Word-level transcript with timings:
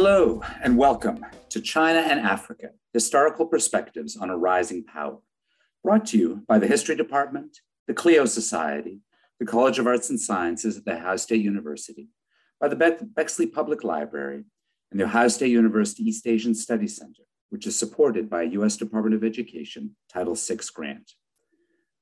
Hello, 0.00 0.40
and 0.62 0.78
welcome 0.78 1.26
to 1.50 1.60
China 1.60 1.98
and 1.98 2.20
Africa 2.20 2.68
Historical 2.92 3.46
Perspectives 3.46 4.16
on 4.16 4.30
a 4.30 4.38
Rising 4.38 4.84
Power, 4.84 5.18
brought 5.82 6.06
to 6.06 6.18
you 6.18 6.44
by 6.46 6.60
the 6.60 6.68
History 6.68 6.94
Department, 6.94 7.58
the 7.88 7.94
Clio 7.94 8.24
Society, 8.24 9.00
the 9.40 9.44
College 9.44 9.80
of 9.80 9.88
Arts 9.88 10.08
and 10.08 10.20
Sciences 10.20 10.78
at 10.78 10.84
The 10.84 10.94
Ohio 10.94 11.16
State 11.16 11.42
University, 11.42 12.10
by 12.60 12.68
the 12.68 13.08
Bexley 13.16 13.48
Public 13.48 13.82
Library, 13.82 14.44
and 14.92 15.00
the 15.00 15.04
Ohio 15.04 15.26
State 15.26 15.50
University 15.50 16.04
East 16.04 16.28
Asian 16.28 16.54
Studies 16.54 16.96
Center, 16.96 17.24
which 17.50 17.66
is 17.66 17.76
supported 17.76 18.30
by 18.30 18.42
a 18.42 18.50
U.S. 18.50 18.76
Department 18.76 19.16
of 19.16 19.24
Education 19.24 19.96
Title 20.08 20.36
VI 20.36 20.58
grant. 20.72 21.10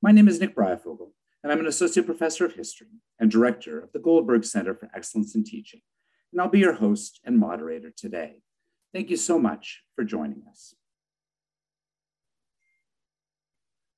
My 0.02 0.12
name 0.12 0.28
is 0.28 0.38
Nick 0.38 0.54
Breyfogle, 0.54 1.12
and 1.42 1.50
I'm 1.50 1.60
an 1.60 1.66
associate 1.66 2.04
professor 2.04 2.44
of 2.44 2.56
history 2.56 2.88
and 3.18 3.30
director 3.30 3.80
of 3.80 3.92
the 3.92 4.00
Goldberg 4.00 4.44
Center 4.44 4.74
for 4.74 4.90
Excellence 4.94 5.34
in 5.34 5.44
Teaching, 5.44 5.80
and 6.36 6.42
I'll 6.42 6.50
be 6.50 6.58
your 6.58 6.74
host 6.74 7.18
and 7.24 7.38
moderator 7.38 7.90
today. 7.90 8.42
Thank 8.92 9.08
you 9.08 9.16
so 9.16 9.38
much 9.38 9.84
for 9.94 10.04
joining 10.04 10.42
us. 10.50 10.74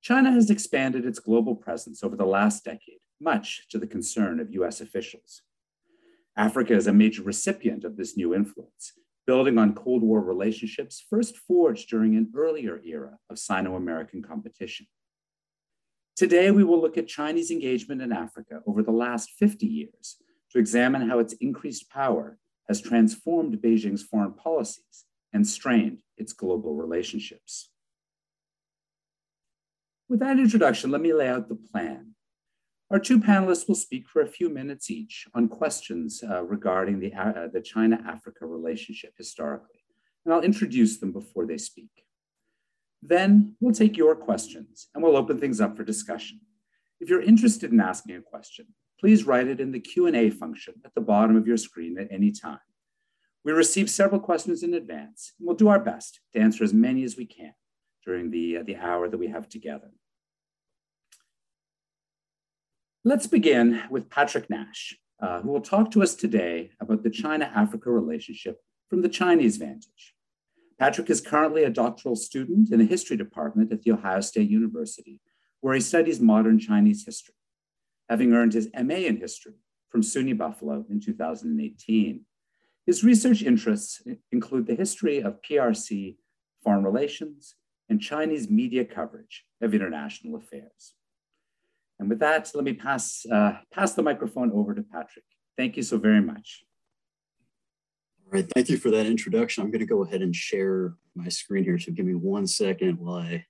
China 0.02 0.30
has 0.30 0.48
expanded 0.48 1.04
its 1.04 1.18
global 1.18 1.56
presence 1.56 2.04
over 2.04 2.14
the 2.14 2.24
last 2.24 2.64
decade, 2.64 3.00
much 3.20 3.66
to 3.70 3.78
the 3.78 3.88
concern 3.88 4.38
of 4.38 4.52
US 4.52 4.80
officials. 4.80 5.42
Africa 6.36 6.74
is 6.74 6.86
a 6.86 6.92
major 6.92 7.24
recipient 7.24 7.82
of 7.82 7.96
this 7.96 8.16
new 8.16 8.32
influence, 8.32 8.92
building 9.26 9.58
on 9.58 9.74
Cold 9.74 10.04
War 10.04 10.20
relationships 10.20 11.04
first 11.10 11.36
forged 11.36 11.88
during 11.88 12.14
an 12.14 12.30
earlier 12.36 12.80
era 12.84 13.18
of 13.28 13.40
Sino 13.40 13.74
American 13.74 14.22
competition. 14.22 14.86
Today, 16.14 16.52
we 16.52 16.62
will 16.62 16.80
look 16.80 16.96
at 16.96 17.08
Chinese 17.08 17.50
engagement 17.50 18.00
in 18.00 18.12
Africa 18.12 18.60
over 18.64 18.84
the 18.84 18.92
last 18.92 19.32
50 19.40 19.66
years 19.66 20.18
to 20.52 20.58
examine 20.58 21.08
how 21.08 21.18
its 21.18 21.34
increased 21.34 21.90
power 21.90 22.38
has 22.68 22.80
transformed 22.80 23.60
Beijing's 23.62 24.02
foreign 24.02 24.34
policies 24.34 25.04
and 25.32 25.46
strained 25.46 26.02
its 26.16 26.32
global 26.32 26.74
relationships. 26.74 27.70
With 30.08 30.20
that 30.20 30.38
introduction, 30.38 30.90
let 30.90 31.00
me 31.00 31.12
lay 31.12 31.28
out 31.28 31.48
the 31.48 31.54
plan. 31.54 32.14
Our 32.90 32.98
two 32.98 33.18
panelists 33.18 33.68
will 33.68 33.74
speak 33.74 34.08
for 34.08 34.22
a 34.22 34.26
few 34.26 34.48
minutes 34.48 34.90
each 34.90 35.26
on 35.34 35.48
questions 35.48 36.22
uh, 36.26 36.42
regarding 36.44 37.00
the, 37.00 37.12
uh, 37.12 37.48
the 37.52 37.60
China 37.60 38.02
Africa 38.06 38.46
relationship 38.46 39.12
historically, 39.18 39.84
and 40.24 40.32
I'll 40.32 40.40
introduce 40.40 40.98
them 40.98 41.12
before 41.12 41.46
they 41.46 41.58
speak. 41.58 41.90
Then 43.02 43.56
we'll 43.60 43.74
take 43.74 43.96
your 43.96 44.16
questions 44.16 44.88
and 44.94 45.04
we'll 45.04 45.16
open 45.16 45.38
things 45.38 45.60
up 45.60 45.76
for 45.76 45.84
discussion. 45.84 46.40
If 47.00 47.10
you're 47.10 47.22
interested 47.22 47.70
in 47.70 47.80
asking 47.80 48.16
a 48.16 48.22
question, 48.22 48.68
please 49.00 49.24
write 49.24 49.48
it 49.48 49.60
in 49.60 49.72
the 49.72 49.80
Q&A 49.80 50.30
function 50.30 50.74
at 50.84 50.94
the 50.94 51.00
bottom 51.00 51.36
of 51.36 51.46
your 51.46 51.56
screen 51.56 51.98
at 51.98 52.08
any 52.10 52.32
time. 52.32 52.58
We 53.44 53.52
received 53.52 53.90
several 53.90 54.20
questions 54.20 54.62
in 54.62 54.74
advance, 54.74 55.32
and 55.38 55.46
we'll 55.46 55.56
do 55.56 55.68
our 55.68 55.78
best 55.78 56.20
to 56.32 56.40
answer 56.40 56.64
as 56.64 56.74
many 56.74 57.04
as 57.04 57.16
we 57.16 57.24
can 57.24 57.54
during 58.04 58.30
the, 58.30 58.58
uh, 58.58 58.62
the 58.64 58.76
hour 58.76 59.08
that 59.08 59.18
we 59.18 59.28
have 59.28 59.48
together. 59.48 59.90
Let's 63.04 63.26
begin 63.26 63.82
with 63.90 64.10
Patrick 64.10 64.50
Nash, 64.50 64.96
uh, 65.22 65.40
who 65.40 65.50
will 65.50 65.60
talk 65.60 65.90
to 65.92 66.02
us 66.02 66.14
today 66.14 66.72
about 66.80 67.02
the 67.04 67.10
China-Africa 67.10 67.90
relationship 67.90 68.60
from 68.90 69.02
the 69.02 69.08
Chinese 69.08 69.56
vantage. 69.56 70.14
Patrick 70.78 71.08
is 71.10 71.20
currently 71.20 71.64
a 71.64 71.70
doctoral 71.70 72.16
student 72.16 72.70
in 72.70 72.78
the 72.78 72.84
history 72.84 73.16
department 73.16 73.72
at 73.72 73.82
The 73.82 73.92
Ohio 73.92 74.20
State 74.20 74.50
University, 74.50 75.20
where 75.60 75.74
he 75.74 75.80
studies 75.80 76.20
modern 76.20 76.58
Chinese 76.58 77.04
history, 77.04 77.34
having 78.08 78.32
earned 78.32 78.54
his 78.54 78.68
MA 78.74 78.94
in 78.94 79.16
history 79.18 79.54
from 79.90 80.02
SUNY 80.02 80.36
Buffalo 80.36 80.84
in 80.90 81.00
2018. 81.00 82.24
His 82.86 83.04
research 83.04 83.42
interests 83.42 84.02
include 84.32 84.66
the 84.66 84.74
history 84.74 85.20
of 85.20 85.42
PRC 85.42 86.16
foreign 86.62 86.84
relations 86.84 87.54
and 87.88 88.00
Chinese 88.00 88.50
media 88.50 88.84
coverage 88.84 89.44
of 89.60 89.74
international 89.74 90.36
affairs. 90.36 90.94
And 91.98 92.08
with 92.08 92.20
that, 92.20 92.50
let 92.54 92.64
me 92.64 92.74
pass, 92.74 93.26
uh, 93.30 93.58
pass 93.72 93.92
the 93.94 94.02
microphone 94.02 94.52
over 94.52 94.74
to 94.74 94.82
Patrick. 94.82 95.24
Thank 95.56 95.76
you 95.76 95.82
so 95.82 95.98
very 95.98 96.20
much. 96.20 96.64
All 98.24 98.32
right, 98.32 98.48
thank 98.54 98.68
you 98.68 98.76
for 98.76 98.90
that 98.90 99.06
introduction. 99.06 99.64
I'm 99.64 99.70
going 99.70 99.80
to 99.80 99.86
go 99.86 100.04
ahead 100.04 100.22
and 100.22 100.34
share 100.34 100.94
my 101.14 101.28
screen 101.28 101.64
here. 101.64 101.78
So 101.78 101.92
give 101.92 102.06
me 102.06 102.14
one 102.14 102.46
second 102.46 102.98
while 102.98 103.16
I 103.16 103.46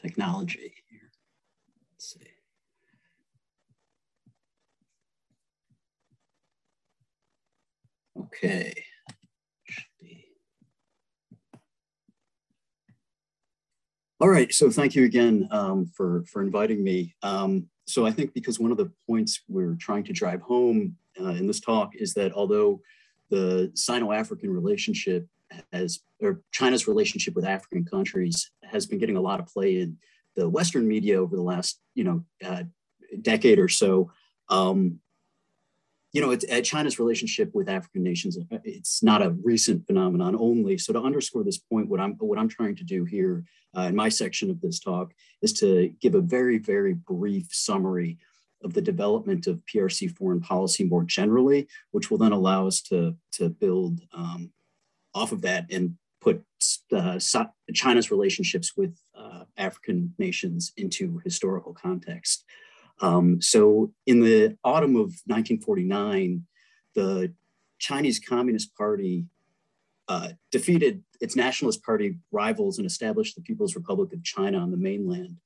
technology 0.00 0.74
here. 0.88 1.10
Let's 1.92 2.14
see. 2.14 2.29
Okay. 8.32 8.72
All 14.20 14.28
right, 14.28 14.52
so 14.52 14.70
thank 14.70 14.94
you 14.94 15.04
again 15.04 15.48
um, 15.50 15.86
for, 15.86 16.24
for 16.30 16.42
inviting 16.42 16.84
me. 16.84 17.14
Um, 17.22 17.66
so 17.86 18.06
I 18.06 18.12
think 18.12 18.34
because 18.34 18.60
one 18.60 18.70
of 18.70 18.76
the 18.76 18.92
points 19.06 19.40
we're 19.48 19.76
trying 19.80 20.04
to 20.04 20.12
drive 20.12 20.42
home 20.42 20.96
uh, 21.20 21.30
in 21.30 21.46
this 21.46 21.58
talk 21.58 21.96
is 21.96 22.14
that 22.14 22.32
although 22.32 22.80
the 23.30 23.72
Sino-African 23.74 24.50
relationship 24.52 25.26
has, 25.72 26.00
or 26.20 26.42
China's 26.52 26.86
relationship 26.86 27.34
with 27.34 27.44
African 27.44 27.84
countries 27.84 28.50
has 28.62 28.86
been 28.86 28.98
getting 28.98 29.16
a 29.16 29.20
lot 29.20 29.40
of 29.40 29.46
play 29.46 29.80
in 29.80 29.96
the 30.36 30.48
Western 30.48 30.86
media 30.86 31.20
over 31.20 31.34
the 31.34 31.42
last, 31.42 31.80
you 31.94 32.04
know, 32.04 32.24
uh, 32.44 32.62
decade 33.22 33.58
or 33.58 33.68
so, 33.68 34.12
um, 34.50 35.00
you 36.12 36.20
know, 36.20 36.30
it's, 36.30 36.44
uh, 36.50 36.60
China's 36.60 36.98
relationship 36.98 37.54
with 37.54 37.68
African 37.68 38.02
nations, 38.02 38.36
uh, 38.36 38.58
it's 38.64 39.02
not 39.02 39.22
a 39.22 39.30
recent 39.44 39.86
phenomenon 39.86 40.36
only. 40.38 40.76
So 40.76 40.92
to 40.92 41.00
underscore 41.00 41.44
this 41.44 41.58
point, 41.58 41.88
what 41.88 42.00
I'm, 42.00 42.14
what 42.14 42.38
I'm 42.38 42.48
trying 42.48 42.76
to 42.76 42.84
do 42.84 43.04
here 43.04 43.44
uh, 43.76 43.82
in 43.82 43.94
my 43.94 44.08
section 44.08 44.50
of 44.50 44.60
this 44.60 44.80
talk 44.80 45.12
is 45.42 45.52
to 45.54 45.92
give 46.00 46.14
a 46.14 46.20
very, 46.20 46.58
very 46.58 46.94
brief 46.94 47.48
summary 47.50 48.18
of 48.62 48.74
the 48.74 48.82
development 48.82 49.46
of 49.46 49.62
PRC 49.72 50.14
foreign 50.16 50.40
policy 50.40 50.84
more 50.84 51.04
generally, 51.04 51.68
which 51.92 52.10
will 52.10 52.18
then 52.18 52.32
allow 52.32 52.66
us 52.66 52.80
to, 52.82 53.16
to 53.32 53.48
build 53.48 54.00
um, 54.12 54.50
off 55.14 55.32
of 55.32 55.42
that 55.42 55.66
and 55.70 55.96
put 56.20 56.44
uh, 56.92 57.18
China's 57.72 58.10
relationships 58.10 58.76
with 58.76 58.98
uh, 59.16 59.44
African 59.56 60.14
nations 60.18 60.72
into 60.76 61.20
historical 61.24 61.72
context. 61.72 62.44
Um, 63.00 63.40
so 63.40 63.92
in 64.06 64.20
the 64.20 64.56
autumn 64.62 64.96
of 64.96 65.12
1949, 65.26 66.44
the 66.94 67.32
Chinese 67.78 68.18
Communist 68.18 68.76
Party 68.76 69.26
uh, 70.08 70.30
defeated 70.50 71.02
its 71.20 71.36
Nationalist 71.36 71.82
Party 71.82 72.16
rivals 72.32 72.78
and 72.78 72.86
established 72.86 73.36
the 73.36 73.42
People's 73.42 73.76
Republic 73.76 74.12
of 74.12 74.24
China 74.24 74.58
on 74.58 74.70
the 74.70 74.76
mainland. 74.76 75.36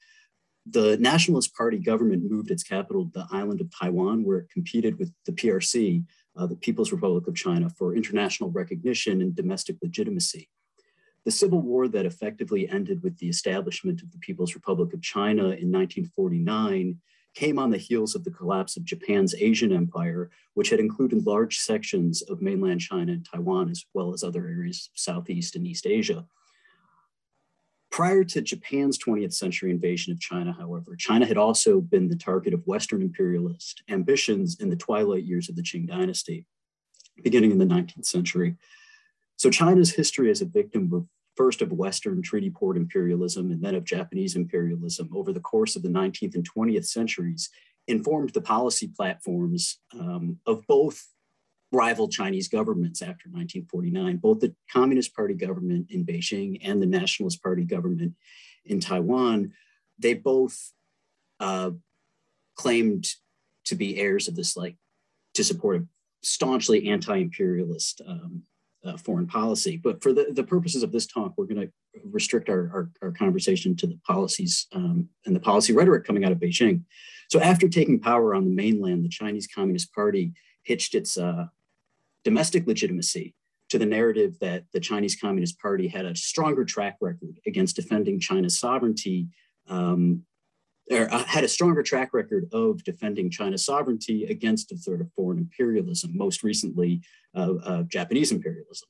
The 0.67 0.97
Nationalist 0.97 1.55
Party 1.55 1.79
government 1.79 2.31
moved 2.31 2.51
its 2.51 2.63
capital 2.63 3.05
to 3.05 3.11
the 3.13 3.27
island 3.31 3.61
of 3.61 3.71
Taiwan, 3.79 4.25
where 4.25 4.39
it 4.39 4.51
competed 4.51 4.99
with 4.99 5.13
the 5.27 5.33
PRC, 5.33 6.05
uh, 6.37 6.47
the 6.47 6.57
People's 6.57 6.93
Republic 6.93 7.29
of 7.29 7.35
China, 7.35 7.69
for 7.69 7.95
international 7.95 8.51
recognition 8.51 9.21
and 9.21 9.37
domestic 9.37 9.77
legitimacy. 9.83 10.49
The 11.27 11.31
civil 11.31 11.61
war 11.61 11.87
that 11.89 12.07
effectively 12.07 12.69
ended 12.69 13.03
with 13.03 13.19
the 13.19 13.29
establishment 13.29 14.03
of 14.03 14.13
the 14.13 14.19
People's 14.19 14.55
Republic 14.55 14.95
of 14.95 15.03
China 15.03 15.43
in 15.43 15.71
1949 15.71 16.99
came 17.35 17.59
on 17.59 17.71
the 17.71 17.79
heels 17.79 18.15
of 18.15 18.25
the 18.25 18.31
collapse 18.31 18.77
of 18.77 18.85
Japan's 18.85 19.35
Asian 19.35 19.73
empire, 19.73 20.31
which 20.55 20.71
had 20.71 20.81
included 20.81 21.27
large 21.27 21.59
sections 21.59 22.23
of 22.23 22.41
mainland 22.41 22.81
China 22.81 23.13
and 23.13 23.25
Taiwan, 23.25 23.71
as 23.71 23.85
well 23.93 24.13
as 24.13 24.23
other 24.23 24.47
areas 24.47 24.89
of 24.93 24.99
Southeast 24.99 25.57
and 25.57 25.67
East 25.67 25.87
Asia. 25.87 26.27
Prior 27.91 28.25
to 28.25 28.41
Japan's 28.41 28.99
20th 28.99 29.35
century 29.35 29.71
invasion 29.71 30.13
of 30.13 30.19
China, 30.19 30.53
however, 30.53 30.97
China 30.97 31.27
had 31.27 31.37
also 31.37 31.81
been 31.81 32.09
the 32.09 32.17
target 32.17 32.53
of 32.53 32.67
Western 32.67 33.03
imperialist 33.03 33.83
ambitions 33.89 34.57
in 34.61 34.69
the 34.69 34.77
twilight 34.77 35.25
years 35.25 35.49
of 35.49 35.55
the 35.55 35.63
Qing 35.63 35.87
dynasty, 35.87 36.47
beginning 37.23 37.53
in 37.53 37.59
the 37.59 37.65
19th 37.65 38.07
century. 38.07 38.57
So 39.37 39.51
China's 39.51 39.95
history 39.95 40.31
as 40.31 40.41
a 40.41 40.47
victim 40.47 40.93
of 40.93 41.07
first 41.37 41.63
of 41.63 41.73
Western 41.73 42.23
treaty 42.23 42.51
port 42.51 42.77
imperialism 42.77 43.51
and 43.51 43.63
then 43.63 43.75
of 43.75 43.85
Japanese 43.85 44.37
imperialism 44.37 45.11
over 45.15 45.33
the 45.33 45.41
course 45.41 45.77
of 45.77 45.83
the 45.83 45.89
19th 45.89 46.35
and 46.35 46.49
20th 46.49 46.87
centuries 46.87 47.51
informed 47.87 48.31
the 48.31 48.41
policy 48.41 48.89
platforms 48.89 49.79
um, 49.99 50.39
of 50.47 50.67
both 50.67 51.07
rival 51.73 52.09
Chinese 52.09 52.49
governments 52.49 53.03
after 53.03 53.29
1949, 53.29 54.17
both 54.19 54.41
the 54.41 54.55
Communist 54.73 55.15
Party 55.15 55.35
government 55.35 55.91
in 55.91 56.07
Beijing 56.07 56.61
and 56.63 56.81
the 56.81 56.87
Nationalist 56.87 57.43
Party 57.43 57.65
government 57.65 58.15
in 58.65 58.81
Taiwan. 58.81 59.53
They 59.99 60.15
both 60.15 60.73
uh, 61.41 61.73
claimed 62.55 63.07
to 63.67 63.75
be 63.75 63.99
heirs 63.99 64.29
of 64.29 64.37
this, 64.37 64.57
like, 64.57 64.77
to 65.35 65.45
support 65.45 65.77
a 65.77 65.87
staunchly 66.23 66.89
anti-imperialist 66.89 68.01
um, 68.07 68.45
uh, 68.85 68.97
foreign 68.97 69.27
policy. 69.27 69.77
But 69.77 70.03
for 70.03 70.13
the, 70.13 70.29
the 70.31 70.45
purposes 70.45 70.83
of 70.83 70.93
this 70.93 71.07
talk, 71.07 71.35
we're 71.37 71.47
going 71.47 71.67
to 71.67 71.73
restrict 72.05 72.49
our, 72.49 72.71
our, 72.73 72.91
our, 73.03 73.11
conversation 73.13 73.75
to 73.77 73.87
the 73.87 73.99
policies 74.07 74.67
um, 74.73 75.09
and 75.25 75.35
the 75.35 75.41
policy 75.41 75.73
rhetoric 75.73 76.05
coming 76.05 76.25
out 76.25 76.33
of 76.33 76.39
Beijing. 76.39 76.83
So 77.31 77.41
after 77.41 77.69
taking 77.69 78.01
power 78.01 78.35
on 78.35 78.45
the 78.45 78.51
mainland, 78.51 79.05
the 79.05 79.09
Chinese 79.09 79.47
Communist 79.47 79.93
Party 79.95 80.33
hitched 80.63 80.95
its 80.95 81.17
uh, 81.17 81.47
domestic 82.25 82.67
legitimacy 82.67 83.35
to 83.71 83.79
the 83.79 83.87
narrative 83.87 84.39
that 84.41 84.65
the 84.73 84.81
Chinese 84.81 85.17
Communist 85.17 85.59
Party 85.59 85.89
had 85.89 86.05
a 86.05 86.15
stronger 86.15 86.65
track 86.65 86.97
record 87.01 87.39
against 87.47 87.77
defending 87.77 88.21
China's 88.21 88.59
sovereignty, 88.59 89.29
um, 89.69 90.23
or 90.91 91.13
uh, 91.13 91.25
had 91.25 91.45
a 91.45 91.49
stronger 91.49 91.83
track 91.83 92.13
record 92.13 92.47
of 92.53 92.85
defending 92.85 93.31
China's 93.31 93.65
sovereignty 93.65 94.25
against 94.25 94.73
a 94.73 94.77
sort 94.77 95.01
of 95.01 95.11
foreign 95.13 95.39
imperialism, 95.39 96.17
most 96.17 96.43
recently 96.43 97.01
uh, 97.35 97.55
uh, 97.65 97.83
Japanese 97.85 98.33
imperialism. 98.33 98.89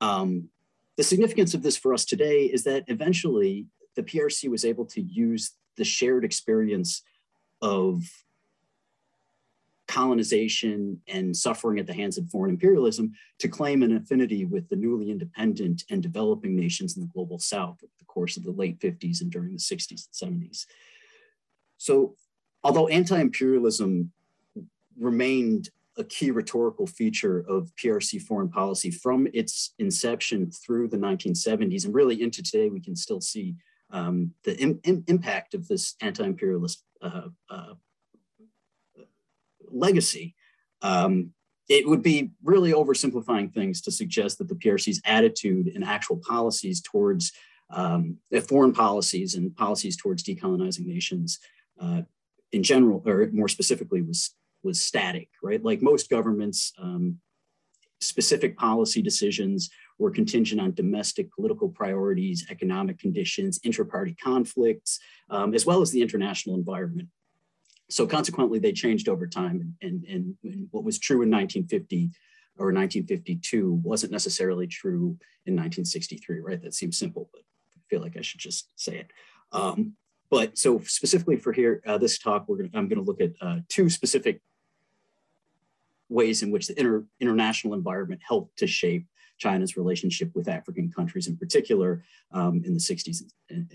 Um, 0.00 0.48
the 0.96 1.04
significance 1.04 1.54
of 1.54 1.62
this 1.62 1.76
for 1.76 1.94
us 1.94 2.04
today 2.04 2.44
is 2.44 2.64
that 2.64 2.84
eventually 2.88 3.66
the 3.94 4.02
PRC 4.02 4.50
was 4.50 4.64
able 4.64 4.84
to 4.86 5.00
use 5.00 5.52
the 5.76 5.84
shared 5.84 6.24
experience 6.24 7.02
of 7.62 8.02
colonization 9.98 11.00
and 11.08 11.36
suffering 11.36 11.80
at 11.80 11.86
the 11.88 11.92
hands 11.92 12.18
of 12.18 12.30
foreign 12.30 12.52
imperialism 12.52 13.12
to 13.40 13.48
claim 13.48 13.82
an 13.82 13.96
affinity 13.96 14.44
with 14.44 14.68
the 14.68 14.76
newly 14.76 15.10
independent 15.10 15.82
and 15.90 16.04
developing 16.04 16.54
nations 16.54 16.96
in 16.96 17.02
the 17.02 17.12
global 17.12 17.36
south 17.36 17.78
over 17.82 17.92
the 17.98 18.04
course 18.04 18.36
of 18.36 18.44
the 18.44 18.52
late 18.52 18.78
50s 18.78 19.22
and 19.22 19.32
during 19.32 19.52
the 19.52 19.58
60s 19.58 20.06
and 20.22 20.40
70s. 20.40 20.66
So, 21.78 22.14
although 22.62 22.86
anti 22.86 23.18
imperialism 23.18 24.12
remained 24.96 25.70
a 25.96 26.04
key 26.04 26.30
rhetorical 26.30 26.86
feature 26.86 27.40
of 27.48 27.72
PRC 27.74 28.22
foreign 28.22 28.48
policy 28.48 28.92
from 28.92 29.26
its 29.34 29.74
inception 29.80 30.48
through 30.52 30.86
the 30.86 30.96
1970s 30.96 31.84
and 31.84 31.92
really 31.92 32.22
into 32.22 32.40
today, 32.40 32.68
we 32.68 32.80
can 32.80 32.94
still 32.94 33.20
see 33.20 33.56
um, 33.90 34.32
the 34.44 34.56
Im 34.60 34.80
impact 35.08 35.54
of 35.54 35.66
this 35.66 35.96
anti 36.00 36.24
imperialist 36.24 36.84
uh, 37.02 37.30
uh, 37.50 37.74
legacy, 39.70 40.34
um, 40.82 41.30
it 41.68 41.86
would 41.86 42.02
be 42.02 42.30
really 42.42 42.72
oversimplifying 42.72 43.52
things 43.52 43.80
to 43.82 43.90
suggest 43.90 44.38
that 44.38 44.48
the 44.48 44.54
PRC's 44.54 45.00
attitude 45.04 45.70
and 45.74 45.84
actual 45.84 46.16
policies 46.16 46.80
towards 46.80 47.32
um, 47.70 48.16
foreign 48.48 48.72
policies 48.72 49.34
and 49.34 49.54
policies 49.54 49.96
towards 49.96 50.22
decolonizing 50.22 50.86
nations 50.86 51.38
uh, 51.80 52.02
in 52.52 52.62
general, 52.62 53.02
or 53.06 53.28
more 53.32 53.48
specifically, 53.48 54.00
was 54.00 54.34
was 54.62 54.80
static, 54.80 55.28
right? 55.42 55.62
Like 55.62 55.82
most 55.82 56.10
governments, 56.10 56.72
um, 56.78 57.20
specific 58.00 58.56
policy 58.56 59.02
decisions 59.02 59.70
were 59.98 60.10
contingent 60.10 60.60
on 60.60 60.72
domestic 60.74 61.32
political 61.32 61.68
priorities, 61.68 62.46
economic 62.50 62.98
conditions, 62.98 63.60
inter-party 63.64 64.14
conflicts, 64.22 64.98
um, 65.30 65.54
as 65.54 65.66
well 65.66 65.80
as 65.80 65.90
the 65.90 66.02
international 66.02 66.56
environment 66.56 67.08
so 67.90 68.06
consequently, 68.06 68.58
they 68.58 68.72
changed 68.72 69.08
over 69.08 69.26
time. 69.26 69.74
And, 69.82 70.04
and, 70.04 70.34
and, 70.44 70.68
what 70.70 70.84
was 70.84 70.98
true 70.98 71.22
in 71.22 71.30
1950 71.30 72.10
or 72.58 72.66
1952 72.66 73.80
wasn't 73.82 74.12
necessarily 74.12 74.66
true 74.66 75.16
in 75.46 75.54
1963, 75.54 76.40
right? 76.40 76.62
That 76.62 76.74
seems 76.74 76.98
simple, 76.98 77.30
but 77.32 77.42
I 77.74 77.80
feel 77.88 78.02
like 78.02 78.16
I 78.16 78.20
should 78.20 78.40
just 78.40 78.68
say 78.76 78.98
it. 78.98 79.10
Um, 79.52 79.94
but 80.30 80.58
so 80.58 80.80
specifically 80.80 81.36
for 81.36 81.52
here, 81.52 81.82
uh, 81.86 81.96
this 81.96 82.18
talk, 82.18 82.46
we're 82.46 82.58
gonna, 82.58 82.70
I'm 82.74 82.88
going 82.88 83.02
to 83.02 83.04
look 83.04 83.22
at 83.22 83.32
uh, 83.40 83.60
two 83.68 83.88
specific 83.88 84.42
ways 86.10 86.42
in 86.42 86.50
which 86.50 86.66
the 86.66 86.78
inter, 86.78 87.04
international 87.20 87.74
environment 87.74 88.20
helped 88.26 88.58
to 88.58 88.66
shape 88.66 89.06
China's 89.38 89.76
relationship 89.76 90.30
with 90.34 90.48
African 90.48 90.90
countries 90.90 91.28
in 91.28 91.36
particular 91.36 92.04
um, 92.32 92.62
in 92.66 92.74
the 92.74 92.80
60s. 92.80 93.22
In, 93.48 93.68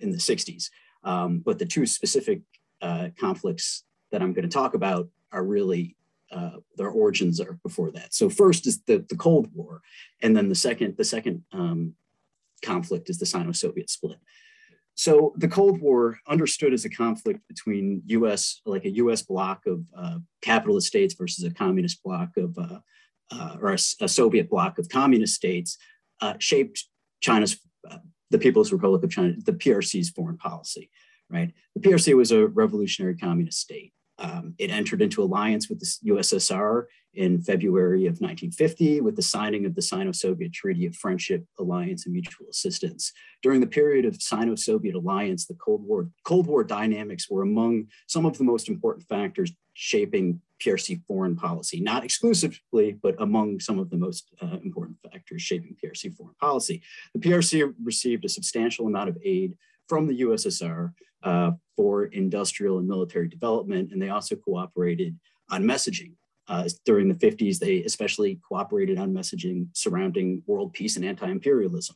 in 0.00 0.10
the 0.10 0.18
60s. 0.18 0.70
Um, 1.04 1.38
but 1.38 1.58
the 1.58 1.66
two 1.66 1.86
specific 1.86 2.42
uh, 2.80 3.08
conflicts 3.18 3.84
that 4.10 4.22
I'm 4.22 4.32
going 4.32 4.48
to 4.48 4.54
talk 4.54 4.74
about 4.74 5.08
are 5.32 5.44
really 5.44 5.96
uh, 6.30 6.58
their 6.76 6.90
origins 6.90 7.40
are 7.40 7.58
before 7.62 7.90
that. 7.92 8.12
So 8.12 8.28
first 8.28 8.66
is 8.66 8.82
the, 8.82 9.04
the 9.08 9.16
Cold 9.16 9.48
War, 9.54 9.80
and 10.22 10.36
then 10.36 10.48
the 10.48 10.54
second 10.54 10.96
the 10.96 11.04
second 11.04 11.44
um, 11.52 11.94
conflict 12.62 13.08
is 13.08 13.18
the 13.18 13.26
Sino-Soviet 13.26 13.88
split. 13.88 14.18
So 14.94 15.32
the 15.36 15.48
Cold 15.48 15.80
War, 15.80 16.18
understood 16.26 16.72
as 16.72 16.84
a 16.84 16.90
conflict 16.90 17.46
between 17.48 18.02
U.S. 18.06 18.60
like 18.66 18.84
a 18.84 18.90
U.S. 18.90 19.22
bloc 19.22 19.64
of 19.66 19.84
uh, 19.96 20.18
capitalist 20.42 20.88
states 20.88 21.14
versus 21.14 21.44
a 21.44 21.54
communist 21.54 22.02
bloc 22.02 22.36
of 22.36 22.58
uh, 22.58 22.80
uh, 23.30 23.56
or 23.60 23.70
a, 23.70 23.78
a, 24.00 24.08
Soviet 24.08 24.50
bloc 24.50 24.78
of 24.78 24.88
communist 24.88 25.34
states, 25.34 25.76
uh, 26.20 26.34
shaped 26.38 26.86
China's 27.20 27.58
the 28.30 28.38
People's 28.38 28.72
Republic 28.72 29.02
of 29.02 29.10
China, 29.10 29.34
the 29.44 29.52
PRC's 29.52 30.10
foreign 30.10 30.36
policy 30.36 30.90
right? 31.30 31.52
The 31.74 31.80
PRC 31.80 32.16
was 32.16 32.32
a 32.32 32.46
revolutionary 32.46 33.16
communist 33.16 33.60
state. 33.60 33.92
Um, 34.18 34.54
it 34.58 34.70
entered 34.70 35.00
into 35.00 35.22
alliance 35.22 35.68
with 35.68 35.78
the 35.78 36.12
USSR 36.12 36.86
in 37.14 37.40
February 37.40 38.06
of 38.06 38.20
1950 38.20 39.00
with 39.00 39.16
the 39.16 39.22
signing 39.22 39.64
of 39.64 39.74
the 39.74 39.82
Sino-Soviet 39.82 40.52
Treaty 40.52 40.86
of 40.86 40.96
Friendship, 40.96 41.44
Alliance, 41.58 42.04
and 42.04 42.12
Mutual 42.12 42.48
Assistance. 42.50 43.12
During 43.42 43.60
the 43.60 43.66
period 43.66 44.04
of 44.04 44.20
Sino-Soviet 44.20 44.94
alliance, 44.94 45.46
the 45.46 45.54
Cold 45.54 45.84
War, 45.84 46.10
Cold 46.24 46.46
War 46.46 46.64
dynamics 46.64 47.30
were 47.30 47.42
among 47.42 47.86
some 48.06 48.26
of 48.26 48.36
the 48.38 48.44
most 48.44 48.68
important 48.68 49.06
factors 49.08 49.52
shaping 49.74 50.40
PRC 50.60 51.00
foreign 51.06 51.36
policy, 51.36 51.80
not 51.80 52.04
exclusively, 52.04 52.98
but 53.00 53.14
among 53.20 53.60
some 53.60 53.78
of 53.78 53.90
the 53.90 53.96
most 53.96 54.28
uh, 54.42 54.58
important 54.64 54.98
factors 55.02 55.42
shaping 55.42 55.76
PRC 55.82 56.14
foreign 56.16 56.34
policy. 56.40 56.82
The 57.14 57.20
PRC 57.20 57.72
received 57.82 58.24
a 58.24 58.28
substantial 58.28 58.86
amount 58.86 59.08
of 59.08 59.18
aid 59.24 59.54
from 59.88 60.06
the 60.06 60.20
USSR 60.20 60.92
uh, 61.22 61.52
for 61.76 62.06
industrial 62.06 62.78
and 62.78 62.88
military 62.88 63.28
development, 63.28 63.92
and 63.92 64.00
they 64.00 64.10
also 64.10 64.36
cooperated 64.36 65.18
on 65.50 65.64
messaging. 65.64 66.12
Uh, 66.46 66.66
during 66.86 67.08
the 67.08 67.14
50s, 67.14 67.58
they 67.58 67.82
especially 67.82 68.40
cooperated 68.48 68.98
on 68.98 69.12
messaging 69.12 69.68
surrounding 69.74 70.42
world 70.46 70.72
peace 70.72 70.96
and 70.96 71.04
anti-imperialism. 71.04 71.94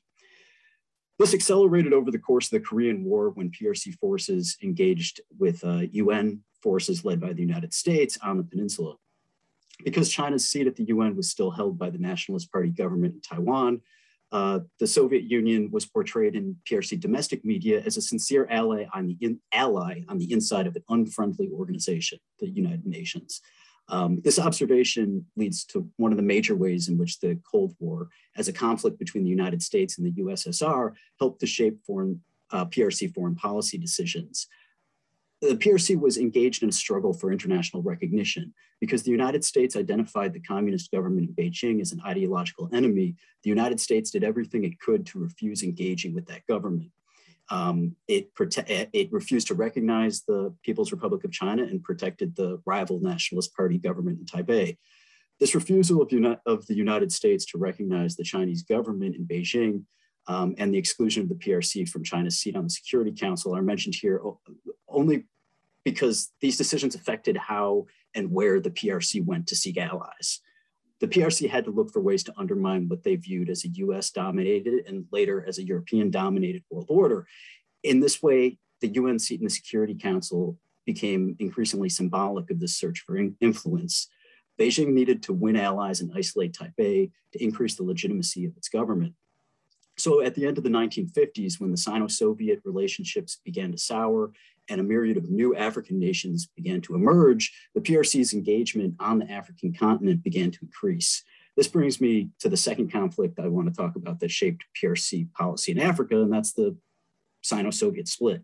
This 1.19 1.35
accelerated 1.35 1.93
over 1.93 2.11
the 2.11 2.19
course 2.19 2.47
of 2.47 2.51
the 2.61 2.67
Korean 2.67 3.05
War 3.05 3.31
when 3.31 3.51
PRC 3.51 3.95
forces 3.99 4.57
engaged 4.63 5.21
with 5.39 5.63
uh, 5.65 5.83
UN 5.93 6.41
forces 6.63 7.05
led 7.05 7.21
by 7.21 7.33
the 7.33 7.41
United 7.41 7.73
States 7.73 8.19
on 8.23 8.37
the 8.37 8.45
peninsula. 8.45 8.97
Because 9.85 10.11
China's 10.11 10.49
seat 10.49 10.67
at 10.67 10.77
the 10.77 10.85
UN 10.85 11.17
was 11.17 11.31
still 11.31 11.51
held 11.51 11.79
by 11.79 11.91
the 11.91 11.99
Nationalist 11.99 12.53
Party 12.53 12.71
government 12.71 13.15
in 13.15 13.21
Taiwan, 13.21 13.81
uh, 14.33 14.61
the 14.81 14.87
Soviet 14.87 15.25
Union 15.25 15.71
was 15.71 15.85
portrayed 15.85 16.35
in 16.35 16.57
PRC 16.69 16.99
domestic 16.99 17.45
media 17.45 17.83
as 17.85 17.99
a 17.99 18.03
sincere 18.03 18.49
ally 18.51 18.87
on 18.95 19.07
the 19.07 19.17
in, 19.21 19.39
ally 19.53 20.03
on 20.09 20.19
the 20.19 20.33
inside 20.33 20.67
of 20.67 20.75
an 20.75 20.83
unfriendly 20.89 21.51
organization, 21.53 22.19
the 22.41 22.49
United 22.49 22.87
Nations. 22.87 23.43
Um, 23.89 24.23
this 24.25 24.39
observation 24.39 25.27
leads 25.37 25.65
to 25.67 25.87
one 25.97 26.13
of 26.13 26.17
the 26.17 26.23
major 26.23 26.57
ways 26.57 26.89
in 26.89 26.97
which 26.97 27.21
the 27.21 27.39
Cold 27.51 27.75
War, 27.79 28.09
as 28.37 28.49
a 28.49 28.53
conflict 28.53 28.99
between 28.99 29.23
the 29.23 29.31
United 29.31 29.63
States 29.63 29.99
and 29.99 30.07
the 30.07 30.23
USSR, 30.23 30.93
helped 31.19 31.41
to 31.41 31.47
shape 31.47 31.79
foreign 31.85 32.23
uh, 32.53 32.65
PRC 32.67 33.13
foreign 33.15 33.35
policy 33.35 33.77
decisions 33.77 34.47
the 35.43 35.57
PRC 35.57 35.99
was 35.99 36.19
engaged 36.19 36.63
in 36.63 36.69
a 36.69 36.73
struggle 36.73 37.13
for 37.13 37.33
international 37.33 37.83
recognition 37.83 38.55
because 38.81 39.03
the 39.03 39.11
United 39.11 39.45
States 39.45 39.75
identified 39.75 40.33
the 40.33 40.41
communist 40.41 40.93
government 40.93 41.29
in 41.29 41.35
Beijing 41.35 41.81
as 41.81 41.91
an 41.91 42.01
ideological 42.07 42.71
enemy. 42.73 43.17
The 43.43 43.49
United 43.49 43.81
States 43.81 44.13
did 44.13 44.23
everything 44.23 44.63
it 44.63 44.79
could 44.79 45.05
to 45.07 45.19
refuse 45.19 45.65
engaging 45.65 46.15
with 46.15 46.27
that 46.27 46.47
government. 46.47 46.93
Um, 47.51 47.97
it, 48.07 48.31
it 48.39 49.13
refused 49.13 49.49
to 49.49 49.55
recognize 49.55 50.23
the 50.23 50.55
People's 50.63 50.93
Republic 50.93 51.25
of 51.25 51.33
China 51.33 51.65
and 51.65 51.83
protected 51.83 52.37
the 52.37 52.63
rival 52.65 53.01
Nationalist 53.01 53.55
Party 53.57 53.79
government 53.79 54.21
in 54.21 54.27
Taipei. 54.27 54.79
This 55.41 55.57
refusal 55.57 56.03
of, 56.03 56.13
uni- 56.13 56.39
of 56.47 56.65
the 56.69 56.75
United 56.75 57.11
States 57.11 57.45
to 57.47 57.59
recognize 57.59 58.15
the 58.15 58.23
Chinese 58.23 58.63
government 58.63 59.17
in 59.17 59.27
Beijing 59.27 59.83
um, 60.29 60.55
and 60.57 60.73
the 60.73 60.79
exclusion 60.79 61.25
of 61.25 61.29
the 61.29 61.35
PRC 61.35 61.89
from 61.89 62.05
China's 62.05 62.39
seat 62.39 62.55
on 62.55 62.63
the 62.63 62.71
Security 62.71 63.11
Council 63.11 63.57
are 63.57 63.63
mentioned 63.63 63.97
here 63.97 64.23
only 64.89 65.27
because 65.85 66.31
these 66.41 66.57
decisions 66.57 66.95
affected 66.95 67.37
how 67.37 67.87
and 68.15 68.31
where 68.31 68.61
the 68.61 68.71
PRC 68.71 69.25
went 69.25 69.47
to 69.49 69.57
seek 69.57 69.79
allies. 69.79 70.41
The 71.01 71.09
PRC 71.09 71.51
had 71.51 71.65
to 71.65 71.71
look 71.71 71.93
for 71.93 72.01
ways 72.01 72.23
to 72.25 72.35
undermine 72.37 72.89
what 72.89 73.03
they 73.03 73.17
viewed 73.17 73.51
as 73.51 73.65
a 73.65 73.69
US 73.69 74.11
dominated 74.11 74.87
and 74.87 75.07
later 75.11 75.45
as 75.47 75.59
a 75.59 75.65
European 75.65 76.11
dominated 76.11 76.63
world 76.71 76.87
order. 76.89 77.27
In 77.83 78.01
this 78.01 78.23
way, 78.23 78.59
the 78.81 78.89
UN 78.89 79.19
seat 79.19 79.41
in 79.41 79.45
the 79.45 79.51
Security 79.51 79.95
Council 79.95 80.59
became 80.87 81.37
increasingly 81.39 81.89
symbolic 81.89 82.51
of 82.51 82.61
this 82.61 82.77
search 82.77 83.01
for 83.01 83.19
influence. 83.41 84.09
Beijing 84.61 84.89
needed 84.93 85.23
to 85.25 85.33
win 85.33 85.57
allies 85.57 86.01
and 86.01 86.13
isolate 86.15 86.53
Taipei 86.53 87.11
to 87.33 87.43
increase 87.43 87.75
the 87.75 87.85
legitimacy 87.85 88.45
of 88.45 88.57
its 88.57 88.69
government. 88.69 89.15
So 90.03 90.21
at 90.21 90.35
the 90.35 90.45
end 90.45 90.59
of 90.59 90.65
the 90.65 90.71
1950s, 90.71 91.61
when 91.61 91.71
the 91.71 91.77
Sino-Soviet 91.77 92.63
relationships 92.65 93.39
began 93.45 93.71
to 93.71 93.79
sour 93.79 94.33
and 94.69 94.81
a 94.81 94.85
myriad 94.85 95.17
of 95.17 95.31
new 95.31 95.55
African 95.55 96.01
nations 96.01 96.49
began 96.57 96.81
to 96.81 96.97
emerge, 96.97 97.53
the 97.77 97.81
PRC's 97.81 98.33
engagement 98.33 98.97
on 98.99 99.21
the 99.21 99.31
African 99.31 99.73
continent 99.73 100.25
began 100.25 100.51
to 100.51 100.59
increase. 100.61 101.23
This 101.57 101.69
brings 101.69 102.01
me 102.01 102.31
to 102.41 102.49
the 102.49 102.57
second 102.57 102.91
conflict 102.91 103.39
I 103.39 103.47
want 103.47 103.69
to 103.69 103.75
talk 103.75 103.95
about 103.95 104.19
that 104.19 104.33
shaped 104.33 104.65
PRC 104.83 105.33
policy 105.35 105.71
in 105.71 105.79
Africa, 105.79 106.21
and 106.21 106.33
that's 106.33 106.53
the 106.53 106.77
Sino-Soviet 107.43 108.09
split. 108.09 108.43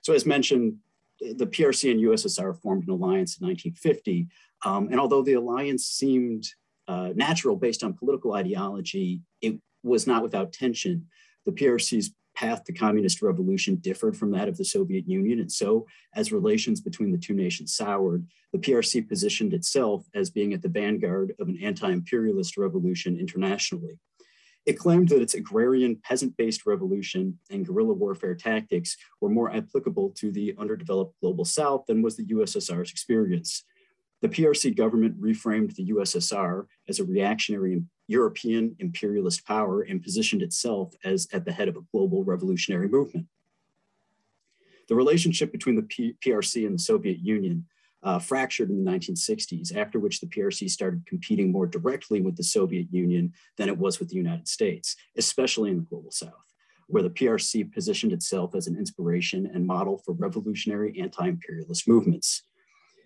So 0.00 0.14
as 0.14 0.24
mentioned, 0.24 0.76
the 1.20 1.46
PRC 1.46 1.90
and 1.90 2.00
USSR 2.00 2.58
formed 2.62 2.84
an 2.84 2.90
alliance 2.94 3.38
in 3.38 3.46
1950, 3.46 4.26
um, 4.64 4.88
and 4.90 4.98
although 4.98 5.22
the 5.22 5.34
alliance 5.34 5.84
seemed 5.84 6.46
uh, 6.86 7.10
natural 7.14 7.56
based 7.56 7.84
on 7.84 7.92
political 7.92 8.32
ideology, 8.32 9.20
was 9.82 10.06
not 10.06 10.22
without 10.22 10.52
tension. 10.52 11.06
The 11.46 11.52
PRC's 11.52 12.12
path 12.34 12.62
to 12.64 12.72
communist 12.72 13.20
revolution 13.20 13.76
differed 13.76 14.16
from 14.16 14.30
that 14.30 14.48
of 14.48 14.56
the 14.56 14.64
Soviet 14.64 15.08
Union. 15.08 15.40
And 15.40 15.50
so, 15.50 15.86
as 16.14 16.30
relations 16.32 16.80
between 16.80 17.10
the 17.10 17.18
two 17.18 17.34
nations 17.34 17.74
soured, 17.74 18.26
the 18.52 18.58
PRC 18.58 19.08
positioned 19.08 19.52
itself 19.52 20.06
as 20.14 20.30
being 20.30 20.54
at 20.54 20.62
the 20.62 20.68
vanguard 20.68 21.34
of 21.40 21.48
an 21.48 21.58
anti 21.60 21.90
imperialist 21.90 22.56
revolution 22.56 23.18
internationally. 23.18 23.98
It 24.66 24.78
claimed 24.78 25.08
that 25.08 25.22
its 25.22 25.34
agrarian, 25.34 25.96
peasant 26.04 26.36
based 26.36 26.66
revolution 26.66 27.38
and 27.50 27.66
guerrilla 27.66 27.94
warfare 27.94 28.34
tactics 28.34 28.96
were 29.20 29.30
more 29.30 29.50
applicable 29.50 30.10
to 30.18 30.30
the 30.30 30.54
underdeveloped 30.58 31.14
global 31.20 31.44
South 31.44 31.86
than 31.88 32.02
was 32.02 32.16
the 32.16 32.26
USSR's 32.26 32.90
experience. 32.90 33.64
The 34.20 34.28
PRC 34.28 34.76
government 34.76 35.20
reframed 35.20 35.74
the 35.74 35.88
USSR 35.90 36.66
as 36.88 37.00
a 37.00 37.04
reactionary 37.04 37.82
European 38.08 38.74
imperialist 38.80 39.46
power 39.46 39.82
and 39.82 40.02
positioned 40.02 40.42
itself 40.42 40.94
as 41.04 41.28
at 41.32 41.44
the 41.44 41.52
head 41.52 41.68
of 41.68 41.76
a 41.76 41.84
global 41.92 42.24
revolutionary 42.24 42.88
movement. 42.88 43.26
The 44.88 44.96
relationship 44.96 45.52
between 45.52 45.76
the 45.76 45.82
P 45.82 46.14
PRC 46.24 46.66
and 46.66 46.74
the 46.74 46.82
Soviet 46.82 47.18
Union 47.20 47.66
uh, 48.02 48.18
fractured 48.18 48.70
in 48.70 48.82
the 48.82 48.90
1960s, 48.90 49.76
after 49.76 49.98
which 49.98 50.20
the 50.20 50.26
PRC 50.26 50.70
started 50.70 51.04
competing 51.06 51.52
more 51.52 51.66
directly 51.66 52.20
with 52.20 52.36
the 52.36 52.44
Soviet 52.44 52.86
Union 52.90 53.32
than 53.56 53.68
it 53.68 53.76
was 53.76 53.98
with 53.98 54.08
the 54.08 54.16
United 54.16 54.48
States, 54.48 54.96
especially 55.16 55.70
in 55.70 55.76
the 55.76 55.82
global 55.82 56.10
South, 56.10 56.54
where 56.86 57.02
the 57.02 57.10
PRC 57.10 57.70
positioned 57.72 58.12
itself 58.12 58.54
as 58.54 58.66
an 58.66 58.76
inspiration 58.76 59.50
and 59.52 59.66
model 59.66 59.98
for 59.98 60.12
revolutionary 60.12 60.98
anti-imperialist 60.98 61.86
movements. 61.86 62.44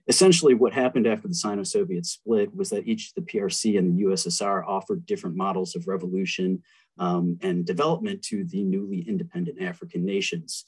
Essentially, 0.09 0.55
what 0.55 0.73
happened 0.73 1.07
after 1.07 1.29
the 1.29 1.35
Sino 1.35 1.63
Soviet 1.63 2.07
split 2.07 2.55
was 2.55 2.71
that 2.71 2.87
each 2.89 3.15
the 3.15 3.21
PRC 3.21 3.79
and 3.79 3.97
the 3.97 4.05
USSR 4.05 4.67
offered 4.67 5.07
different 5.07 5.37
models 5.37 5.77
of 5.77 5.87
revolution 5.87 6.63
um, 6.99 7.39
and 7.41 7.65
development 7.65 8.23
to 8.23 8.45
the 8.45 8.63
newly 8.65 9.01
independent 9.09 9.63
African 9.63 10.05
nations. 10.05 10.65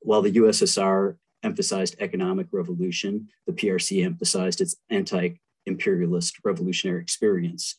While 0.00 0.22
the 0.22 0.32
USSR 0.32 1.16
emphasized 1.42 1.96
economic 1.98 2.46
revolution, 2.52 3.28
the 3.46 3.52
PRC 3.52 4.04
emphasized 4.04 4.60
its 4.60 4.76
anti 4.90 5.30
imperialist 5.66 6.36
revolutionary 6.44 7.02
experience. 7.02 7.76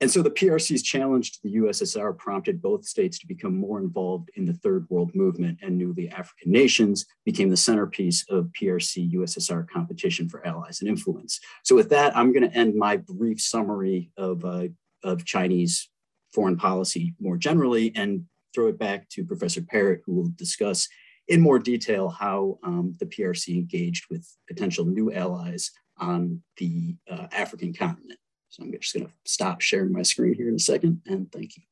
And 0.00 0.10
so 0.10 0.22
the 0.22 0.30
PRC's 0.30 0.82
challenge 0.82 1.32
to 1.32 1.38
the 1.42 1.56
USSR 1.56 2.16
prompted 2.16 2.62
both 2.62 2.86
states 2.86 3.18
to 3.18 3.26
become 3.26 3.54
more 3.54 3.78
involved 3.78 4.30
in 4.34 4.46
the 4.46 4.54
Third 4.54 4.86
World 4.88 5.14
Movement, 5.14 5.58
and 5.60 5.76
newly 5.76 6.08
African 6.08 6.50
nations 6.50 7.04
became 7.26 7.50
the 7.50 7.56
centerpiece 7.56 8.24
of 8.30 8.48
PRC 8.58 9.12
USSR 9.12 9.68
competition 9.68 10.28
for 10.28 10.46
allies 10.46 10.80
and 10.80 10.88
influence. 10.88 11.38
So, 11.64 11.74
with 11.74 11.90
that, 11.90 12.16
I'm 12.16 12.32
going 12.32 12.48
to 12.48 12.56
end 12.56 12.74
my 12.76 12.96
brief 12.96 13.40
summary 13.40 14.10
of, 14.16 14.44
uh, 14.44 14.68
of 15.04 15.26
Chinese 15.26 15.90
foreign 16.32 16.56
policy 16.56 17.14
more 17.20 17.36
generally 17.36 17.92
and 17.94 18.24
throw 18.54 18.68
it 18.68 18.78
back 18.78 19.08
to 19.10 19.24
Professor 19.24 19.60
Parrott, 19.60 20.00
who 20.06 20.14
will 20.14 20.32
discuss 20.36 20.88
in 21.28 21.40
more 21.40 21.58
detail 21.58 22.08
how 22.08 22.58
um, 22.62 22.96
the 22.98 23.06
PRC 23.06 23.54
engaged 23.54 24.06
with 24.10 24.26
potential 24.48 24.84
new 24.84 25.12
allies 25.12 25.70
on 25.98 26.42
the 26.56 26.96
uh, 27.08 27.26
African 27.32 27.74
continent. 27.74 28.18
So 28.50 28.64
I'm 28.64 28.72
just 28.72 28.92
going 28.92 29.06
to 29.06 29.12
stop 29.24 29.60
sharing 29.60 29.92
my 29.92 30.02
screen 30.02 30.34
here 30.34 30.48
in 30.48 30.56
a 30.56 30.60
second 30.60 31.02
and 31.06 31.30
thank 31.30 31.56
you. 31.56 31.62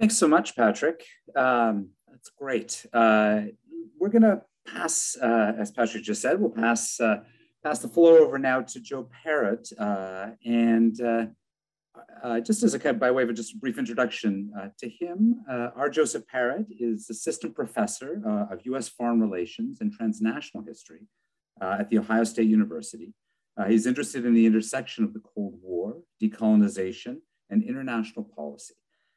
Thanks 0.00 0.16
so 0.16 0.26
much, 0.26 0.56
Patrick. 0.56 1.04
Um, 1.34 1.90
that's 2.10 2.30
great. 2.30 2.84
Uh, 2.92 3.42
we're 3.98 4.08
going 4.08 4.22
to 4.22 4.42
pass, 4.66 5.16
uh, 5.22 5.52
as 5.58 5.70
Patrick 5.70 6.02
just 6.02 6.22
said, 6.22 6.40
we'll 6.40 6.50
pass 6.50 6.98
uh, 6.98 7.20
pass 7.62 7.78
the 7.80 7.88
floor 7.88 8.18
over 8.18 8.38
now 8.38 8.62
to 8.62 8.80
Joe 8.80 9.08
Parrott. 9.22 9.68
Uh, 9.78 10.30
and 10.44 11.00
uh, 11.00 11.26
uh, 12.22 12.40
just 12.40 12.62
as 12.62 12.74
a 12.74 12.78
kind 12.78 12.94
of 12.94 13.00
by 13.00 13.10
way 13.10 13.22
of 13.22 13.34
just 13.34 13.54
a 13.54 13.58
brief 13.58 13.78
introduction 13.78 14.52
to 14.78 14.88
him, 14.88 15.42
our 15.48 15.90
Joseph 15.90 16.26
Parrott 16.26 16.66
is 16.78 17.10
assistant 17.10 17.54
professor 17.54 18.22
of 18.50 18.60
U.S. 18.66 18.88
foreign 18.88 19.20
relations 19.20 19.80
and 19.80 19.92
transnational 19.92 20.64
history 20.64 21.06
at 21.60 21.90
The 21.90 21.98
Ohio 21.98 22.24
State 22.24 22.48
University. 22.48 23.12
Uh, 23.58 23.64
he's 23.64 23.86
interested 23.86 24.24
in 24.24 24.34
the 24.34 24.46
intersection 24.46 25.04
of 25.04 25.14
the 25.14 25.20
Cold 25.20 25.58
War, 25.62 26.02
decolonization, 26.22 27.18
and 27.48 27.62
international 27.62 28.24
policy. 28.24 28.74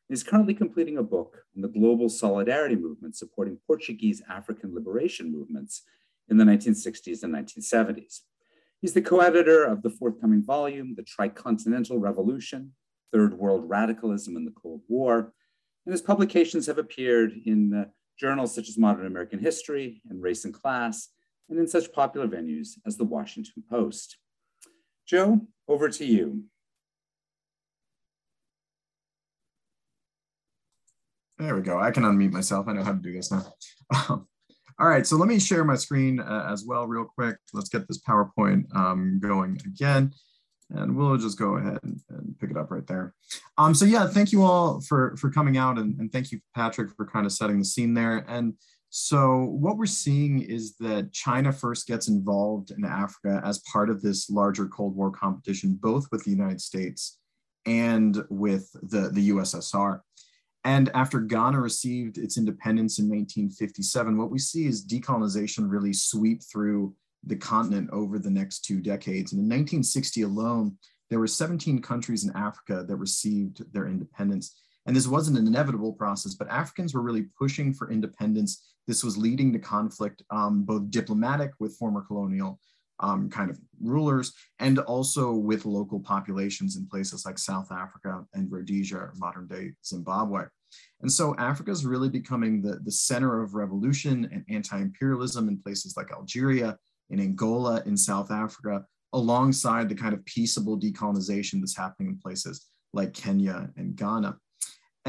He's 0.08 0.24
currently 0.24 0.54
completing 0.54 0.98
a 0.98 1.04
book 1.04 1.44
on 1.56 1.62
the 1.62 1.68
global 1.68 2.10
solidarity 2.10 2.76
movement 2.76 3.16
supporting 3.16 3.60
Portuguese 3.68 4.22
African 4.30 4.74
liberation 4.74 5.32
movements 5.32 5.84
in 6.30 6.38
the 6.38 6.46
1960s 6.46 7.24
and 7.24 7.34
1970s. 7.34 8.22
He's 8.82 8.94
the 8.94 9.02
co-editor 9.02 9.66
of 9.66 9.82
the 9.82 9.90
forthcoming 9.90 10.44
volume, 10.44 10.96
The 10.96 11.04
Tricontinental 11.04 12.00
Revolution, 12.00 12.72
Third 13.12 13.34
World 13.34 13.70
Radicalism 13.70 14.38
in 14.38 14.46
the 14.46 14.52
Cold 14.52 14.82
War, 14.88 15.34
and 15.86 15.92
his 15.92 16.02
publications 16.02 16.66
have 16.68 16.78
appeared 16.78 17.34
in 17.46 17.74
uh, 17.74 17.86
journals 18.18 18.56
such 18.56 18.70
as 18.70 18.78
Modern 18.78 19.06
American 19.06 19.40
History 19.40 20.02
and 20.10 20.22
Race 20.22 20.46
and 20.46 20.54
Class, 20.54 21.10
and 21.50 21.60
in 21.60 21.68
such 21.68 21.92
popular 21.92 22.28
venues 22.28 22.78
as 22.86 22.98
the 22.98 23.06
Washington 23.06 23.64
Post. 23.70 24.18
Joe, 25.10 25.42
over 25.68 25.90
to 25.90 26.06
you. 26.06 26.44
There 31.40 31.56
we 31.56 31.62
go. 31.62 31.80
I 31.80 31.90
can 31.90 32.04
unmute 32.04 32.32
myself. 32.32 32.68
I 32.68 32.74
know 32.74 32.84
how 32.84 32.92
to 32.92 33.00
do 33.00 33.12
this 33.12 33.32
now. 33.32 33.52
all 34.08 34.28
right, 34.88 35.08
so 35.08 35.16
let 35.16 35.28
me 35.28 35.40
share 35.40 35.64
my 35.64 35.78
screen 35.78 36.20
uh, 36.20 36.48
as 36.52 36.64
well 36.64 36.86
real 36.86 37.06
quick. 37.06 37.38
Let's 37.54 37.70
get 37.70 37.88
this 37.88 38.00
PowerPoint 38.04 38.66
um, 38.76 39.20
going 39.20 39.60
again. 39.66 40.14
And 40.70 40.96
we'll 40.96 41.18
just 41.18 41.40
go 41.40 41.56
ahead 41.56 41.80
and, 41.82 42.00
and, 42.10 42.38
pick 42.40 42.52
it 42.52 42.58
up 42.58 42.70
right 42.70 42.86
there. 42.86 43.16
Um, 43.58 43.74
so 43.74 43.86
yeah, 43.86 44.06
thank 44.06 44.32
you 44.32 44.44
all 44.44 44.80
for, 44.82 45.18
for 45.18 45.32
coming 45.32 45.58
out 45.58 45.80
and, 45.80 46.00
and 46.00 46.12
thank 46.12 46.32
you, 46.32 46.40
Patrick, 46.54 46.92
for 46.96 47.08
kind 47.08 47.26
of 47.26 47.32
setting 47.32 47.58
the 47.58 47.66
scene 47.66 47.96
there. 47.96 48.24
And 48.28 48.54
so 48.90 49.46
what 49.46 49.78
we're 49.78 49.86
seeing 49.86 50.42
is 50.42 50.76
that 50.78 51.14
China 51.14 51.52
first 51.52 51.86
gets 51.88 52.08
involved 52.08 52.72
in 52.72 52.84
Africa 52.84 53.42
as 53.44 53.62
part 53.72 53.90
of 53.90 54.02
this 54.02 54.30
larger 54.30 54.68
Cold 54.68 54.96
War 54.96 55.12
competition, 55.12 55.78
both 55.80 56.08
with 56.12 56.24
the 56.24 56.32
United 56.32 56.60
States 56.60 57.20
and 57.66 58.24
with 58.30 58.70
the, 58.82 59.10
the 59.14 59.30
USSR. 59.30 60.00
And 60.66 60.90
after 60.94 61.20
Ghana 61.20 61.60
received 61.60 62.18
its 62.18 62.38
independence 62.38 63.00
in 63.00 63.06
1957, 63.06 64.18
what 64.18 64.32
we 64.32 64.40
see 64.40 64.66
is 64.66 64.86
decolonization 64.86 65.70
really 65.70 65.94
sweep 65.94 66.42
through 66.44 66.96
the 67.24 67.36
continent 67.36 67.90
over 67.92 68.18
the 68.18 68.30
next 68.30 68.62
two 68.66 68.82
decades. 68.82 69.34
And 69.34 69.40
in 69.40 69.46
1960 69.46 70.24
alone, 70.24 70.78
there 71.10 71.20
were 71.20 71.28
17 71.28 71.82
countries 71.82 72.24
in 72.24 72.36
Africa 72.36 72.84
that 72.88 72.96
received 72.96 73.72
their 73.74 73.88
independence. 73.88 74.62
And 74.86 74.96
this 74.96 75.08
wasn't 75.08 75.38
an 75.38 75.48
inevitable 75.48 75.94
process, 75.94 76.34
but 76.34 76.50
Africans 76.50 76.94
were 76.94 77.02
really 77.02 77.26
pushing 77.38 77.74
for 77.74 77.92
independence. 77.92 78.74
This 78.88 79.04
was 79.04 79.18
leading 79.18 79.54
to 79.54 79.60
conflict, 79.60 80.24
um, 80.32 80.64
both 80.64 80.90
diplomatic 80.90 81.52
with 81.60 81.76
former 81.76 82.02
colonial 82.02 82.60
um, 83.02 83.30
kind 83.30 83.50
of 83.50 83.60
rulers, 83.82 84.34
and 84.60 84.80
also 84.80 85.32
with 85.32 85.66
local 85.66 86.00
populations 86.00 86.76
in 86.76 86.88
places 86.88 87.26
like 87.26 87.38
South 87.38 87.72
Africa 87.72 88.26
and 88.34 88.52
Rhodesia, 88.52 89.12
modern 89.18 89.48
day 89.48 89.72
Zimbabwe. 89.86 90.44
And 91.02 91.12
so 91.12 91.36
Africa 91.38 91.72
is 91.72 91.86
really 91.86 92.10
becoming 92.10 92.62
the, 92.62 92.80
the 92.84 92.92
center 92.92 93.42
of 93.42 93.54
revolution 93.54 94.30
and 94.32 94.44
anti-imperialism 94.50 95.48
in 95.48 95.62
places 95.62 95.96
like 95.96 96.12
Algeria, 96.12 96.78
in 97.10 97.20
Angola, 97.20 97.82
in 97.86 97.98
South 97.98 98.32
Africa, 98.32 98.86
alongside 99.14 99.90
the 99.90 99.96
kind 99.96 100.14
of 100.14 100.24
peaceable 100.26 100.80
decolonization 100.80 101.60
that's 101.60 101.78
happening 101.78 102.10
in 102.10 102.20
places 102.20 102.68
like 102.94 103.14
Kenya 103.14 103.70
and 103.78 103.96
Ghana. 103.96 104.38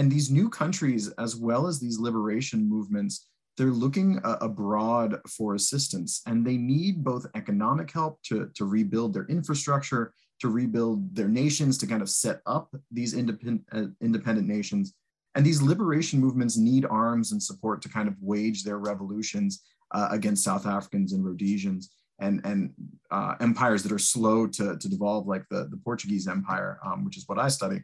And 0.01 0.11
these 0.11 0.31
new 0.31 0.49
countries, 0.49 1.11
as 1.19 1.37
well 1.37 1.67
as 1.67 1.79
these 1.79 1.99
liberation 1.99 2.67
movements, 2.67 3.29
they're 3.59 3.67
looking 3.67 4.19
uh, 4.25 4.39
abroad 4.41 5.21
for 5.29 5.57
assistance 5.57 6.23
and 6.27 6.43
they 6.43 6.57
need 6.57 7.05
both 7.05 7.27
economic 7.35 7.93
help 7.93 8.19
to, 8.23 8.49
to 8.55 8.65
rebuild 8.65 9.13
their 9.13 9.27
infrastructure, 9.27 10.15
to 10.41 10.49
rebuild 10.49 11.15
their 11.15 11.29
nations, 11.29 11.77
to 11.77 11.87
kind 11.87 12.01
of 12.01 12.09
set 12.09 12.41
up 12.47 12.75
these 12.91 13.13
independent, 13.13 13.63
uh, 13.73 13.89
independent 14.01 14.49
nations. 14.49 14.95
And 15.35 15.45
these 15.45 15.61
liberation 15.61 16.19
movements 16.19 16.57
need 16.57 16.87
arms 16.87 17.33
and 17.33 17.43
support 17.43 17.83
to 17.83 17.91
kind 17.91 18.09
of 18.09 18.15
wage 18.23 18.65
their 18.65 18.79
revolutions 18.79 19.63
uh, 19.91 20.09
against 20.13 20.45
South 20.45 20.67
Africans 20.67 21.13
and 21.13 21.23
Rhodesians 21.23 21.91
and, 22.21 22.41
and 22.45 22.73
uh, 23.11 23.35
empires 23.43 23.83
that 23.83 23.93
are 23.93 23.99
slow 23.99 24.47
to, 24.47 24.79
to 24.79 24.89
devolve, 24.89 25.27
like 25.27 25.45
the, 25.51 25.69
the 25.71 25.77
Portuguese 25.85 26.27
Empire, 26.27 26.79
um, 26.87 27.05
which 27.05 27.19
is 27.19 27.25
what 27.27 27.39
I 27.39 27.49
study. 27.49 27.83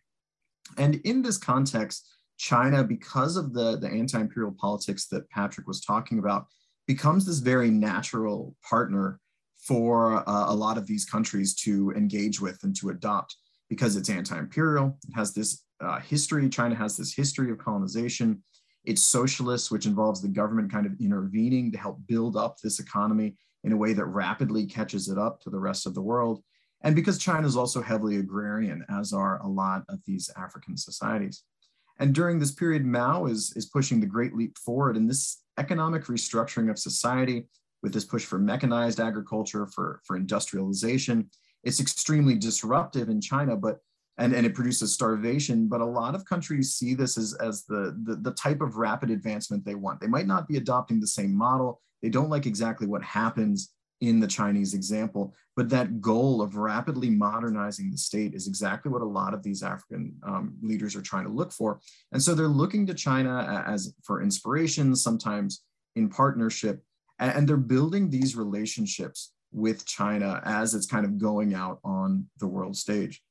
And 0.78 0.96
in 1.04 1.22
this 1.22 1.38
context, 1.38 2.08
China, 2.38 2.84
because 2.84 3.36
of 3.36 3.52
the, 3.54 3.78
the 3.78 3.88
anti-imperial 3.88 4.54
politics 4.58 5.06
that 5.08 5.28
Patrick 5.30 5.66
was 5.66 5.80
talking 5.80 6.18
about, 6.18 6.46
becomes 6.86 7.26
this 7.26 7.38
very 7.38 7.70
natural 7.70 8.54
partner 8.68 9.20
for 9.66 10.28
uh, 10.28 10.52
a 10.52 10.54
lot 10.54 10.78
of 10.78 10.86
these 10.86 11.04
countries 11.04 11.54
to 11.54 11.90
engage 11.92 12.40
with 12.40 12.62
and 12.62 12.76
to 12.76 12.90
adopt 12.90 13.36
because 13.68 13.96
it's 13.96 14.10
anti-imperial. 14.10 14.96
It 15.08 15.14
has 15.14 15.32
this 15.34 15.64
uh, 15.80 15.98
history. 16.00 16.48
China 16.48 16.74
has 16.74 16.96
this 16.96 17.14
history 17.14 17.50
of 17.50 17.58
colonization. 17.58 18.42
It's 18.84 19.02
socialist, 19.02 19.72
which 19.72 19.86
involves 19.86 20.22
the 20.22 20.28
government 20.28 20.70
kind 20.70 20.86
of 20.86 20.92
intervening 21.00 21.72
to 21.72 21.78
help 21.78 21.98
build 22.06 22.36
up 22.36 22.58
this 22.62 22.78
economy 22.78 23.36
in 23.64 23.72
a 23.72 23.76
way 23.76 23.92
that 23.92 24.04
rapidly 24.04 24.64
catches 24.66 25.08
it 25.08 25.18
up 25.18 25.40
to 25.40 25.50
the 25.50 25.58
rest 25.58 25.86
of 25.86 25.94
the 25.94 26.02
world. 26.02 26.42
And 26.82 26.94
because 26.94 27.18
China 27.18 27.46
is 27.46 27.56
also 27.56 27.82
heavily 27.82 28.16
agrarian, 28.16 28.84
as 28.88 29.12
are 29.12 29.40
a 29.42 29.48
lot 29.48 29.82
of 29.88 29.98
these 30.06 30.30
African 30.36 30.76
societies. 30.76 31.42
And 31.98 32.14
during 32.14 32.38
this 32.38 32.52
period, 32.52 32.84
Mao 32.84 33.26
is, 33.26 33.52
is 33.56 33.66
pushing 33.66 34.00
the 34.00 34.06
Great 34.06 34.34
Leap 34.36 34.58
Forward, 34.58 34.96
and 34.96 35.08
this 35.08 35.42
economic 35.58 36.04
restructuring 36.04 36.70
of 36.70 36.78
society 36.78 37.46
with 37.82 37.92
this 37.92 38.04
push 38.04 38.24
for 38.24 38.38
mechanized 38.38 39.00
agriculture, 39.00 39.66
for, 39.66 40.00
for 40.04 40.16
industrialization, 40.16 41.30
it's 41.64 41.80
extremely 41.80 42.36
disruptive 42.36 43.08
in 43.08 43.20
China, 43.20 43.56
but 43.56 43.78
and, 44.18 44.32
and 44.32 44.46
it 44.46 44.54
produces 44.54 44.94
starvation. 44.94 45.68
But 45.68 45.82
a 45.82 45.84
lot 45.84 46.14
of 46.14 46.24
countries 46.24 46.74
see 46.74 46.94
this 46.94 47.18
as, 47.18 47.34
as 47.34 47.64
the, 47.64 47.94
the, 48.04 48.16
the 48.16 48.30
type 48.30 48.62
of 48.62 48.76
rapid 48.76 49.10
advancement 49.10 49.64
they 49.64 49.74
want. 49.74 50.00
They 50.00 50.06
might 50.06 50.26
not 50.26 50.48
be 50.48 50.56
adopting 50.56 51.00
the 51.00 51.06
same 51.06 51.34
model. 51.34 51.82
They 52.02 52.08
don't 52.08 52.30
like 52.30 52.46
exactly 52.46 52.86
what 52.86 53.02
happens 53.02 53.72
in 54.00 54.20
the 54.20 54.26
Chinese 54.26 54.74
example, 54.74 55.34
but 55.54 55.70
that 55.70 56.00
goal 56.00 56.42
of 56.42 56.56
rapidly 56.56 57.08
modernizing 57.08 57.90
the 57.90 57.96
state 57.96 58.34
is 58.34 58.46
exactly 58.46 58.90
what 58.90 59.00
a 59.00 59.06
lot 59.06 59.32
of 59.32 59.42
these 59.42 59.62
African 59.62 60.14
um, 60.22 60.54
leaders 60.62 60.94
are 60.94 61.02
trying 61.02 61.24
to 61.24 61.32
look 61.32 61.50
for. 61.50 61.80
And 62.12 62.22
so 62.22 62.34
they're 62.34 62.46
looking 62.46 62.86
to 62.86 62.94
China 62.94 63.64
as 63.66 63.94
for 64.02 64.22
inspiration, 64.22 64.94
sometimes 64.94 65.62
in 65.94 66.10
partnership, 66.10 66.82
and 67.18 67.48
they're 67.48 67.56
building 67.56 68.10
these 68.10 68.36
relationships 68.36 69.32
with 69.50 69.86
China 69.86 70.42
as 70.44 70.74
it's 70.74 70.86
kind 70.86 71.06
of 71.06 71.18
going 71.18 71.54
out 71.54 71.78
on 71.82 72.26
the 72.38 72.46
world 72.46 72.76
stage. 72.76 73.22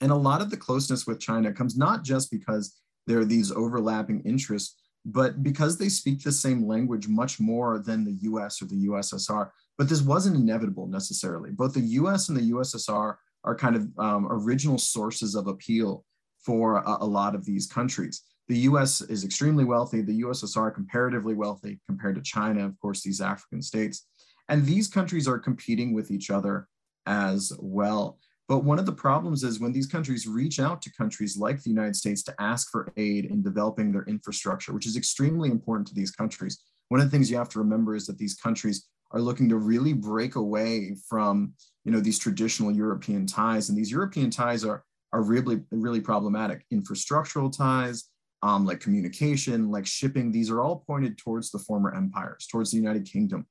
And 0.00 0.10
a 0.10 0.16
lot 0.16 0.42
of 0.42 0.50
the 0.50 0.56
closeness 0.56 1.06
with 1.06 1.20
China 1.20 1.52
comes 1.52 1.76
not 1.76 2.02
just 2.02 2.30
because 2.30 2.80
there 3.06 3.20
are 3.20 3.24
these 3.24 3.52
overlapping 3.52 4.22
interests, 4.22 4.76
but 5.04 5.42
because 5.42 5.76
they 5.76 5.88
speak 5.88 6.22
the 6.22 6.32
same 6.32 6.66
language 6.66 7.08
much 7.08 7.38
more 7.38 7.78
than 7.78 8.04
the 8.04 8.16
US 8.22 8.60
or 8.62 8.66
the 8.66 8.86
USSR. 8.86 9.50
But 9.76 9.88
this 9.88 10.02
wasn't 10.02 10.36
inevitable 10.36 10.86
necessarily. 10.86 11.50
Both 11.50 11.74
the 11.74 11.80
US 11.80 12.28
and 12.28 12.38
the 12.38 12.52
USSR 12.52 13.16
are 13.44 13.54
kind 13.56 13.76
of 13.76 13.88
um, 13.98 14.26
original 14.30 14.78
sources 14.78 15.34
of 15.34 15.46
appeal 15.46 16.04
for 16.44 16.76
a, 16.76 16.98
a 17.00 17.06
lot 17.06 17.34
of 17.34 17.44
these 17.44 17.66
countries. 17.66 18.22
The 18.48 18.58
US 18.58 19.00
is 19.00 19.24
extremely 19.24 19.64
wealthy, 19.64 20.02
the 20.02 20.22
USSR 20.22 20.74
comparatively 20.74 21.34
wealthy 21.34 21.80
compared 21.86 22.14
to 22.16 22.22
China, 22.22 22.66
of 22.66 22.78
course, 22.80 23.02
these 23.02 23.20
African 23.20 23.62
states. 23.62 24.06
And 24.48 24.64
these 24.64 24.88
countries 24.88 25.26
are 25.26 25.38
competing 25.38 25.94
with 25.94 26.10
each 26.10 26.30
other 26.30 26.68
as 27.06 27.52
well. 27.58 28.18
But 28.46 28.64
one 28.64 28.78
of 28.78 28.84
the 28.84 28.92
problems 28.92 29.42
is 29.42 29.58
when 29.58 29.72
these 29.72 29.86
countries 29.86 30.26
reach 30.26 30.60
out 30.60 30.82
to 30.82 30.92
countries 30.92 31.38
like 31.38 31.62
the 31.62 31.70
United 31.70 31.96
States 31.96 32.22
to 32.24 32.34
ask 32.38 32.70
for 32.70 32.92
aid 32.98 33.24
in 33.24 33.42
developing 33.42 33.90
their 33.90 34.04
infrastructure, 34.04 34.74
which 34.74 34.86
is 34.86 34.96
extremely 34.96 35.50
important 35.50 35.88
to 35.88 35.94
these 35.94 36.10
countries. 36.10 36.62
One 36.90 37.00
of 37.00 37.06
the 37.06 37.10
things 37.10 37.30
you 37.30 37.38
have 37.38 37.48
to 37.50 37.58
remember 37.58 37.94
is 37.94 38.06
that 38.06 38.18
these 38.18 38.34
countries 38.34 38.86
are 39.10 39.20
looking 39.20 39.48
to 39.48 39.56
really 39.56 39.92
break 39.92 40.36
away 40.36 40.96
from 41.08 41.54
you 41.84 41.92
know 41.92 42.00
these 42.00 42.18
traditional 42.18 42.72
European 42.72 43.26
ties, 43.26 43.68
and 43.68 43.78
these 43.78 43.90
European 43.90 44.30
ties 44.30 44.64
are 44.64 44.84
are 45.12 45.22
really 45.22 45.60
really 45.70 46.00
problematic. 46.00 46.64
Infrastructural 46.72 47.54
ties, 47.54 48.04
um, 48.42 48.64
like 48.64 48.80
communication, 48.80 49.70
like 49.70 49.86
shipping, 49.86 50.32
these 50.32 50.50
are 50.50 50.60
all 50.60 50.84
pointed 50.86 51.18
towards 51.18 51.50
the 51.50 51.58
former 51.58 51.94
empires, 51.94 52.46
towards 52.50 52.70
the 52.70 52.76
United 52.76 53.04
Kingdom, 53.04 53.46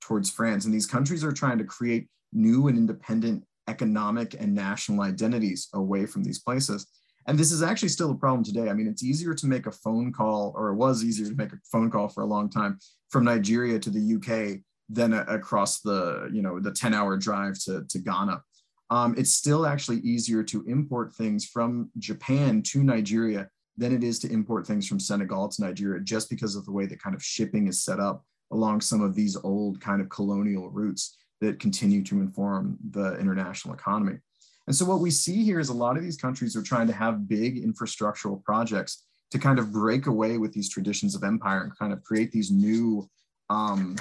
towards 0.00 0.30
France, 0.30 0.64
and 0.64 0.74
these 0.74 0.86
countries 0.86 1.24
are 1.24 1.32
trying 1.32 1.58
to 1.58 1.64
create 1.64 2.08
new 2.32 2.68
and 2.68 2.76
independent 2.76 3.44
economic 3.68 4.34
and 4.38 4.54
national 4.54 5.02
identities 5.02 5.68
away 5.74 6.06
from 6.06 6.24
these 6.24 6.40
places. 6.40 6.86
And 7.26 7.38
this 7.38 7.52
is 7.52 7.62
actually 7.62 7.90
still 7.90 8.10
a 8.10 8.14
problem 8.14 8.42
today. 8.42 8.70
I 8.70 8.72
mean, 8.72 8.86
it's 8.86 9.04
easier 9.04 9.34
to 9.34 9.46
make 9.46 9.66
a 9.66 9.70
phone 9.70 10.12
call, 10.14 10.54
or 10.56 10.70
it 10.70 10.76
was 10.76 11.04
easier 11.04 11.28
to 11.28 11.34
make 11.34 11.52
a 11.52 11.58
phone 11.70 11.90
call 11.90 12.08
for 12.08 12.22
a 12.22 12.26
long 12.26 12.48
time 12.48 12.78
from 13.10 13.24
Nigeria 13.24 13.78
to 13.78 13.90
the 13.90 14.14
UK 14.16 14.62
than 14.88 15.12
across 15.12 15.80
the, 15.80 16.30
you 16.32 16.42
know, 16.42 16.58
the 16.60 16.72
10 16.72 16.94
hour 16.94 17.16
drive 17.16 17.58
to, 17.60 17.84
to 17.88 17.98
Ghana. 17.98 18.42
Um, 18.90 19.14
it's 19.18 19.32
still 19.32 19.66
actually 19.66 19.98
easier 19.98 20.42
to 20.44 20.64
import 20.66 21.14
things 21.14 21.44
from 21.44 21.90
Japan 21.98 22.62
to 22.68 22.82
Nigeria 22.82 23.48
than 23.76 23.94
it 23.94 24.02
is 24.02 24.18
to 24.20 24.32
import 24.32 24.66
things 24.66 24.88
from 24.88 24.98
Senegal 24.98 25.48
to 25.48 25.62
Nigeria, 25.62 26.00
just 26.00 26.30
because 26.30 26.56
of 26.56 26.64
the 26.64 26.72
way 26.72 26.86
the 26.86 26.96
kind 26.96 27.14
of 27.14 27.22
shipping 27.22 27.68
is 27.68 27.84
set 27.84 28.00
up 28.00 28.24
along 28.50 28.80
some 28.80 29.02
of 29.02 29.14
these 29.14 29.36
old 29.36 29.80
kind 29.80 30.00
of 30.00 30.08
colonial 30.08 30.70
routes 30.70 31.18
that 31.40 31.60
continue 31.60 32.02
to 32.02 32.20
inform 32.20 32.78
the 32.90 33.16
international 33.18 33.74
economy. 33.74 34.18
And 34.66 34.74
so 34.74 34.84
what 34.84 35.00
we 35.00 35.10
see 35.10 35.44
here 35.44 35.60
is 35.60 35.68
a 35.68 35.74
lot 35.74 35.96
of 35.96 36.02
these 36.02 36.16
countries 36.16 36.56
are 36.56 36.62
trying 36.62 36.88
to 36.88 36.92
have 36.92 37.28
big 37.28 37.64
infrastructural 37.64 38.42
projects 38.42 39.04
to 39.30 39.38
kind 39.38 39.58
of 39.58 39.72
break 39.72 40.06
away 40.06 40.38
with 40.38 40.52
these 40.52 40.68
traditions 40.68 41.14
of 41.14 41.22
empire 41.22 41.62
and 41.62 41.78
kind 41.78 41.92
of 41.92 42.02
create 42.02 42.32
these 42.32 42.50
new 42.50 43.08
um, 43.50 43.96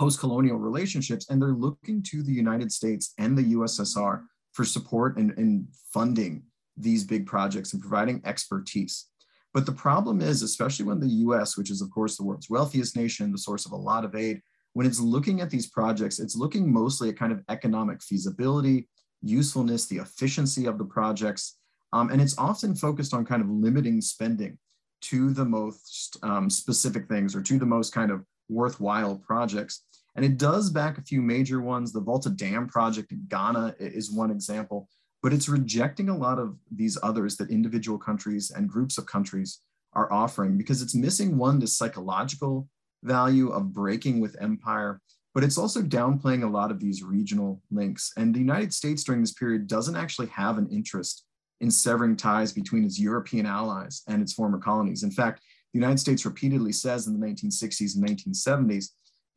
post-colonial 0.00 0.56
relationships. 0.56 1.28
And 1.28 1.40
they're 1.40 1.50
looking 1.50 2.02
to 2.04 2.22
the 2.22 2.32
United 2.32 2.72
States 2.72 3.12
and 3.18 3.36
the 3.36 3.52
USSR 3.54 4.22
for 4.52 4.64
support 4.64 5.18
and, 5.18 5.32
and 5.36 5.66
funding 5.92 6.42
these 6.74 7.04
big 7.04 7.26
projects 7.26 7.74
and 7.74 7.82
providing 7.82 8.22
expertise. 8.24 9.08
But 9.52 9.66
the 9.66 9.72
problem 9.72 10.22
is, 10.22 10.40
especially 10.40 10.86
when 10.86 11.00
the 11.00 11.14
US, 11.26 11.58
which 11.58 11.70
is 11.70 11.82
of 11.82 11.90
course 11.90 12.16
the 12.16 12.24
world's 12.24 12.48
wealthiest 12.48 12.96
nation, 12.96 13.30
the 13.30 13.36
source 13.36 13.66
of 13.66 13.72
a 13.72 13.76
lot 13.76 14.06
of 14.06 14.14
aid, 14.14 14.40
when 14.72 14.86
it's 14.86 15.00
looking 15.00 15.42
at 15.42 15.50
these 15.50 15.68
projects, 15.68 16.18
it's 16.18 16.36
looking 16.36 16.72
mostly 16.72 17.10
at 17.10 17.18
kind 17.18 17.32
of 17.32 17.42
economic 17.50 18.02
feasibility, 18.02 18.88
usefulness, 19.20 19.86
the 19.86 19.98
efficiency 19.98 20.64
of 20.64 20.78
the 20.78 20.84
projects. 20.84 21.58
Um, 21.92 22.08
and 22.08 22.22
it's 22.22 22.38
often 22.38 22.74
focused 22.74 23.12
on 23.12 23.26
kind 23.26 23.42
of 23.42 23.50
limiting 23.50 24.00
spending 24.00 24.56
to 25.02 25.34
the 25.34 25.44
most 25.44 26.16
um, 26.22 26.48
specific 26.48 27.06
things 27.06 27.36
or 27.36 27.42
to 27.42 27.58
the 27.58 27.66
most 27.66 27.92
kind 27.92 28.10
of 28.10 28.24
worthwhile 28.48 29.16
projects. 29.16 29.84
And 30.16 30.24
it 30.24 30.38
does 30.38 30.70
back 30.70 30.98
a 30.98 31.02
few 31.02 31.22
major 31.22 31.60
ones. 31.60 31.92
The 31.92 32.00
Volta 32.00 32.30
Dam 32.30 32.66
project 32.68 33.12
in 33.12 33.24
Ghana 33.28 33.76
is 33.78 34.10
one 34.10 34.30
example, 34.30 34.88
but 35.22 35.32
it's 35.32 35.48
rejecting 35.48 36.08
a 36.08 36.16
lot 36.16 36.38
of 36.38 36.56
these 36.70 36.98
others 37.02 37.36
that 37.36 37.50
individual 37.50 37.98
countries 37.98 38.50
and 38.50 38.68
groups 38.68 38.98
of 38.98 39.06
countries 39.06 39.60
are 39.92 40.12
offering 40.12 40.56
because 40.56 40.82
it's 40.82 40.94
missing 40.94 41.36
one, 41.36 41.58
the 41.58 41.66
psychological 41.66 42.68
value 43.02 43.48
of 43.48 43.72
breaking 43.72 44.20
with 44.20 44.40
empire, 44.40 45.00
but 45.34 45.44
it's 45.44 45.58
also 45.58 45.80
downplaying 45.82 46.42
a 46.42 46.50
lot 46.50 46.70
of 46.70 46.80
these 46.80 47.02
regional 47.02 47.62
links. 47.70 48.12
And 48.16 48.34
the 48.34 48.40
United 48.40 48.74
States 48.74 49.04
during 49.04 49.20
this 49.20 49.32
period 49.32 49.66
doesn't 49.66 49.96
actually 49.96 50.28
have 50.28 50.58
an 50.58 50.68
interest 50.70 51.24
in 51.60 51.70
severing 51.70 52.16
ties 52.16 52.52
between 52.52 52.84
its 52.84 52.98
European 52.98 53.46
allies 53.46 54.02
and 54.08 54.22
its 54.22 54.32
former 54.32 54.58
colonies. 54.58 55.02
In 55.02 55.10
fact, 55.10 55.40
the 55.72 55.78
United 55.78 55.98
States 55.98 56.24
repeatedly 56.24 56.72
says 56.72 57.06
in 57.06 57.18
the 57.18 57.26
1960s 57.26 57.96
and 57.96 58.06
1970s 58.06 58.86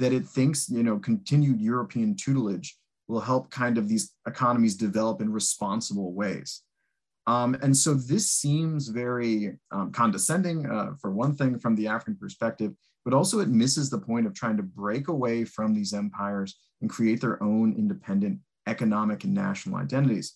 that 0.03 0.11
it 0.11 0.25
thinks, 0.25 0.69
you 0.69 0.83
know, 0.83 0.99
continued 0.99 1.61
European 1.61 2.13
tutelage 2.13 2.77
will 3.07 3.21
help 3.21 3.49
kind 3.49 3.77
of 3.77 3.87
these 3.87 4.11
economies 4.27 4.75
develop 4.75 5.21
in 5.21 5.31
responsible 5.31 6.11
ways. 6.11 6.61
Um, 7.25 7.55
and 7.61 7.75
so 7.75 7.93
this 7.93 8.29
seems 8.29 8.89
very 8.89 9.57
um, 9.71 9.93
condescending, 9.93 10.69
uh, 10.69 10.95
for 10.99 11.11
one 11.11 11.35
thing, 11.35 11.57
from 11.57 11.75
the 11.75 11.87
African 11.87 12.17
perspective, 12.17 12.73
but 13.05 13.13
also 13.13 13.39
it 13.39 13.47
misses 13.47 13.89
the 13.89 13.97
point 13.97 14.27
of 14.27 14.33
trying 14.33 14.57
to 14.57 14.63
break 14.63 15.07
away 15.07 15.45
from 15.45 15.73
these 15.73 15.93
empires 15.93 16.57
and 16.81 16.89
create 16.89 17.21
their 17.21 17.41
own 17.41 17.73
independent 17.77 18.39
economic 18.67 19.23
and 19.23 19.33
national 19.33 19.77
identities. 19.77 20.35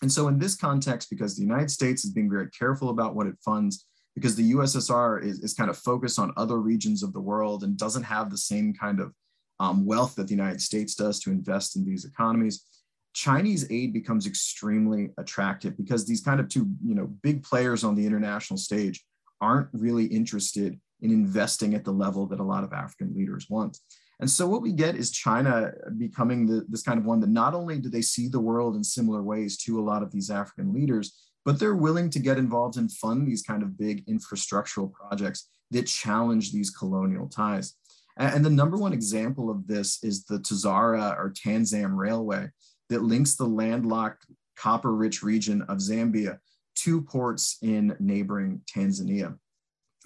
And 0.00 0.10
so 0.10 0.28
in 0.28 0.38
this 0.38 0.56
context, 0.56 1.10
because 1.10 1.36
the 1.36 1.42
United 1.42 1.70
States 1.70 2.06
is 2.06 2.12
being 2.12 2.30
very 2.30 2.48
careful 2.58 2.88
about 2.88 3.14
what 3.14 3.26
it 3.26 3.36
funds, 3.44 3.84
because 4.14 4.36
the 4.36 4.52
USSR 4.52 5.22
is, 5.22 5.40
is 5.40 5.54
kind 5.54 5.70
of 5.70 5.76
focused 5.76 6.18
on 6.18 6.32
other 6.36 6.58
regions 6.58 7.02
of 7.02 7.12
the 7.12 7.20
world 7.20 7.64
and 7.64 7.76
doesn't 7.76 8.04
have 8.04 8.30
the 8.30 8.38
same 8.38 8.72
kind 8.72 9.00
of 9.00 9.12
um, 9.60 9.84
wealth 9.84 10.14
that 10.16 10.28
the 10.28 10.34
United 10.34 10.60
States 10.60 10.94
does 10.94 11.20
to 11.20 11.30
invest 11.30 11.76
in 11.76 11.84
these 11.84 12.04
economies, 12.04 12.64
Chinese 13.12 13.70
aid 13.70 13.92
becomes 13.92 14.26
extremely 14.26 15.10
attractive 15.18 15.76
because 15.76 16.04
these 16.04 16.20
kind 16.20 16.40
of 16.40 16.48
two, 16.48 16.68
you 16.84 16.94
know, 16.94 17.06
big 17.22 17.44
players 17.44 17.84
on 17.84 17.94
the 17.94 18.04
international 18.04 18.58
stage 18.58 19.04
aren't 19.40 19.68
really 19.72 20.06
interested 20.06 20.78
in 21.00 21.10
investing 21.10 21.74
at 21.74 21.84
the 21.84 21.92
level 21.92 22.26
that 22.26 22.40
a 22.40 22.44
lot 22.44 22.64
of 22.64 22.72
African 22.72 23.14
leaders 23.14 23.46
want. 23.48 23.78
And 24.20 24.30
so 24.30 24.48
what 24.48 24.62
we 24.62 24.72
get 24.72 24.96
is 24.96 25.10
China 25.10 25.72
becoming 25.96 26.46
the, 26.46 26.64
this 26.68 26.82
kind 26.82 26.98
of 26.98 27.04
one 27.04 27.20
that 27.20 27.30
not 27.30 27.54
only 27.54 27.78
do 27.78 27.88
they 27.88 28.02
see 28.02 28.28
the 28.28 28.40
world 28.40 28.76
in 28.76 28.82
similar 28.82 29.22
ways 29.22 29.56
to 29.58 29.78
a 29.78 29.82
lot 29.82 30.02
of 30.02 30.10
these 30.10 30.30
African 30.30 30.72
leaders, 30.72 31.30
but 31.44 31.58
they're 31.58 31.76
willing 31.76 32.10
to 32.10 32.18
get 32.18 32.38
involved 32.38 32.76
and 32.76 32.90
fund 32.90 33.26
these 33.26 33.42
kind 33.42 33.62
of 33.62 33.78
big 33.78 34.06
infrastructural 34.06 34.90
projects 34.92 35.48
that 35.70 35.86
challenge 35.86 36.52
these 36.52 36.70
colonial 36.70 37.28
ties. 37.28 37.74
And 38.16 38.44
the 38.44 38.50
number 38.50 38.76
one 38.76 38.92
example 38.92 39.50
of 39.50 39.66
this 39.66 40.02
is 40.04 40.24
the 40.24 40.38
Tazara 40.38 41.16
or 41.18 41.32
Tanzam 41.32 41.96
Railway, 41.96 42.48
that 42.90 43.02
links 43.02 43.34
the 43.34 43.46
landlocked 43.46 44.26
copper 44.56 44.94
rich 44.94 45.22
region 45.22 45.62
of 45.62 45.78
Zambia 45.78 46.38
to 46.76 47.02
ports 47.02 47.58
in 47.62 47.96
neighboring 47.98 48.60
Tanzania. 48.72 49.36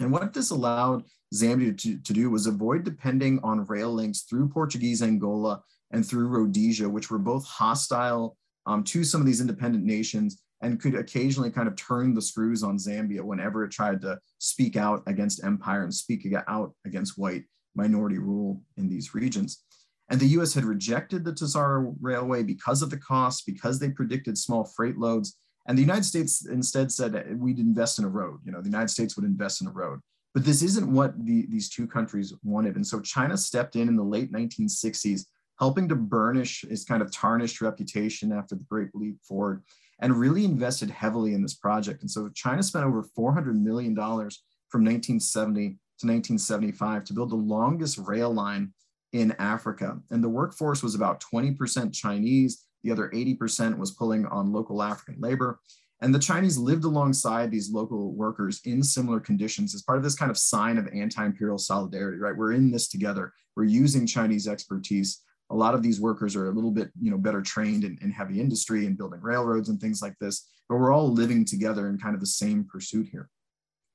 And 0.01 0.13
what 0.13 0.33
this 0.33 0.51
allowed 0.51 1.05
Zambia 1.35 1.77
to, 1.77 1.99
to 1.99 2.13
do 2.13 2.31
was 2.31 2.47
avoid 2.47 2.85
depending 2.85 3.41
on 3.43 3.67
rail 3.67 3.93
links 3.93 4.23
through 4.23 4.49
Portuguese 4.49 5.03
Angola 5.03 5.63
and 5.91 6.07
through 6.07 6.29
Rhodesia, 6.29 6.89
which 6.89 7.11
were 7.11 7.19
both 7.19 7.45
hostile 7.47 8.37
um, 8.67 8.85
to 8.85 9.03
some 9.03 9.21
of 9.21 9.27
these 9.27 9.41
independent 9.41 9.85
nations 9.85 10.43
and 10.61 10.81
could 10.81 10.95
occasionally 10.95 11.51
kind 11.51 11.69
of 11.69 11.77
turn 11.77 12.15
the 12.15 12.23
screws 12.23 12.63
on 12.63 12.79
Zambia 12.79 13.23
whenever 13.23 13.65
it 13.65 13.71
tried 13.71 14.01
to 14.03 14.19
speak 14.39 14.77
out 14.77 15.03
against 15.07 15.45
empire 15.45 15.83
and 15.83 15.95
speak 15.95 16.27
out 16.49 16.73
against 16.85 17.19
white 17.19 17.45
minority 17.75 18.19
rule 18.19 18.61
in 18.77 18.89
these 18.89 19.15
regions. 19.15 19.65
And 20.11 20.19
the 20.19 20.27
US 20.39 20.55
had 20.55 20.65
rejected 20.65 21.25
the 21.25 21.33
Tazara 21.33 21.95
Railway 22.01 22.43
because 22.43 22.83
of 22.83 22.91
the 22.91 22.97
cost, 22.97 23.45
because 23.47 23.79
they 23.79 23.91
predicted 23.91 24.39
small 24.39 24.65
freight 24.65 24.99
loads. 24.99 25.37
And 25.67 25.77
the 25.77 25.83
United 25.83 26.05
States 26.05 26.47
instead 26.47 26.91
said 26.91 27.15
uh, 27.15 27.23
we'd 27.37 27.59
invest 27.59 27.99
in 27.99 28.05
a 28.05 28.09
road. 28.09 28.41
You 28.45 28.53
know, 28.53 28.61
the 28.61 28.71
United 28.71 28.89
States 28.89 29.17
would 29.17 29.27
invest 29.27 29.61
in 29.61 29.67
a 29.67 29.73
road. 29.73 30.01
But 30.35 30.45
this 30.45 30.63
isn't 30.63 30.91
what 30.91 31.13
the, 31.25 31.47
these 31.49 31.69
two 31.69 31.87
countries 31.87 32.33
wanted. 32.43 32.77
And 32.77 32.87
so 32.87 33.01
China 33.01 33.37
stepped 33.37 33.77
in 33.77 33.89
in 33.89 33.97
the 33.97 34.03
late 34.03 34.33
1960s, 34.33 35.27
helping 35.59 35.89
to 35.89 35.97
burnish 35.97 36.65
its 36.65 36.85
kind 36.85 37.03
of 37.03 37.13
tarnished 37.13 37.61
reputation 37.61 38.33
after 38.33 38.55
the 38.55 38.65
Great 38.65 38.95
Leap 38.95 39.19
Forward 39.23 39.63
and 40.01 40.17
really 40.17 40.45
invested 40.45 40.91
heavily 40.91 41.35
in 41.35 41.43
this 41.43 41.55
project. 41.55 42.03
And 42.03 42.11
so 42.11 42.29
China 42.35 42.63
spent 42.63 42.85
over 42.85 43.03
$400 43.03 43.61
million 43.61 43.95
from 43.95 44.85
1970 44.85 45.79
to 46.01 46.07
1975 46.07 47.05
to 47.05 47.13
build 47.13 47.31
the 47.31 47.37
longest 47.37 47.99
rail 47.99 48.33
line 48.33 48.73
in 49.13 49.35
Africa. 49.39 49.99
And 50.11 50.23
the 50.23 50.29
workforce 50.29 50.83
was 50.83 50.95
about 50.95 51.23
20% 51.23 51.93
Chinese, 51.93 52.65
the 52.85 52.93
other 52.93 53.11
80% 53.13 53.77
was 53.79 53.91
pulling 53.93 54.27
on 54.27 54.53
local 54.53 54.83
African 54.83 55.21
labor. 55.21 55.59
And 56.01 56.15
the 56.15 56.21
Chinese 56.21 56.57
lived 56.57 56.85
alongside 56.85 57.51
these 57.51 57.71
local 57.71 58.13
workers 58.13 58.61
in 58.65 58.83
similar 58.85 59.19
conditions 59.19 59.75
as 59.75 59.83
part 59.83 59.99
of 59.99 60.05
this 60.05 60.15
kind 60.15 60.31
of 60.31 60.39
sign 60.39 60.79
of 60.79 60.87
anti 60.95 61.25
imperial 61.25 61.59
solidarity, 61.59 62.19
right? 62.19 62.37
We're 62.37 62.53
in 62.53 62.71
this 62.71 62.89
together. 62.89 63.33
We're 63.57 63.65
using 63.65 64.07
Chinese 64.07 64.47
expertise. 64.47 65.23
A 65.51 65.55
lot 65.55 65.75
of 65.75 65.83
these 65.83 66.01
workers 66.01 66.37
are 66.37 66.49
a 66.49 66.53
little 66.53 66.71
bit 66.71 66.91
you 67.01 67.11
know, 67.11 67.19
better 67.19 67.41
trained 67.41 67.85
in, 67.85 67.99
in 68.03 68.11
heavy 68.11 68.41
industry 68.41 68.87
and 68.87 68.99
building 68.99 69.21
railroads 69.21 69.69
and 69.69 69.81
things 69.81 70.03
like 70.03 70.15
this, 70.21 70.47
but 70.69 70.77
we're 70.77 70.93
all 70.93 71.13
living 71.13 71.45
together 71.45 71.89
in 71.89 71.99
kind 71.99 72.15
of 72.15 72.21
the 72.21 72.27
same 72.27 72.65
pursuit 72.65 73.09
here. 73.11 73.29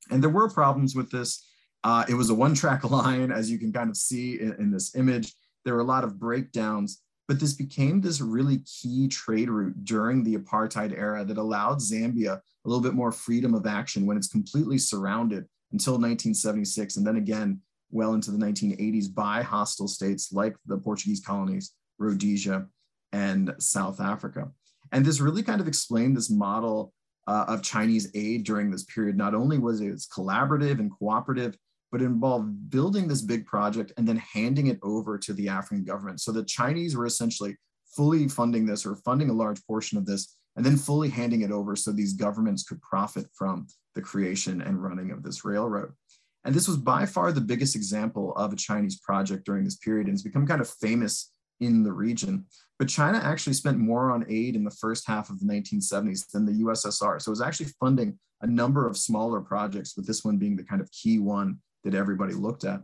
And 0.10 0.22
there 0.22 0.30
were 0.30 0.50
problems 0.50 0.96
with 0.96 1.12
this. 1.12 1.46
Uh, 1.84 2.06
it 2.08 2.16
was 2.16 2.30
a 2.30 2.36
one 2.36 2.54
track 2.54 2.84
line, 2.90 3.32
as 3.32 3.52
you 3.52 3.58
can 3.58 3.72
kind 3.72 3.90
of 3.90 3.98
see 3.98 4.40
in, 4.40 4.54
in 4.54 4.72
this 4.72 4.96
image. 4.96 5.34
There 5.66 5.76
were 5.76 5.82
a 5.82 5.86
lot 5.86 6.04
of 6.04 6.20
breakdowns, 6.20 7.02
but 7.28 7.40
this 7.40 7.54
became 7.54 8.02
this 8.02 8.20
really 8.20 8.60
key 8.60 9.08
trade 9.08 9.50
route 9.50 9.86
during 9.86 10.24
the 10.24 10.36
apartheid 10.36 10.98
era 10.98 11.24
that 11.24 11.38
allowed 11.38 11.78
Zambia 11.78 12.40
a 12.66 12.70
little 12.70 12.84
bit 12.84 12.94
more 12.94 13.12
freedom 13.12 13.54
of 13.54 13.66
action 13.66 14.06
when 14.06 14.18
it's 14.18 14.28
completely 14.28 14.78
surrounded 14.78 15.46
until 15.72 15.94
1976. 15.94 16.98
And 16.98 17.08
then 17.08 17.18
again, 17.18 17.62
well 17.94 18.14
into 18.14 18.32
the 18.32 18.38
1980s 18.38 19.14
by 19.14 19.42
hostile 19.42 19.88
states 19.88 20.32
like 20.32 20.56
the 20.66 20.78
Portuguese 20.78 21.22
colonies, 21.22 21.74
Rhodesia, 21.98 22.68
and 23.12 23.54
South 23.60 24.02
Africa. 24.02 24.50
And 24.92 25.06
this 25.06 25.22
really 25.22 25.44
kind 25.44 25.62
of 25.62 25.68
explained 25.68 26.18
this 26.18 26.30
model 26.30 26.94
uh, 27.28 27.46
of 27.48 27.64
Chinese 27.64 28.12
aid 28.16 28.44
during 28.44 28.70
this 28.70 28.84
period. 28.84 29.18
Not 29.18 29.34
only 29.34 29.58
was 29.58 29.82
it 29.82 30.04
collaborative 30.16 30.80
and 30.80 30.92
cooperative, 30.92 31.56
but 31.92 32.02
it 32.02 32.06
involved 32.06 32.70
building 32.70 33.08
this 33.08 33.22
big 33.22 33.46
project 33.46 33.94
and 33.98 34.08
then 34.08 34.18
handing 34.18 34.68
it 34.68 34.80
over 34.82 35.18
to 35.20 35.34
the 35.34 35.48
African 35.48 35.84
government. 35.84 36.20
So 36.22 36.32
the 36.32 36.44
Chinese 36.44 36.98
were 36.98 37.06
essentially 37.06 37.56
fully 37.96 38.28
funding 38.28 38.66
this 38.66 38.86
or 38.86 38.96
funding 38.98 39.30
a 39.30 39.34
large 39.34 39.64
portion 39.66 39.98
of 39.98 40.06
this 40.06 40.36
and 40.56 40.66
then 40.66 40.76
fully 40.76 41.10
handing 41.10 41.42
it 41.42 41.52
over 41.52 41.76
so 41.76 41.92
these 41.92 42.14
governments 42.14 42.64
could 42.64 42.82
profit 42.82 43.28
from 43.34 43.68
the 43.96 44.02
creation 44.02 44.62
and 44.62 44.82
running 44.82 45.12
of 45.12 45.24
this 45.24 45.46
railroad. 45.46 45.92
And 46.46 46.54
this 46.54 46.68
was 46.68 46.78
by 46.78 47.06
far 47.06 47.32
the 47.32 47.42
biggest 47.42 47.76
example 47.76 48.34
of 48.36 48.52
a 48.52 48.58
Chinese 48.58 49.00
project 49.00 49.46
during 49.46 49.64
this 49.64 49.78
period 49.78 50.08
and 50.08 50.14
it's 50.14 50.24
become 50.24 50.46
kind 50.46 50.62
of 50.62 50.70
famous 50.70 51.32
in 51.60 51.84
the 51.84 51.94
region. 51.94 52.46
But 52.80 52.90
China 52.90 53.20
actually 53.20 53.54
spent 53.54 53.78
more 53.78 54.12
on 54.12 54.26
aid 54.28 54.56
in 54.56 54.64
the 54.64 54.72
first 54.72 55.08
half 55.08 55.30
of 55.30 55.40
the 55.40 55.46
1970s 55.46 56.30
than 56.32 56.46
the 56.46 56.64
USSR. 56.64 57.22
So 57.22 57.30
it 57.30 57.32
was 57.32 57.42
actually 57.42 57.72
funding 57.80 58.20
a 58.42 58.48
number 58.48 58.88
of 58.88 58.98
smaller 58.98 59.40
projects, 59.40 59.96
with 59.96 60.06
this 60.06 60.26
one 60.26 60.38
being 60.38 60.58
the 60.58 60.64
kind 60.64 60.82
of 60.82 60.92
key 60.92 61.20
one 61.20 61.60
that 61.86 61.96
everybody 61.96 62.34
looked 62.34 62.66
at. 62.66 62.82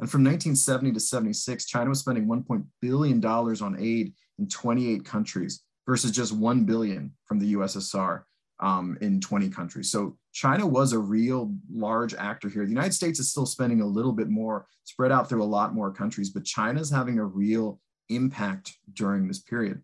And 0.00 0.10
from 0.10 0.24
1970 0.24 0.92
to 0.92 1.00
76, 1.00 1.66
China 1.66 1.90
was 1.90 2.00
spending 2.00 2.26
$1 2.26 2.64
billion 2.80 3.24
on 3.24 3.76
aid 3.78 4.14
in 4.38 4.48
28 4.48 5.04
countries 5.04 5.62
versus 5.86 6.10
just 6.12 6.32
1 6.32 6.64
billion 6.64 7.12
from 7.26 7.38
the 7.38 7.54
USSR 7.54 8.22
um, 8.62 8.96
in 9.00 9.20
20 9.20 9.50
countries. 9.50 9.90
So 9.90 10.16
China 10.32 10.66
was 10.66 10.92
a 10.92 10.98
real 10.98 11.54
large 11.70 12.14
actor 12.14 12.48
here. 12.48 12.64
The 12.64 12.70
United 12.70 12.94
States 12.94 13.18
is 13.18 13.30
still 13.30 13.44
spending 13.44 13.82
a 13.82 13.86
little 13.86 14.12
bit 14.12 14.30
more, 14.30 14.66
spread 14.84 15.12
out 15.12 15.28
through 15.28 15.42
a 15.42 15.44
lot 15.44 15.74
more 15.74 15.92
countries, 15.92 16.30
but 16.30 16.44
China's 16.44 16.90
having 16.90 17.18
a 17.18 17.24
real 17.24 17.80
impact 18.08 18.78
during 18.94 19.26
this 19.26 19.40
period. 19.40 19.82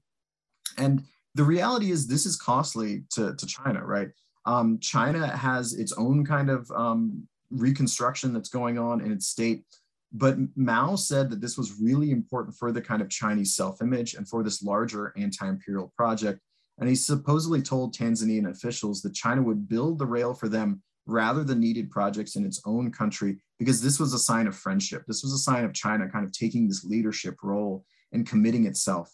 And 0.78 1.02
the 1.34 1.44
reality 1.44 1.90
is 1.90 2.06
this 2.06 2.24
is 2.24 2.36
costly 2.36 3.02
to, 3.10 3.34
to 3.34 3.46
China, 3.46 3.84
right? 3.84 4.08
Um, 4.46 4.78
China 4.78 5.26
has 5.36 5.74
its 5.74 5.92
own 5.92 6.24
kind 6.24 6.48
of 6.48 6.70
um, 6.70 7.26
reconstruction 7.50 8.32
that's 8.32 8.48
going 8.48 8.78
on 8.78 9.00
in 9.00 9.12
its 9.12 9.26
state. 9.26 9.64
But 10.12 10.38
Mao 10.56 10.96
said 10.96 11.28
that 11.30 11.40
this 11.40 11.58
was 11.58 11.78
really 11.80 12.12
important 12.12 12.56
for 12.56 12.72
the 12.72 12.80
kind 12.80 13.02
of 13.02 13.10
Chinese 13.10 13.54
self 13.54 13.82
image 13.82 14.14
and 14.14 14.26
for 14.26 14.42
this 14.42 14.62
larger 14.62 15.12
anti 15.18 15.46
imperial 15.46 15.92
project. 15.96 16.40
And 16.78 16.88
he 16.88 16.94
supposedly 16.94 17.60
told 17.60 17.94
Tanzanian 17.94 18.50
officials 18.50 19.02
that 19.02 19.14
China 19.14 19.42
would 19.42 19.68
build 19.68 19.98
the 19.98 20.06
rail 20.06 20.32
for 20.32 20.48
them 20.48 20.82
rather 21.06 21.42
than 21.42 21.58
needed 21.58 21.90
projects 21.90 22.36
in 22.36 22.44
its 22.44 22.60
own 22.66 22.92
country, 22.92 23.38
because 23.58 23.82
this 23.82 23.98
was 23.98 24.12
a 24.12 24.18
sign 24.18 24.46
of 24.46 24.54
friendship. 24.54 25.04
This 25.06 25.22
was 25.22 25.32
a 25.32 25.38
sign 25.38 25.64
of 25.64 25.72
China 25.72 26.08
kind 26.08 26.24
of 26.24 26.32
taking 26.32 26.68
this 26.68 26.84
leadership 26.84 27.36
role 27.42 27.84
and 28.12 28.28
committing 28.28 28.66
itself 28.66 29.10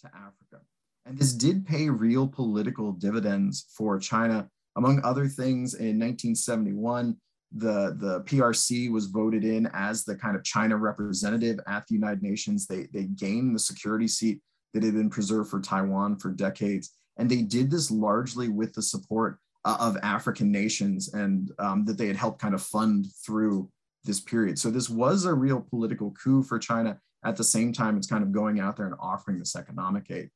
to 0.00 0.06
Africa. 0.08 0.64
And 1.06 1.18
this 1.18 1.32
did 1.34 1.66
pay 1.66 1.88
real 1.88 2.26
political 2.26 2.92
dividends 2.92 3.66
for 3.76 3.98
China. 3.98 4.48
Among 4.76 5.02
other 5.04 5.28
things, 5.28 5.74
in 5.74 5.98
1971, 6.00 7.16
the, 7.56 7.96
the 8.00 8.22
PRC 8.22 8.90
was 8.90 9.06
voted 9.06 9.44
in 9.44 9.68
as 9.72 10.04
the 10.04 10.16
kind 10.16 10.34
of 10.34 10.42
China 10.42 10.76
representative 10.76 11.60
at 11.68 11.86
the 11.86 11.94
United 11.94 12.22
Nations. 12.22 12.66
They, 12.66 12.88
they 12.92 13.04
gained 13.04 13.54
the 13.54 13.60
security 13.60 14.08
seat 14.08 14.40
that 14.72 14.82
had 14.82 14.94
been 14.94 15.10
preserved 15.10 15.50
for 15.50 15.60
Taiwan 15.60 16.16
for 16.16 16.32
decades. 16.32 16.90
And 17.16 17.30
they 17.30 17.42
did 17.42 17.70
this 17.70 17.90
largely 17.90 18.48
with 18.48 18.74
the 18.74 18.82
support 18.82 19.38
uh, 19.64 19.76
of 19.80 19.96
African 20.02 20.50
nations 20.50 21.14
and 21.14 21.50
um, 21.58 21.84
that 21.86 21.96
they 21.96 22.06
had 22.06 22.16
helped 22.16 22.40
kind 22.40 22.54
of 22.54 22.62
fund 22.62 23.06
through 23.24 23.70
this 24.04 24.20
period. 24.20 24.58
So 24.58 24.70
this 24.70 24.90
was 24.90 25.24
a 25.24 25.34
real 25.34 25.60
political 25.60 26.10
coup 26.12 26.42
for 26.42 26.58
China. 26.58 26.98
At 27.24 27.36
the 27.36 27.44
same 27.44 27.72
time, 27.72 27.96
it's 27.96 28.06
kind 28.06 28.22
of 28.22 28.32
going 28.32 28.60
out 28.60 28.76
there 28.76 28.86
and 28.86 28.96
offering 29.00 29.38
this 29.38 29.56
economic 29.56 30.10
aid. 30.10 30.30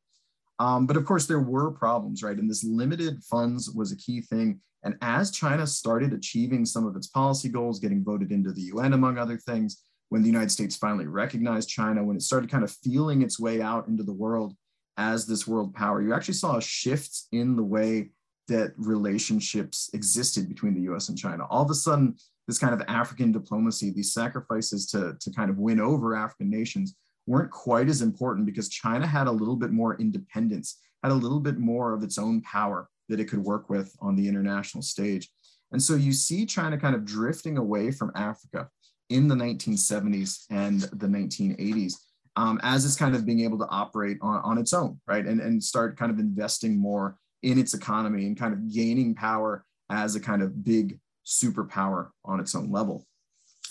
Um, 0.59 0.87
but 0.87 0.97
of 0.97 1.05
course, 1.05 1.27
there 1.27 1.41
were 1.41 1.71
problems, 1.71 2.23
right? 2.23 2.37
And 2.37 2.51
this 2.51 2.64
limited 2.64 3.23
funds 3.23 3.71
was 3.71 3.93
a 3.93 3.97
key 3.97 4.23
thing. 4.23 4.61
And 4.83 4.97
as 5.03 5.31
China 5.31 5.67
started 5.67 6.12
achieving 6.12 6.64
some 6.64 6.87
of 6.87 6.97
its 6.97 7.09
policy 7.09 7.49
goals, 7.49 7.79
getting 7.79 8.03
voted 8.03 8.33
into 8.33 8.53
the 8.53 8.62
UN, 8.62 8.93
among 8.95 9.19
other 9.19 9.37
things, 9.37 9.83
when 10.09 10.23
the 10.23 10.29
United 10.29 10.51
States 10.51 10.77
finally 10.77 11.07
recognized 11.07 11.69
China, 11.69 12.03
when 12.03 12.17
it 12.17 12.23
started 12.23 12.51
kind 12.51 12.64
of 12.64 12.71
feeling 12.71 13.23
its 13.23 13.38
way 13.38 13.61
out 13.61 13.88
into 13.88 14.03
the 14.03 14.12
world 14.12 14.57
as 14.99 15.27
this 15.27 15.47
world 15.47 15.73
power, 15.75 16.03
you 16.03 16.13
actually 16.13 16.35
saw 16.35 16.57
a 16.57 16.63
shift 16.63 17.23
in 17.33 17.57
the 17.57 17.63
way 17.63 18.11
that 18.49 18.73
relationships 18.77 19.91
existed 19.95 20.49
between 20.49 20.75
the 20.75 20.93
US 20.93 21.09
and 21.09 21.17
China. 21.17 21.47
All 21.49 21.63
of 21.63 21.71
a 21.71 21.75
sudden, 21.75 22.17
this 22.47 22.59
kind 22.59 22.75
of 22.75 22.83
African 22.89 23.31
diplomacy, 23.31 23.91
these 23.91 24.13
sacrifices 24.13 24.87
to, 24.89 25.17
to 25.21 25.31
kind 25.31 25.51
of 25.51 25.59
win 25.59 25.81
over 25.81 26.17
African 26.17 26.51
nations 26.51 26.97
weren't 27.27 27.51
quite 27.51 27.89
as 27.89 28.03
important 28.03 28.47
because 28.47 28.69
China 28.69 29.07
had 29.07 29.27
a 29.27 29.33
little 29.33 29.57
bit 29.57 29.71
more 29.71 29.97
independence, 30.01 30.79
had 31.03 31.13
a 31.13 31.15
little 31.15 31.41
bit 31.41 31.59
more 31.59 31.93
of 31.93 32.03
its 32.03 32.19
own 32.19 32.41
power 32.41 32.89
that 33.09 33.21
it 33.21 33.27
could 33.27 33.45
work 33.45 33.71
with 33.71 33.95
on 34.01 34.17
the 34.17 34.27
international 34.27 34.83
stage. 34.83 35.29
And 35.73 35.83
so 35.83 35.95
you 35.95 36.13
see 36.13 36.47
China 36.47 36.79
kind 36.79 36.95
of 36.95 37.05
drifting 37.05 37.59
away 37.59 37.91
from 37.91 38.13
Africa 38.17 38.69
in 39.11 39.29
the 39.29 39.35
1970s 39.35 40.45
and 40.51 40.83
the 40.83 41.07
1980s 41.07 41.95
um, 42.38 42.61
as 42.62 42.85
it's 42.85 42.94
kind 42.94 43.16
of 43.16 43.27
being 43.27 43.40
able 43.40 43.59
to 43.59 43.66
operate 43.68 44.16
on, 44.22 44.40
on 44.44 44.59
its 44.59 44.72
own, 44.72 45.01
right? 45.09 45.27
And, 45.27 45.40
and 45.40 45.62
start 45.62 45.98
kind 45.98 46.12
of 46.12 46.20
investing 46.20 46.79
more 46.79 47.16
in 47.42 47.59
its 47.59 47.74
economy 47.74 48.27
and 48.27 48.38
kind 48.38 48.55
of 48.55 48.72
gaining 48.72 49.12
power 49.12 49.64
as 49.90 50.14
a 50.14 50.20
kind 50.20 50.40
of 50.40 50.64
big 50.64 51.01
superpower 51.27 52.11
on 52.24 52.38
its 52.38 52.55
own 52.55 52.70
level. 52.70 53.05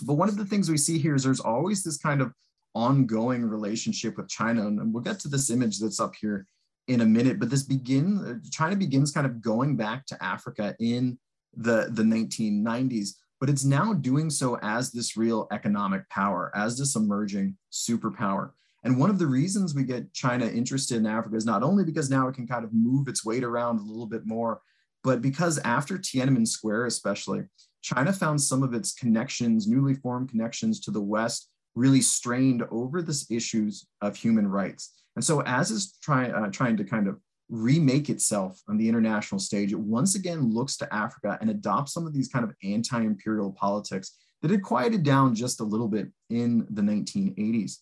But 0.06 0.16
one 0.16 0.28
of 0.28 0.36
the 0.36 0.44
things 0.44 0.70
we 0.70 0.78
see 0.78 1.00
here 1.00 1.16
is 1.16 1.24
there's 1.24 1.40
always 1.40 1.82
this 1.82 1.98
kind 1.98 2.22
of 2.22 2.34
ongoing 2.76 3.46
relationship 3.46 4.18
with 4.18 4.28
China. 4.28 4.68
And 4.68 4.94
we'll 4.94 5.02
get 5.02 5.22
to 5.22 5.30
this 5.30 5.50
image 5.50 5.80
that's 5.80 6.02
up 6.02 6.14
here 6.20 6.46
in 6.90 7.00
a 7.00 7.06
minute, 7.06 7.40
but 7.40 7.50
this 7.50 7.64
begin 7.64 8.42
China 8.52 8.76
begins 8.76 9.14
kind 9.14 9.26
of 9.26 9.42
going 9.42 9.78
back 9.78 10.06
to 10.08 10.22
Africa 10.22 10.76
in 10.82 11.18
the, 11.56 11.88
the 11.92 12.04
1990s, 12.04 13.12
but 13.40 13.50
it's 13.50 13.66
now 13.66 13.94
doing 13.94 14.30
so 14.30 14.58
as 14.62 14.92
this 14.92 15.18
real 15.18 15.48
economic 15.52 16.08
power, 16.10 16.52
as 16.56 16.78
this 16.78 16.96
emerging 16.96 17.58
superpower. 17.72 18.52
And 18.84 19.00
one 19.00 19.10
of 19.10 19.20
the 19.20 19.28
reasons 19.28 19.76
we 19.76 19.84
get 19.84 20.14
China 20.14 20.46
interested 20.46 20.98
in 20.98 21.06
Africa 21.06 21.36
is 21.36 21.46
not 21.46 21.64
only 21.64 21.84
because 21.84 22.10
now 22.10 22.28
it 22.28 22.36
can 22.36 22.48
kind 22.48 22.64
of 22.64 22.74
move 22.74 23.08
its 23.08 23.26
weight 23.26 23.44
around 23.44 23.80
a 23.80 23.84
little 23.84 24.06
bit 24.06 24.26
more, 24.26 24.62
but 25.04 25.22
because 25.22 25.58
after 25.60 25.98
Tiananmen 25.98 26.48
Square, 26.48 26.86
especially, 26.86 27.44
China 27.82 28.12
found 28.12 28.42
some 28.42 28.64
of 28.64 28.74
its 28.74 28.94
connections, 28.94 29.68
newly 29.68 29.94
formed 29.94 30.30
connections 30.30 30.80
to 30.82 30.92
the 30.92 31.02
West, 31.02 31.50
really 31.76 32.02
strained 32.02 32.64
over 32.72 33.02
this 33.02 33.30
issues 33.30 33.88
of 34.02 34.16
human 34.16 34.48
rights. 34.48 34.94
And 35.16 35.24
so, 35.24 35.42
as 35.44 35.72
it's 35.72 35.98
try, 36.00 36.30
uh, 36.30 36.50
trying 36.50 36.78
to 36.78 36.84
kind 36.84 37.08
of 37.08 37.20
remake 37.50 38.10
itself 38.10 38.62
on 38.68 38.78
the 38.78 38.88
international 38.88 39.40
stage, 39.40 39.72
it 39.72 39.80
once 39.80 40.16
again 40.16 40.54
looks 40.54 40.78
to 40.78 40.94
Africa 40.94 41.38
and 41.42 41.50
adopts 41.50 41.94
some 41.94 42.06
of 42.06 42.14
these 42.14 42.28
kind 42.28 42.44
of 42.44 42.54
anti 42.64 43.02
imperial 43.02 43.52
politics 43.52 44.18
that 44.42 44.52
had 44.52 44.64
quieted 44.64 45.04
down 45.04 45.34
just 45.34 45.62
a 45.62 45.64
little 45.64 45.88
bit 45.88 46.08
in 46.30 46.66
the 46.70 46.82
1980s. 46.82 47.78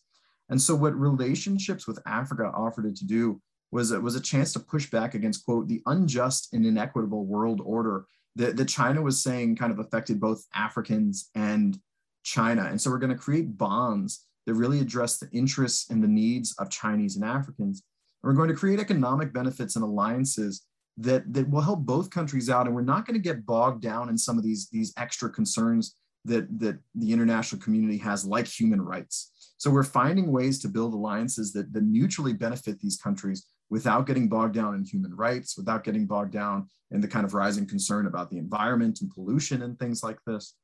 And 0.50 0.62
so 0.62 0.76
what 0.76 0.96
relationships 0.96 1.88
with 1.88 2.00
Africa 2.06 2.52
offered 2.56 2.86
it 2.86 2.96
to 2.98 3.06
do 3.06 3.42
was, 3.72 3.92
was 3.92 4.16
a 4.16 4.22
chance 4.22 4.54
to 4.54 4.60
push 4.60 4.90
back 4.90 5.16
against, 5.16 5.44
quote, 5.44 5.68
the 5.68 5.82
unjust 5.88 6.54
and 6.54 6.66
inequitable 6.66 7.26
world 7.26 7.62
order 7.64 8.06
that, 8.36 8.56
that 8.58 8.68
China 8.68 9.02
was 9.02 9.22
saying 9.22 9.56
kind 9.56 9.72
of 9.72 9.80
affected 9.80 10.20
both 10.20 10.46
Africans 10.54 11.30
and 11.36 11.78
China. 12.24 12.68
And 12.70 12.80
so 12.80 12.90
we're 12.90 13.00
going 13.00 13.16
to 13.16 13.22
create 13.22 13.58
bonds 13.58 14.26
that 14.46 14.54
really 14.54 14.80
address 14.80 15.18
the 15.18 15.30
interests 15.32 15.90
and 15.90 16.04
the 16.04 16.08
needs 16.08 16.56
of 16.60 16.70
Chinese 16.70 17.16
and 17.16 17.26
Africans. 17.26 17.84
We're 18.26 18.34
going 18.34 18.50
to 18.50 18.56
create 18.56 18.80
economic 18.80 19.32
benefits 19.32 19.76
and 19.76 19.84
alliances 19.86 20.66
that, 20.98 21.32
that 21.32 21.48
will 21.48 21.62
help 21.62 21.82
both 21.82 22.10
countries 22.10 22.50
out. 22.50 22.66
And 22.66 22.76
we're 22.76 22.82
not 22.82 23.06
going 23.06 23.14
to 23.14 23.24
get 23.24 23.46
bogged 23.46 23.84
down 23.84 24.10
in 24.10 24.18
some 24.18 24.36
of 24.40 24.44
these, 24.44 24.68
these 24.72 24.92
extra 24.98 25.30
concerns 25.30 25.96
that, 26.26 26.48
that 26.60 26.80
the 26.96 27.14
international 27.14 27.62
community 27.62 28.00
has, 28.00 28.26
like 28.26 28.48
human 28.48 28.82
rights. 28.82 29.54
So 29.58 29.70
we're 29.70 29.84
finding 29.84 30.32
ways 30.32 30.58
to 30.62 30.68
build 30.68 30.96
alliances 30.96 31.54
that, 31.54 31.72
that 31.74 31.84
mutually 31.84 32.34
benefit 32.34 32.80
these 32.80 32.98
countries 32.98 33.46
without 33.70 34.08
getting 34.08 34.28
bogged 34.28 34.56
down 34.56 34.74
in 34.74 34.84
human 34.84 35.16
rights, 35.16 35.56
without 35.56 35.84
getting 35.84 36.08
bogged 36.08 36.32
down 36.32 36.68
in 36.90 37.02
the 37.02 37.08
kind 37.08 37.26
of 37.26 37.36
rising 37.36 37.68
concern 37.68 38.08
about 38.08 38.32
the 38.32 38.40
environment 38.40 39.02
and 39.02 39.12
pollution 39.12 39.62
and 39.62 39.78
things 39.78 40.02
like 40.02 40.18
this. 40.26 40.56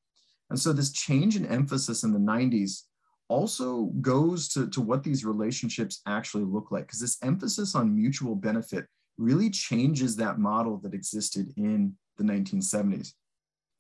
And 0.50 0.60
so 0.60 0.74
this 0.74 0.92
change 0.92 1.36
in 1.36 1.46
emphasis 1.46 2.02
in 2.02 2.12
the 2.12 2.20
90s 2.20 2.86
also 3.32 3.86
goes 4.02 4.50
to, 4.50 4.68
to 4.68 4.82
what 4.82 5.04
these 5.04 5.24
relationships 5.24 6.02
actually 6.06 6.44
look 6.44 6.70
like, 6.70 6.86
because 6.86 7.00
this 7.00 7.18
emphasis 7.24 7.76
on 7.76 7.96
mutual 7.96 8.36
benefit 8.36 8.86
really 9.18 9.50
changes 9.50 10.18
that 10.18 10.38
model 10.38 10.78
that 10.80 10.94
existed 10.94 11.48
in 11.56 11.96
the 12.18 12.26
1970s. 12.26 13.14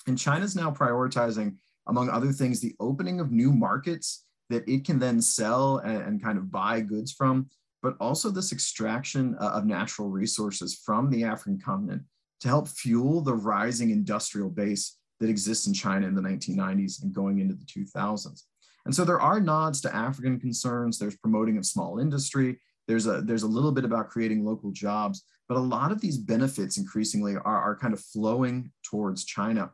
And 0.07 0.17
China's 0.17 0.55
now 0.55 0.71
prioritizing, 0.71 1.57
among 1.87 2.09
other 2.09 2.31
things, 2.31 2.61
the 2.61 2.75
opening 2.79 3.19
of 3.19 3.31
new 3.31 3.51
markets 3.51 4.23
that 4.49 4.67
it 4.69 4.85
can 4.85 4.99
then 4.99 5.21
sell 5.21 5.79
and, 5.79 6.01
and 6.01 6.23
kind 6.23 6.37
of 6.37 6.49
buy 6.49 6.79
goods 6.79 7.11
from, 7.11 7.49
but 7.83 7.95
also 7.99 8.29
this 8.29 8.53
extraction 8.53 9.35
uh, 9.37 9.49
of 9.49 9.65
natural 9.65 10.07
resources 10.07 10.81
from 10.85 11.09
the 11.09 11.25
African 11.25 11.59
continent 11.59 12.03
to 12.39 12.47
help 12.47 12.69
fuel 12.69 13.19
the 13.19 13.35
rising 13.35 13.91
industrial 13.91 14.49
base 14.49 14.97
that 15.19 15.29
exists 15.29 15.67
in 15.67 15.73
China 15.73 16.07
in 16.07 16.15
the 16.15 16.21
1990s 16.21 17.03
and 17.03 17.13
going 17.13 17.39
into 17.39 17.53
the 17.53 17.65
2000s. 17.65 18.43
And 18.85 18.95
so 18.95 19.05
there 19.05 19.21
are 19.21 19.39
nods 19.39 19.81
to 19.81 19.95
African 19.95 20.39
concerns. 20.39 20.97
There's 20.97 21.17
promoting 21.17 21.57
of 21.57 21.65
small 21.65 21.99
industry. 21.99 22.59
There's 22.87 23.07
a, 23.07 23.21
there's 23.21 23.43
a 23.43 23.47
little 23.47 23.71
bit 23.71 23.85
about 23.85 24.09
creating 24.09 24.43
local 24.43 24.71
jobs, 24.71 25.23
but 25.47 25.57
a 25.57 25.61
lot 25.61 25.91
of 25.91 26.01
these 26.01 26.17
benefits 26.17 26.77
increasingly 26.77 27.35
are, 27.35 27.43
are 27.45 27.77
kind 27.77 27.93
of 27.93 27.99
flowing 27.99 28.71
towards 28.83 29.23
China. 29.25 29.71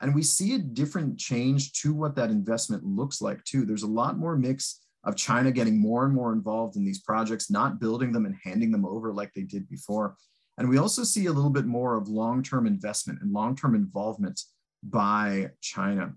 And 0.00 0.14
we 0.14 0.22
see 0.22 0.54
a 0.54 0.58
different 0.58 1.18
change 1.18 1.72
to 1.80 1.92
what 1.92 2.14
that 2.16 2.30
investment 2.30 2.84
looks 2.84 3.20
like 3.20 3.42
too. 3.44 3.64
There's 3.64 3.82
a 3.82 3.88
lot 3.88 4.18
more 4.18 4.36
mix 4.36 4.80
of 5.04 5.16
China 5.16 5.50
getting 5.50 5.78
more 5.78 6.04
and 6.04 6.14
more 6.14 6.32
involved 6.32 6.76
in 6.76 6.84
these 6.84 7.00
projects, 7.00 7.50
not 7.50 7.80
building 7.80 8.12
them 8.12 8.26
and 8.26 8.36
handing 8.42 8.70
them 8.70 8.84
over 8.84 9.12
like 9.12 9.32
they 9.34 9.42
did 9.42 9.68
before. 9.68 10.16
And 10.58 10.68
we 10.68 10.78
also 10.78 11.04
see 11.04 11.26
a 11.26 11.32
little 11.32 11.50
bit 11.50 11.66
more 11.66 11.96
of 11.96 12.08
long-term 12.08 12.66
investment 12.66 13.20
and 13.20 13.32
long-term 13.32 13.74
involvement 13.74 14.40
by 14.82 15.50
China. 15.60 16.12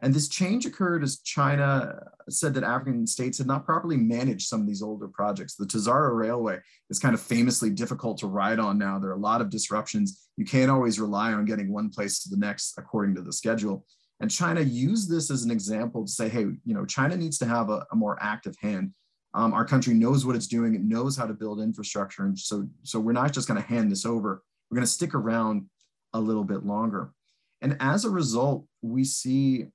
And 0.00 0.12
this 0.12 0.28
change 0.28 0.66
occurred 0.66 1.02
as 1.02 1.20
China 1.20 1.98
said 2.28 2.52
that 2.54 2.64
African 2.64 3.06
states 3.06 3.38
had 3.38 3.46
not 3.46 3.64
properly 3.64 3.96
managed 3.96 4.46
some 4.46 4.60
of 4.60 4.66
these 4.66 4.82
older 4.82 5.08
projects. 5.08 5.54
The 5.54 5.64
Tazara 5.64 6.14
Railway 6.14 6.58
is 6.90 6.98
kind 6.98 7.14
of 7.14 7.20
famously 7.20 7.70
difficult 7.70 8.18
to 8.18 8.26
ride 8.26 8.58
on 8.58 8.76
now. 8.76 8.98
There 8.98 9.10
are 9.10 9.14
a 9.14 9.18
lot 9.18 9.40
of 9.40 9.48
disruptions. 9.48 10.28
You 10.36 10.44
can't 10.44 10.70
always 10.70 11.00
rely 11.00 11.32
on 11.32 11.46
getting 11.46 11.72
one 11.72 11.88
place 11.88 12.22
to 12.22 12.28
the 12.28 12.36
next 12.36 12.74
according 12.76 13.14
to 13.14 13.22
the 13.22 13.32
schedule. 13.32 13.86
And 14.20 14.30
China 14.30 14.60
used 14.60 15.10
this 15.10 15.30
as 15.30 15.44
an 15.44 15.50
example 15.50 16.04
to 16.04 16.10
say, 16.10 16.28
hey, 16.28 16.40
you 16.40 16.74
know, 16.74 16.84
China 16.84 17.16
needs 17.16 17.38
to 17.38 17.46
have 17.46 17.70
a, 17.70 17.86
a 17.90 17.96
more 17.96 18.18
active 18.20 18.56
hand. 18.60 18.92
Um, 19.34 19.52
our 19.52 19.64
country 19.64 19.94
knows 19.94 20.24
what 20.24 20.36
it's 20.36 20.46
doing. 20.46 20.74
It 20.74 20.82
knows 20.82 21.16
how 21.16 21.26
to 21.26 21.34
build 21.34 21.60
infrastructure. 21.60 22.24
And 22.24 22.38
so, 22.38 22.66
so 22.82 22.98
we're 22.98 23.12
not 23.12 23.32
just 23.32 23.48
going 23.48 23.60
to 23.60 23.66
hand 23.66 23.90
this 23.90 24.06
over. 24.06 24.42
We're 24.70 24.76
going 24.76 24.86
to 24.86 24.92
stick 24.92 25.14
around 25.14 25.66
a 26.14 26.20
little 26.20 26.44
bit 26.44 26.64
longer. 26.64 27.12
And 27.60 27.76
as 27.80 28.04
a 28.04 28.10
result, 28.10 28.66
we 28.82 29.04
see 29.04 29.66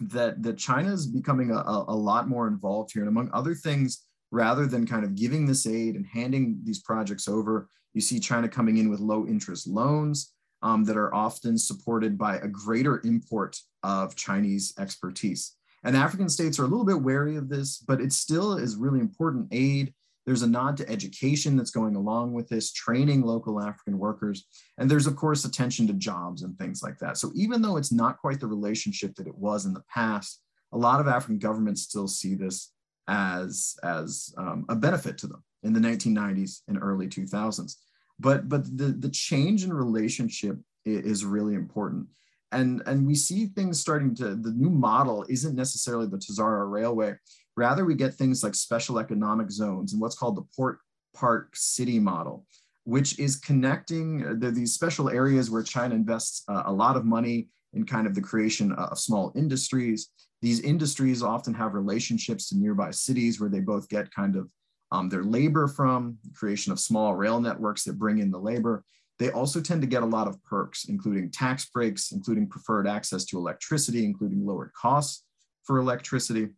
that 0.00 0.42
that 0.42 0.58
China 0.58 0.92
is 0.92 1.06
becoming 1.06 1.50
a, 1.50 1.62
a 1.88 1.94
lot 1.94 2.28
more 2.28 2.48
involved 2.48 2.92
here. 2.92 3.02
And 3.02 3.08
among 3.08 3.30
other 3.32 3.54
things, 3.54 4.04
rather 4.30 4.66
than 4.66 4.86
kind 4.86 5.04
of 5.04 5.14
giving 5.14 5.46
this 5.46 5.66
aid 5.66 5.94
and 5.94 6.06
handing 6.06 6.60
these 6.64 6.80
projects 6.80 7.28
over, 7.28 7.68
you 7.94 8.00
see 8.00 8.20
China 8.20 8.48
coming 8.48 8.76
in 8.76 8.90
with 8.90 9.00
low 9.00 9.26
interest 9.26 9.66
loans 9.66 10.32
um, 10.62 10.84
that 10.84 10.96
are 10.96 11.14
often 11.14 11.56
supported 11.56 12.18
by 12.18 12.36
a 12.36 12.48
greater 12.48 13.00
import 13.04 13.56
of 13.82 14.16
Chinese 14.16 14.74
expertise. 14.78 15.56
And 15.84 15.96
African 15.96 16.28
states 16.28 16.58
are 16.58 16.64
a 16.64 16.68
little 16.68 16.84
bit 16.84 17.00
wary 17.00 17.36
of 17.36 17.48
this, 17.48 17.78
but 17.78 18.00
it 18.00 18.12
still 18.12 18.56
is 18.56 18.76
really 18.76 19.00
important 19.00 19.48
aid 19.52 19.94
there's 20.26 20.42
a 20.42 20.48
nod 20.48 20.76
to 20.76 20.90
education 20.90 21.56
that's 21.56 21.70
going 21.70 21.94
along 21.94 22.32
with 22.32 22.48
this, 22.48 22.72
training 22.72 23.22
local 23.22 23.60
African 23.60 23.96
workers. 23.96 24.44
And 24.76 24.90
there's, 24.90 25.06
of 25.06 25.14
course, 25.14 25.44
attention 25.44 25.86
to 25.86 25.92
jobs 25.92 26.42
and 26.42 26.58
things 26.58 26.82
like 26.82 26.98
that. 26.98 27.16
So 27.16 27.30
even 27.34 27.62
though 27.62 27.76
it's 27.76 27.92
not 27.92 28.18
quite 28.18 28.40
the 28.40 28.48
relationship 28.48 29.14
that 29.14 29.28
it 29.28 29.38
was 29.38 29.66
in 29.66 29.72
the 29.72 29.84
past, 29.88 30.42
a 30.72 30.78
lot 30.78 31.00
of 31.00 31.06
African 31.06 31.38
governments 31.38 31.82
still 31.82 32.08
see 32.08 32.34
this 32.34 32.72
as, 33.06 33.76
as 33.84 34.34
um, 34.36 34.66
a 34.68 34.74
benefit 34.74 35.16
to 35.18 35.28
them 35.28 35.44
in 35.62 35.72
the 35.72 35.80
1990s 35.80 36.62
and 36.66 36.78
early 36.82 37.06
2000s. 37.06 37.76
But, 38.18 38.48
but 38.48 38.64
the, 38.76 38.86
the 38.86 39.10
change 39.10 39.62
in 39.62 39.72
relationship 39.72 40.58
is 40.84 41.24
really 41.24 41.54
important. 41.54 42.06
And, 42.52 42.82
and 42.86 43.06
we 43.06 43.14
see 43.14 43.46
things 43.46 43.78
starting 43.78 44.14
to, 44.16 44.34
the 44.34 44.52
new 44.52 44.70
model 44.70 45.24
isn't 45.28 45.54
necessarily 45.54 46.06
the 46.06 46.16
Tazara 46.16 46.68
Railway, 46.70 47.16
Rather, 47.56 47.84
we 47.84 47.94
get 47.94 48.14
things 48.14 48.42
like 48.42 48.54
special 48.54 48.98
economic 48.98 49.50
zones 49.50 49.92
and 49.92 50.00
what's 50.00 50.16
called 50.16 50.36
the 50.36 50.46
Port 50.54 50.78
Park 51.14 51.50
City 51.54 51.98
model, 51.98 52.46
which 52.84 53.18
is 53.18 53.36
connecting 53.36 54.26
uh, 54.26 54.34
the, 54.38 54.50
these 54.50 54.74
special 54.74 55.08
areas 55.08 55.50
where 55.50 55.62
China 55.62 55.94
invests 55.94 56.44
uh, 56.48 56.64
a 56.66 56.72
lot 56.72 56.96
of 56.96 57.04
money 57.04 57.48
in 57.72 57.84
kind 57.84 58.06
of 58.06 58.14
the 58.14 58.20
creation 58.20 58.72
of 58.72 58.98
small 58.98 59.32
industries. 59.34 60.10
These 60.42 60.60
industries 60.60 61.22
often 61.22 61.54
have 61.54 61.74
relationships 61.74 62.48
to 62.50 62.58
nearby 62.58 62.90
cities 62.90 63.40
where 63.40 63.50
they 63.50 63.60
both 63.60 63.88
get 63.88 64.14
kind 64.14 64.36
of 64.36 64.50
um, 64.92 65.08
their 65.08 65.24
labor 65.24 65.66
from, 65.66 66.18
creation 66.34 66.72
of 66.72 66.78
small 66.78 67.14
rail 67.14 67.40
networks 67.40 67.84
that 67.84 67.98
bring 67.98 68.18
in 68.18 68.30
the 68.30 68.38
labor. 68.38 68.84
They 69.18 69.30
also 69.30 69.60
tend 69.60 69.80
to 69.80 69.88
get 69.88 70.02
a 70.02 70.06
lot 70.06 70.28
of 70.28 70.42
perks, 70.44 70.84
including 70.84 71.30
tax 71.30 71.66
breaks, 71.70 72.12
including 72.12 72.48
preferred 72.48 72.86
access 72.86 73.24
to 73.26 73.38
electricity, 73.38 74.04
including 74.04 74.44
lowered 74.46 74.72
costs 74.74 75.24
for 75.64 75.78
electricity. 75.78 76.50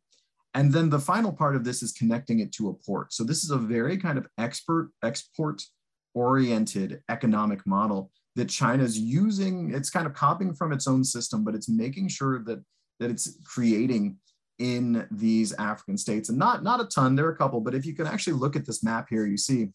And 0.55 0.73
then 0.73 0.91
the 0.91 0.99
final 0.99 1.33
part 1.33 1.57
of 1.57 1.65
this 1.65 1.83
is 1.83 1.93
connecting 1.93 2.41
it 2.41 2.53
to 2.53 2.71
a 2.71 2.75
port. 2.75 3.13
So 3.13 3.23
this 3.23 3.45
is 3.45 3.51
a 3.51 3.59
very 3.59 3.97
kind 3.97 4.19
of 4.19 4.27
expert 4.39 4.91
export 5.03 5.63
oriented 6.15 7.01
economic 7.09 7.67
model 7.67 8.11
that 8.35 8.49
China's 8.49 8.99
using. 8.99 9.73
It's 9.75 9.91
kind 9.91 10.07
of 10.07 10.15
copying 10.15 10.55
from 10.55 10.73
its 10.73 10.87
own 10.87 11.05
system, 11.05 11.45
but 11.45 11.55
it's 11.55 11.69
making 11.69 12.09
sure 12.09 12.43
that 12.45 12.65
that 12.99 13.11
it's 13.11 13.39
creating 13.45 14.17
in 14.59 15.07
these 15.11 15.53
African 15.55 15.97
states. 15.97 16.29
And 16.29 16.39
not, 16.39 16.65
not 16.65 16.81
a 16.81 16.85
ton, 16.85 17.15
there 17.15 17.27
are 17.27 17.33
a 17.33 17.37
couple, 17.37 17.61
but 17.61 17.75
if 17.75 17.87
you 17.87 17.95
can 17.95 18.07
actually 18.07 18.35
look 18.35 18.57
at 18.57 18.67
this 18.67 18.83
map 18.83 19.07
here, 19.09 19.25
you 19.27 19.37
see 19.37 19.69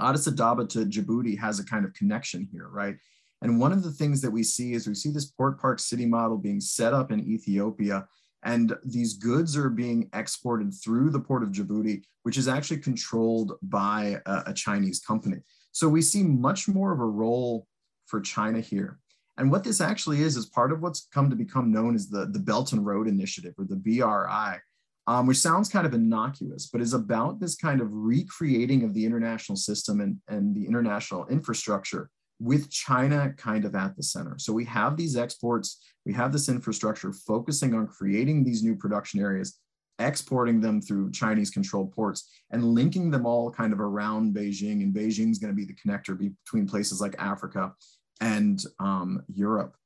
Addis 0.00 0.26
Ababa 0.26 0.66
to 0.66 0.84
Djibouti 0.84 1.38
has 1.38 1.58
a 1.58 1.64
kind 1.64 1.84
of 1.84 1.94
connection 1.94 2.48
here, 2.52 2.68
right? 2.68 2.96
And 3.42 3.58
one 3.58 3.72
of 3.72 3.82
the 3.82 3.90
things 3.90 4.20
that 4.20 4.30
we 4.30 4.42
see 4.42 4.74
is 4.74 4.86
we 4.86 4.94
see 4.94 5.10
this 5.10 5.30
port 5.30 5.58
park 5.58 5.78
city 5.78 6.04
model 6.04 6.36
being 6.36 6.60
set 6.60 6.92
up 6.92 7.10
in 7.10 7.20
Ethiopia 7.20 8.06
and 8.42 8.76
these 8.84 9.14
goods 9.14 9.56
are 9.56 9.68
being 9.68 10.08
exported 10.14 10.72
through 10.72 11.10
the 11.10 11.20
port 11.20 11.42
of 11.42 11.50
Djibouti, 11.50 12.02
which 12.22 12.38
is 12.38 12.48
actually 12.48 12.78
controlled 12.78 13.52
by 13.62 14.20
a, 14.26 14.42
a 14.46 14.54
Chinese 14.54 15.00
company. 15.00 15.38
So 15.72 15.88
we 15.88 16.02
see 16.02 16.22
much 16.22 16.68
more 16.68 16.92
of 16.92 17.00
a 17.00 17.04
role 17.04 17.66
for 18.06 18.20
China 18.20 18.60
here. 18.60 18.98
And 19.38 19.50
what 19.50 19.64
this 19.64 19.80
actually 19.80 20.22
is, 20.22 20.36
is 20.36 20.46
part 20.46 20.72
of 20.72 20.82
what's 20.82 21.08
come 21.12 21.30
to 21.30 21.36
become 21.36 21.72
known 21.72 21.94
as 21.94 22.08
the, 22.08 22.26
the 22.26 22.38
Belt 22.38 22.72
and 22.72 22.84
Road 22.84 23.08
Initiative 23.08 23.54
or 23.56 23.64
the 23.64 23.76
BRI, 23.76 24.58
um, 25.06 25.26
which 25.26 25.38
sounds 25.38 25.68
kind 25.68 25.86
of 25.86 25.94
innocuous, 25.94 26.66
but 26.66 26.80
is 26.80 26.92
about 26.92 27.40
this 27.40 27.56
kind 27.56 27.80
of 27.80 27.88
recreating 27.90 28.84
of 28.84 28.92
the 28.94 29.04
international 29.04 29.56
system 29.56 30.00
and, 30.00 30.18
and 30.28 30.54
the 30.54 30.66
international 30.66 31.26
infrastructure 31.28 32.10
with 32.40 32.70
China 32.70 33.32
kind 33.36 33.64
of 33.66 33.74
at 33.74 33.94
the 33.96 34.02
center. 34.02 34.36
So 34.38 34.52
we 34.52 34.64
have 34.64 34.96
these 34.96 35.16
exports, 35.16 35.84
we 36.06 36.12
have 36.14 36.32
this 36.32 36.48
infrastructure 36.48 37.12
focusing 37.12 37.74
on 37.74 37.86
creating 37.86 38.42
these 38.42 38.62
new 38.62 38.74
production 38.74 39.20
areas, 39.20 39.58
exporting 39.98 40.60
them 40.60 40.80
through 40.80 41.12
Chinese 41.12 41.50
controlled 41.50 41.92
ports, 41.92 42.30
and 42.50 42.64
linking 42.64 43.10
them 43.10 43.26
all 43.26 43.50
kind 43.50 43.74
of 43.74 43.80
around 43.80 44.34
Beijing. 44.34 44.82
And 44.82 44.94
Beijing 44.94 45.30
is 45.30 45.38
going 45.38 45.54
to 45.54 45.56
be 45.56 45.66
the 45.66 45.74
connector 45.74 46.18
between 46.18 46.66
places 46.66 47.00
like 47.00 47.14
Africa 47.18 47.74
and 48.22 48.64
um, 48.78 49.22
Europe. 49.28 49.76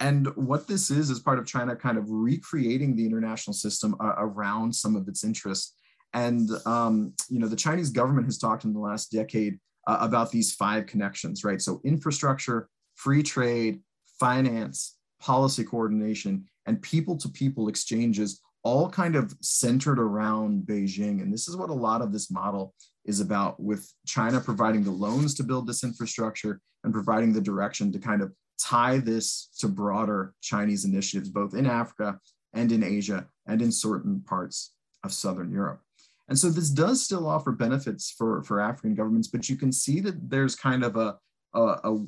And 0.00 0.28
what 0.36 0.66
this 0.66 0.90
is, 0.90 1.10
is 1.10 1.20
part 1.20 1.38
of 1.38 1.46
China 1.46 1.76
kind 1.76 1.98
of 1.98 2.04
recreating 2.08 2.96
the 2.96 3.04
international 3.04 3.52
system 3.52 3.96
uh, 4.00 4.14
around 4.16 4.74
some 4.74 4.96
of 4.96 5.08
its 5.08 5.24
interests. 5.24 5.74
And 6.14 6.48
um, 6.64 7.12
you 7.28 7.38
know, 7.38 7.48
the 7.48 7.56
Chinese 7.56 7.90
government 7.90 8.26
has 8.26 8.38
talked 8.38 8.64
in 8.64 8.72
the 8.72 8.80
last 8.80 9.12
decade 9.12 9.58
uh, 9.88 9.98
about 10.00 10.30
these 10.30 10.54
five 10.54 10.86
connections, 10.86 11.42
right? 11.42 11.60
So 11.60 11.80
infrastructure, 11.82 12.68
free 12.94 13.22
trade, 13.22 13.80
finance, 14.20 14.96
policy 15.20 15.64
coordination, 15.64 16.44
and 16.66 16.80
people 16.82 17.16
to 17.16 17.28
people 17.28 17.68
exchanges 17.68 18.40
all 18.62 18.90
kind 18.90 19.16
of 19.16 19.34
centered 19.40 19.98
around 19.98 20.64
Beijing. 20.66 21.22
And 21.22 21.32
this 21.32 21.48
is 21.48 21.56
what 21.56 21.70
a 21.70 21.74
lot 21.74 22.02
of 22.02 22.12
this 22.12 22.30
model 22.30 22.74
is 23.06 23.20
about 23.20 23.58
with 23.58 23.90
China 24.06 24.40
providing 24.40 24.84
the 24.84 24.90
loans 24.90 25.34
to 25.36 25.42
build 25.42 25.66
this 25.66 25.82
infrastructure 25.82 26.60
and 26.84 26.92
providing 26.92 27.32
the 27.32 27.40
direction 27.40 27.90
to 27.92 27.98
kind 27.98 28.20
of 28.20 28.32
tie 28.60 28.98
this 28.98 29.48
to 29.60 29.68
broader 29.68 30.34
Chinese 30.42 30.84
initiatives, 30.84 31.30
both 31.30 31.54
in 31.54 31.64
Africa 31.66 32.18
and 32.52 32.70
in 32.72 32.82
Asia 32.84 33.26
and 33.46 33.62
in 33.62 33.72
certain 33.72 34.20
parts 34.20 34.74
of 35.02 35.12
Southern 35.12 35.50
Europe. 35.50 35.80
And 36.28 36.38
so 36.38 36.50
this 36.50 36.70
does 36.70 37.02
still 37.02 37.26
offer 37.26 37.52
benefits 37.52 38.10
for, 38.10 38.42
for 38.42 38.60
African 38.60 38.94
governments, 38.94 39.28
but 39.28 39.48
you 39.48 39.56
can 39.56 39.72
see 39.72 40.00
that 40.00 40.28
there's 40.28 40.54
kind 40.54 40.84
of 40.84 40.96
a, 40.96 41.16
a, 41.54 41.60
a 41.60 42.06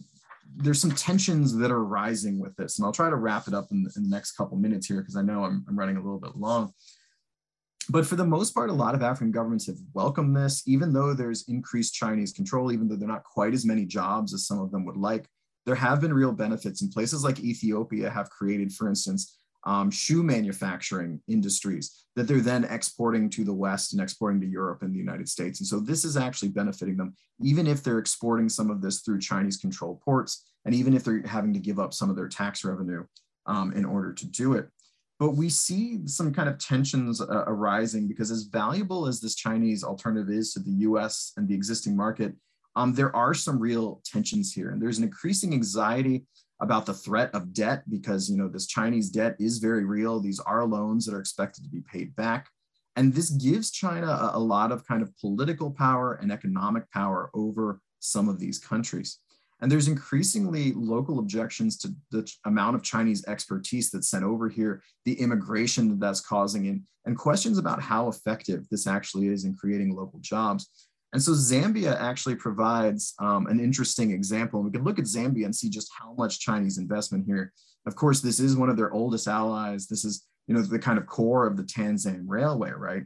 there's 0.57 0.81
some 0.81 0.91
tensions 0.91 1.57
that 1.57 1.71
are 1.71 1.85
rising 1.85 2.39
with 2.39 2.55
this. 2.57 2.79
And 2.79 2.85
I'll 2.85 2.93
try 2.93 3.09
to 3.09 3.17
wrap 3.17 3.49
it 3.49 3.55
up 3.55 3.69
in, 3.71 3.87
in 3.97 4.03
the 4.03 4.09
next 4.09 4.33
couple 4.33 4.59
minutes 4.59 4.87
here 4.87 5.01
because 5.01 5.17
I 5.17 5.23
know 5.23 5.45
I'm, 5.45 5.65
I'm 5.69 5.79
running 5.79 5.97
a 5.97 6.03
little 6.03 6.19
bit 6.19 6.37
long. 6.37 6.73
But 7.89 8.07
for 8.07 8.17
the 8.17 8.27
most 8.27 8.55
part, 8.55 8.71
a 8.71 8.75
lot 8.75 8.95
of 8.95 9.03
African 9.03 9.33
governments 9.33 9.67
have 9.67 9.79
welcomed 9.95 10.37
this, 10.37 10.63
even 10.67 10.93
though 10.93 11.15
there's 11.15 11.49
increased 11.49 11.95
Chinese 11.95 12.33
control, 12.33 12.73
even 12.73 12.89
though 12.89 12.97
they're 12.97 13.09
not 13.09 13.25
quite 13.25 13.55
as 13.55 13.65
many 13.65 13.85
jobs 13.85 14.35
as 14.35 14.47
some 14.47 14.61
of 14.61 14.71
them 14.71 14.85
would 14.85 14.97
like. 14.97 15.27
There 15.67 15.75
have 15.75 16.01
been 16.01 16.13
real 16.13 16.33
benefits, 16.33 16.83
and 16.83 16.93
places 16.93 17.25
like 17.25 17.41
Ethiopia 17.41 18.11
have 18.11 18.31
created, 18.31 18.73
for 18.73 18.89
instance, 18.89 19.40
um, 19.65 19.91
shoe 19.91 20.23
manufacturing 20.23 21.21
industries 21.29 22.05
that 22.17 22.27
they're 22.27 22.41
then 22.41 22.65
exporting 22.65 23.29
to 23.31 23.45
the 23.45 23.53
West 23.53 23.93
and 23.93 24.03
exporting 24.03 24.41
to 24.41 24.47
Europe 24.47 24.83
and 24.83 24.95
the 24.95 24.99
United 24.99 25.29
States. 25.29 25.61
And 25.61 25.67
so 25.67 25.81
this 25.81 26.05
is 26.05 26.17
actually 26.17 26.49
benefiting 26.49 26.97
them, 26.97 27.15
even 27.41 27.67
if 27.67 27.83
they're 27.83 27.99
exporting 27.99 28.49
some 28.49 28.71
of 28.71 28.81
this 28.81 29.01
through 29.01 29.21
Chinese 29.21 29.57
controlled 29.57 30.01
ports, 30.01 30.47
and 30.65 30.75
even 30.75 30.95
if 30.95 31.05
they're 31.05 31.23
having 31.27 31.53
to 31.53 31.61
give 31.61 31.79
up 31.79 31.93
some 31.93 32.11
of 32.11 32.17
their 32.17 32.29
tax 32.29 32.65
revenue 32.65 33.05
um, 33.47 33.73
in 33.73 33.85
order 33.85 34.13
to 34.13 34.27
do 34.27 34.55
it. 34.55 34.69
But 35.19 35.33
we 35.33 35.51
see 35.51 36.07
some 36.07 36.33
kind 36.33 36.49
of 36.49 36.59
tensions 36.59 37.21
uh, 37.21 37.45
arising 37.47 38.09
because 38.09 38.31
as 38.31 38.45
valuable 38.45 39.07
as 39.07 39.21
this 39.21 39.35
Chinese 39.35 39.85
alternative 39.85 40.31
is 40.31 40.55
to 40.55 40.61
the 40.61 40.71
US 40.89 41.33
and 41.37 41.47
the 41.47 41.55
existing 41.55 41.95
market, 41.95 42.35
um, 42.75 42.95
there 42.95 43.15
are 43.15 43.35
some 43.35 43.59
real 43.59 44.01
tensions 44.05 44.53
here. 44.53 44.71
And 44.71 44.81
there's 44.81 44.97
an 44.99 45.05
increasing 45.05 45.53
anxiety 45.53 46.25
about 46.61 46.87
the 46.87 46.95
threat 46.95 47.31
of 47.35 47.53
debt 47.53 47.83
because 47.89 48.29
you 48.29 48.37
know 48.37 48.49
this 48.49 48.67
Chinese 48.67 49.11
debt 49.11 49.37
is 49.39 49.59
very 49.59 49.85
real. 49.85 50.21
These 50.21 50.41
are 50.41 50.65
loans 50.65 51.07
that 51.07 51.15
are 51.15 51.21
expected 51.21 51.65
to 51.65 51.71
be 51.71 51.83
paid 51.93 52.15
back. 52.17 52.49
And 52.97 53.15
this 53.15 53.31
gives 53.31 53.71
China 53.71 54.09
a, 54.09 54.33
a 54.35 54.39
lot 54.39 54.73
of 54.73 54.87
kind 54.87 55.03
of 55.03 55.17
political 55.19 55.71
power 55.71 56.15
and 56.15 56.31
economic 56.31 56.91
power 56.91 57.31
over 57.35 57.81
some 58.01 58.29
of 58.29 58.39
these 58.39 58.59
countries. 58.59 59.19
And 59.61 59.71
there's 59.71 59.89
increasingly 59.89 60.73
local 60.73 61.19
objections 61.19 61.77
to 61.79 61.95
the 62.11 62.31
amount 62.47 62.77
of 62.77 62.83
Chinese 62.83 63.25
expertise 63.27 63.91
that's 63.91 64.09
sent 64.09 64.25
over 64.25 64.49
here, 64.49 64.83
the 65.05 65.21
immigration 65.21 65.89
that 65.91 66.01
that's 66.01 66.21
causing, 66.21 66.67
and, 66.67 66.83
and 67.05 67.17
questions 67.17 67.59
about 67.59 67.83
how 67.83 68.09
effective 68.09 68.67
this 68.71 68.87
actually 68.87 69.29
is 69.29 69.45
in 69.45 69.55
creating 69.55 69.95
local 69.95 70.19
jobs. 70.21 70.89
And 71.13 71.23
so 71.23 71.33
Zambia 71.33 72.01
actually 72.01 72.37
provides 72.37 73.15
um, 73.19 73.47
an 73.49 73.59
interesting 73.59 74.13
example. 74.13 74.63
We 74.63 74.71
can 74.71 74.85
look 74.85 74.99
at 74.99 75.07
Zambia 75.07 75.45
and 75.45 75.55
see 75.55 75.69
just 75.69 75.91
how 75.99 76.15
much 76.15 76.41
Chinese 76.41 76.79
investment 76.79 77.25
here. 77.27 77.53
Of 77.87 77.97
course, 77.97 78.21
this 78.21 78.39
is 78.39 78.57
one 78.57 78.69
of 78.69 78.77
their 78.77 78.93
oldest 78.93 79.27
allies. 79.27 79.89
This 79.89 80.05
is, 80.05 80.27
you 80.47 80.55
know, 80.55 80.63
the 80.63 80.79
kind 80.79 80.99
of 80.99 81.07
core 81.07 81.47
of 81.47 81.57
the 81.57 81.65
Tanzam 81.65 82.25
Railway, 82.27 82.71
right? 82.71 83.03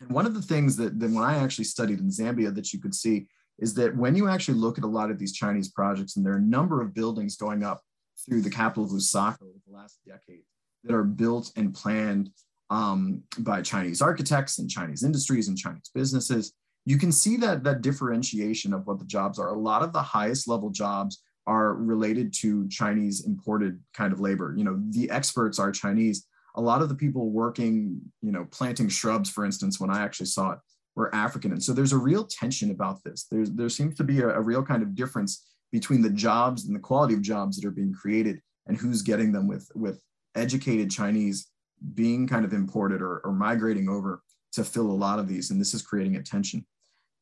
And 0.00 0.10
one 0.10 0.26
of 0.26 0.34
the 0.34 0.42
things 0.42 0.76
that, 0.76 0.98
that 1.00 1.10
when 1.10 1.24
I 1.24 1.36
actually 1.36 1.64
studied 1.64 2.00
in 2.00 2.08
Zambia 2.08 2.54
that 2.54 2.72
you 2.72 2.80
could 2.80 2.94
see 2.94 3.28
is 3.58 3.74
that 3.74 3.96
when 3.96 4.14
you 4.14 4.28
actually 4.28 4.58
look 4.58 4.76
at 4.76 4.84
a 4.84 4.88
lot 4.88 5.10
of 5.10 5.18
these 5.18 5.32
Chinese 5.32 5.70
projects, 5.70 6.16
and 6.16 6.26
there 6.26 6.34
are 6.34 6.38
a 6.38 6.42
number 6.42 6.82
of 6.82 6.94
buildings 6.94 7.36
going 7.36 7.62
up 7.62 7.80
through 8.26 8.42
the 8.42 8.50
capital 8.50 8.84
of 8.84 8.90
Lusaka 8.90 9.40
over 9.40 9.58
the 9.66 9.74
last 9.74 9.98
decade 10.06 10.42
that 10.84 10.94
are 10.94 11.04
built 11.04 11.52
and 11.56 11.72
planned 11.72 12.30
um, 12.70 13.22
by 13.38 13.62
Chinese 13.62 14.02
architects 14.02 14.58
and 14.58 14.68
Chinese 14.68 15.04
industries 15.04 15.48
and 15.48 15.56
Chinese 15.56 15.90
businesses 15.94 16.52
you 16.84 16.98
can 16.98 17.12
see 17.12 17.36
that 17.38 17.64
that 17.64 17.82
differentiation 17.82 18.72
of 18.72 18.86
what 18.86 18.98
the 18.98 19.04
jobs 19.04 19.38
are. 19.38 19.48
A 19.48 19.58
lot 19.58 19.82
of 19.82 19.92
the 19.92 20.02
highest 20.02 20.48
level 20.48 20.70
jobs 20.70 21.22
are 21.46 21.74
related 21.74 22.32
to 22.32 22.68
Chinese 22.68 23.26
imported 23.26 23.80
kind 23.94 24.12
of 24.12 24.20
labor. 24.20 24.54
You 24.56 24.64
know, 24.64 24.80
the 24.90 25.10
experts 25.10 25.58
are 25.58 25.72
Chinese. 25.72 26.26
A 26.54 26.60
lot 26.60 26.82
of 26.82 26.88
the 26.88 26.94
people 26.94 27.30
working, 27.30 28.00
you 28.20 28.32
know, 28.32 28.46
planting 28.50 28.88
shrubs, 28.88 29.30
for 29.30 29.44
instance, 29.44 29.80
when 29.80 29.90
I 29.90 30.02
actually 30.02 30.26
saw 30.26 30.52
it, 30.52 30.58
were 30.94 31.14
African. 31.14 31.52
And 31.52 31.62
so 31.62 31.72
there's 31.72 31.92
a 31.92 31.98
real 31.98 32.24
tension 32.24 32.70
about 32.70 33.02
this. 33.04 33.26
There's, 33.30 33.50
there 33.50 33.68
seems 33.68 33.96
to 33.96 34.04
be 34.04 34.20
a, 34.20 34.28
a 34.28 34.40
real 34.40 34.62
kind 34.62 34.82
of 34.82 34.94
difference 34.94 35.46
between 35.72 36.02
the 36.02 36.10
jobs 36.10 36.66
and 36.66 36.76
the 36.76 36.80
quality 36.80 37.14
of 37.14 37.22
jobs 37.22 37.56
that 37.56 37.66
are 37.66 37.72
being 37.72 37.94
created 37.94 38.40
and 38.66 38.76
who's 38.76 39.02
getting 39.02 39.32
them 39.32 39.48
with, 39.48 39.68
with 39.74 40.02
educated 40.36 40.90
Chinese 40.90 41.48
being 41.94 42.28
kind 42.28 42.44
of 42.44 42.52
imported 42.52 43.00
or, 43.00 43.20
or 43.24 43.32
migrating 43.32 43.88
over 43.88 44.22
to 44.52 44.64
fill 44.64 44.90
a 44.90 44.92
lot 44.92 45.18
of 45.18 45.28
these. 45.28 45.50
And 45.50 45.60
this 45.60 45.74
is 45.74 45.82
creating 45.82 46.16
a 46.16 46.22
tension. 46.22 46.64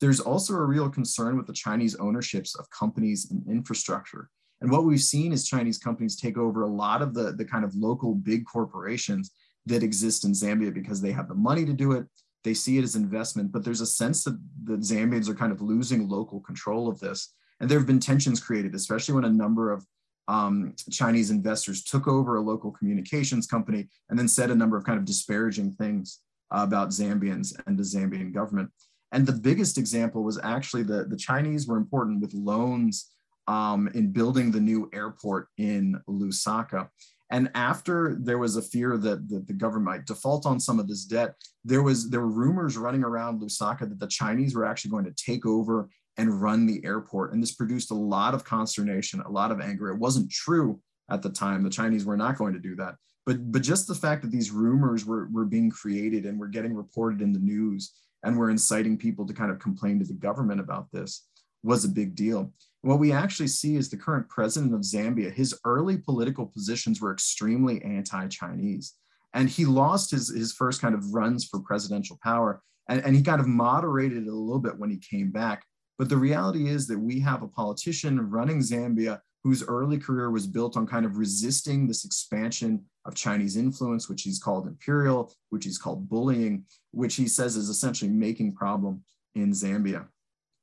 There's 0.00 0.20
also 0.20 0.54
a 0.54 0.64
real 0.64 0.88
concern 0.88 1.36
with 1.36 1.46
the 1.46 1.52
Chinese 1.52 1.96
ownerships 1.96 2.54
of 2.56 2.70
companies 2.70 3.30
and 3.30 3.46
infrastructure. 3.48 4.30
And 4.60 4.70
what 4.70 4.84
we've 4.84 5.00
seen 5.00 5.32
is 5.32 5.48
Chinese 5.48 5.78
companies 5.78 6.16
take 6.16 6.36
over 6.36 6.62
a 6.62 6.68
lot 6.68 7.02
of 7.02 7.14
the, 7.14 7.32
the 7.32 7.44
kind 7.44 7.64
of 7.64 7.74
local 7.74 8.14
big 8.14 8.44
corporations 8.46 9.32
that 9.66 9.82
exist 9.82 10.24
in 10.24 10.32
Zambia 10.32 10.72
because 10.72 11.00
they 11.00 11.12
have 11.12 11.28
the 11.28 11.34
money 11.34 11.64
to 11.64 11.72
do 11.72 11.92
it. 11.92 12.06
They 12.44 12.54
see 12.54 12.78
it 12.78 12.84
as 12.84 12.96
investment, 12.96 13.52
but 13.52 13.64
there's 13.64 13.82
a 13.82 13.86
sense 13.86 14.24
that 14.24 14.38
the 14.64 14.76
Zambians 14.76 15.28
are 15.28 15.34
kind 15.34 15.52
of 15.52 15.60
losing 15.60 16.08
local 16.08 16.40
control 16.40 16.88
of 16.88 16.98
this. 17.00 17.34
And 17.60 17.70
there 17.70 17.78
have 17.78 17.86
been 17.86 18.00
tensions 18.00 18.40
created, 18.40 18.74
especially 18.74 19.14
when 19.14 19.24
a 19.24 19.30
number 19.30 19.70
of 19.70 19.84
um, 20.28 20.74
Chinese 20.90 21.30
investors 21.30 21.82
took 21.82 22.06
over 22.06 22.36
a 22.36 22.40
local 22.40 22.70
communications 22.70 23.46
company 23.46 23.88
and 24.08 24.18
then 24.18 24.28
said 24.28 24.50
a 24.50 24.54
number 24.54 24.76
of 24.76 24.84
kind 24.84 24.98
of 24.98 25.04
disparaging 25.04 25.74
things 25.74 26.20
about 26.50 26.90
Zambians 26.90 27.52
and 27.66 27.78
the 27.78 27.82
Zambian 27.82 28.32
government. 28.32 28.70
And 29.12 29.26
the 29.26 29.32
biggest 29.32 29.78
example 29.78 30.22
was 30.22 30.38
actually 30.42 30.84
the, 30.84 31.04
the 31.04 31.16
Chinese 31.16 31.66
were 31.66 31.76
important 31.76 32.20
with 32.20 32.32
loans 32.34 33.10
um, 33.48 33.88
in 33.94 34.12
building 34.12 34.50
the 34.50 34.60
new 34.60 34.88
airport 34.92 35.48
in 35.58 36.00
Lusaka. 36.08 36.88
And 37.32 37.50
after 37.54 38.16
there 38.20 38.38
was 38.38 38.56
a 38.56 38.62
fear 38.62 38.96
that, 38.98 39.28
that 39.28 39.46
the 39.46 39.52
government 39.52 39.84
might 39.84 40.06
default 40.06 40.46
on 40.46 40.58
some 40.58 40.80
of 40.80 40.88
this 40.88 41.04
debt, 41.04 41.34
there 41.64 41.82
was 41.82 42.10
there 42.10 42.20
were 42.20 42.26
rumors 42.26 42.76
running 42.76 43.04
around 43.04 43.40
Lusaka 43.40 43.88
that 43.88 44.00
the 44.00 44.06
Chinese 44.06 44.54
were 44.54 44.64
actually 44.64 44.90
going 44.90 45.04
to 45.04 45.14
take 45.24 45.46
over 45.46 45.88
and 46.16 46.40
run 46.40 46.66
the 46.66 46.84
airport. 46.84 47.32
And 47.32 47.42
this 47.42 47.54
produced 47.54 47.92
a 47.92 47.94
lot 47.94 48.34
of 48.34 48.44
consternation, 48.44 49.20
a 49.20 49.30
lot 49.30 49.52
of 49.52 49.60
anger. 49.60 49.90
It 49.90 49.98
wasn't 49.98 50.30
true 50.30 50.80
at 51.08 51.22
the 51.22 51.30
time. 51.30 51.62
The 51.62 51.70
Chinese 51.70 52.04
were 52.04 52.16
not 52.16 52.36
going 52.36 52.52
to 52.52 52.60
do 52.60 52.74
that. 52.76 52.96
But, 53.30 53.52
but 53.52 53.62
just 53.62 53.86
the 53.86 53.94
fact 53.94 54.22
that 54.22 54.32
these 54.32 54.50
rumors 54.50 55.06
were, 55.06 55.28
were 55.30 55.44
being 55.44 55.70
created 55.70 56.26
and 56.26 56.36
were 56.36 56.48
getting 56.48 56.74
reported 56.74 57.22
in 57.22 57.32
the 57.32 57.38
news 57.38 57.92
and 58.24 58.36
were 58.36 58.50
inciting 58.50 58.98
people 58.98 59.24
to 59.24 59.32
kind 59.32 59.52
of 59.52 59.60
complain 59.60 60.00
to 60.00 60.04
the 60.04 60.14
government 60.14 60.58
about 60.58 60.88
this 60.92 61.28
was 61.62 61.84
a 61.84 61.88
big 61.88 62.16
deal. 62.16 62.52
What 62.82 62.98
we 62.98 63.12
actually 63.12 63.46
see 63.46 63.76
is 63.76 63.88
the 63.88 63.96
current 63.96 64.28
president 64.28 64.74
of 64.74 64.80
Zambia, 64.80 65.32
his 65.32 65.56
early 65.64 65.96
political 65.96 66.44
positions 66.44 67.00
were 67.00 67.12
extremely 67.12 67.80
anti 67.82 68.26
Chinese. 68.26 68.94
And 69.32 69.48
he 69.48 69.64
lost 69.64 70.10
his, 70.10 70.28
his 70.34 70.52
first 70.52 70.82
kind 70.82 70.96
of 70.96 71.14
runs 71.14 71.44
for 71.44 71.60
presidential 71.60 72.18
power. 72.24 72.60
And, 72.88 73.00
and 73.04 73.14
he 73.14 73.22
kind 73.22 73.40
of 73.40 73.46
moderated 73.46 74.24
it 74.24 74.28
a 74.28 74.34
little 74.34 74.58
bit 74.58 74.76
when 74.76 74.90
he 74.90 74.98
came 74.98 75.30
back. 75.30 75.62
But 76.00 76.08
the 76.08 76.16
reality 76.16 76.68
is 76.68 76.88
that 76.88 76.98
we 76.98 77.20
have 77.20 77.44
a 77.44 77.48
politician 77.48 78.28
running 78.28 78.58
Zambia 78.58 79.20
whose 79.44 79.62
early 79.62 79.98
career 79.98 80.32
was 80.32 80.48
built 80.48 80.76
on 80.76 80.84
kind 80.84 81.06
of 81.06 81.16
resisting 81.16 81.86
this 81.86 82.04
expansion 82.04 82.84
of 83.05 83.14
Chinese 83.14 83.57
influence, 83.57 84.09
which 84.09 84.22
he's 84.22 84.38
called 84.38 84.66
imperial, 84.66 85.32
which 85.48 85.64
he's 85.64 85.78
called 85.78 86.09
bullying, 86.09 86.64
which 86.90 87.14
he 87.14 87.26
says 87.26 87.57
is 87.57 87.68
essentially 87.68 88.11
making 88.11 88.55
problem 88.55 89.03
in 89.34 89.53
Zambia. 89.53 90.07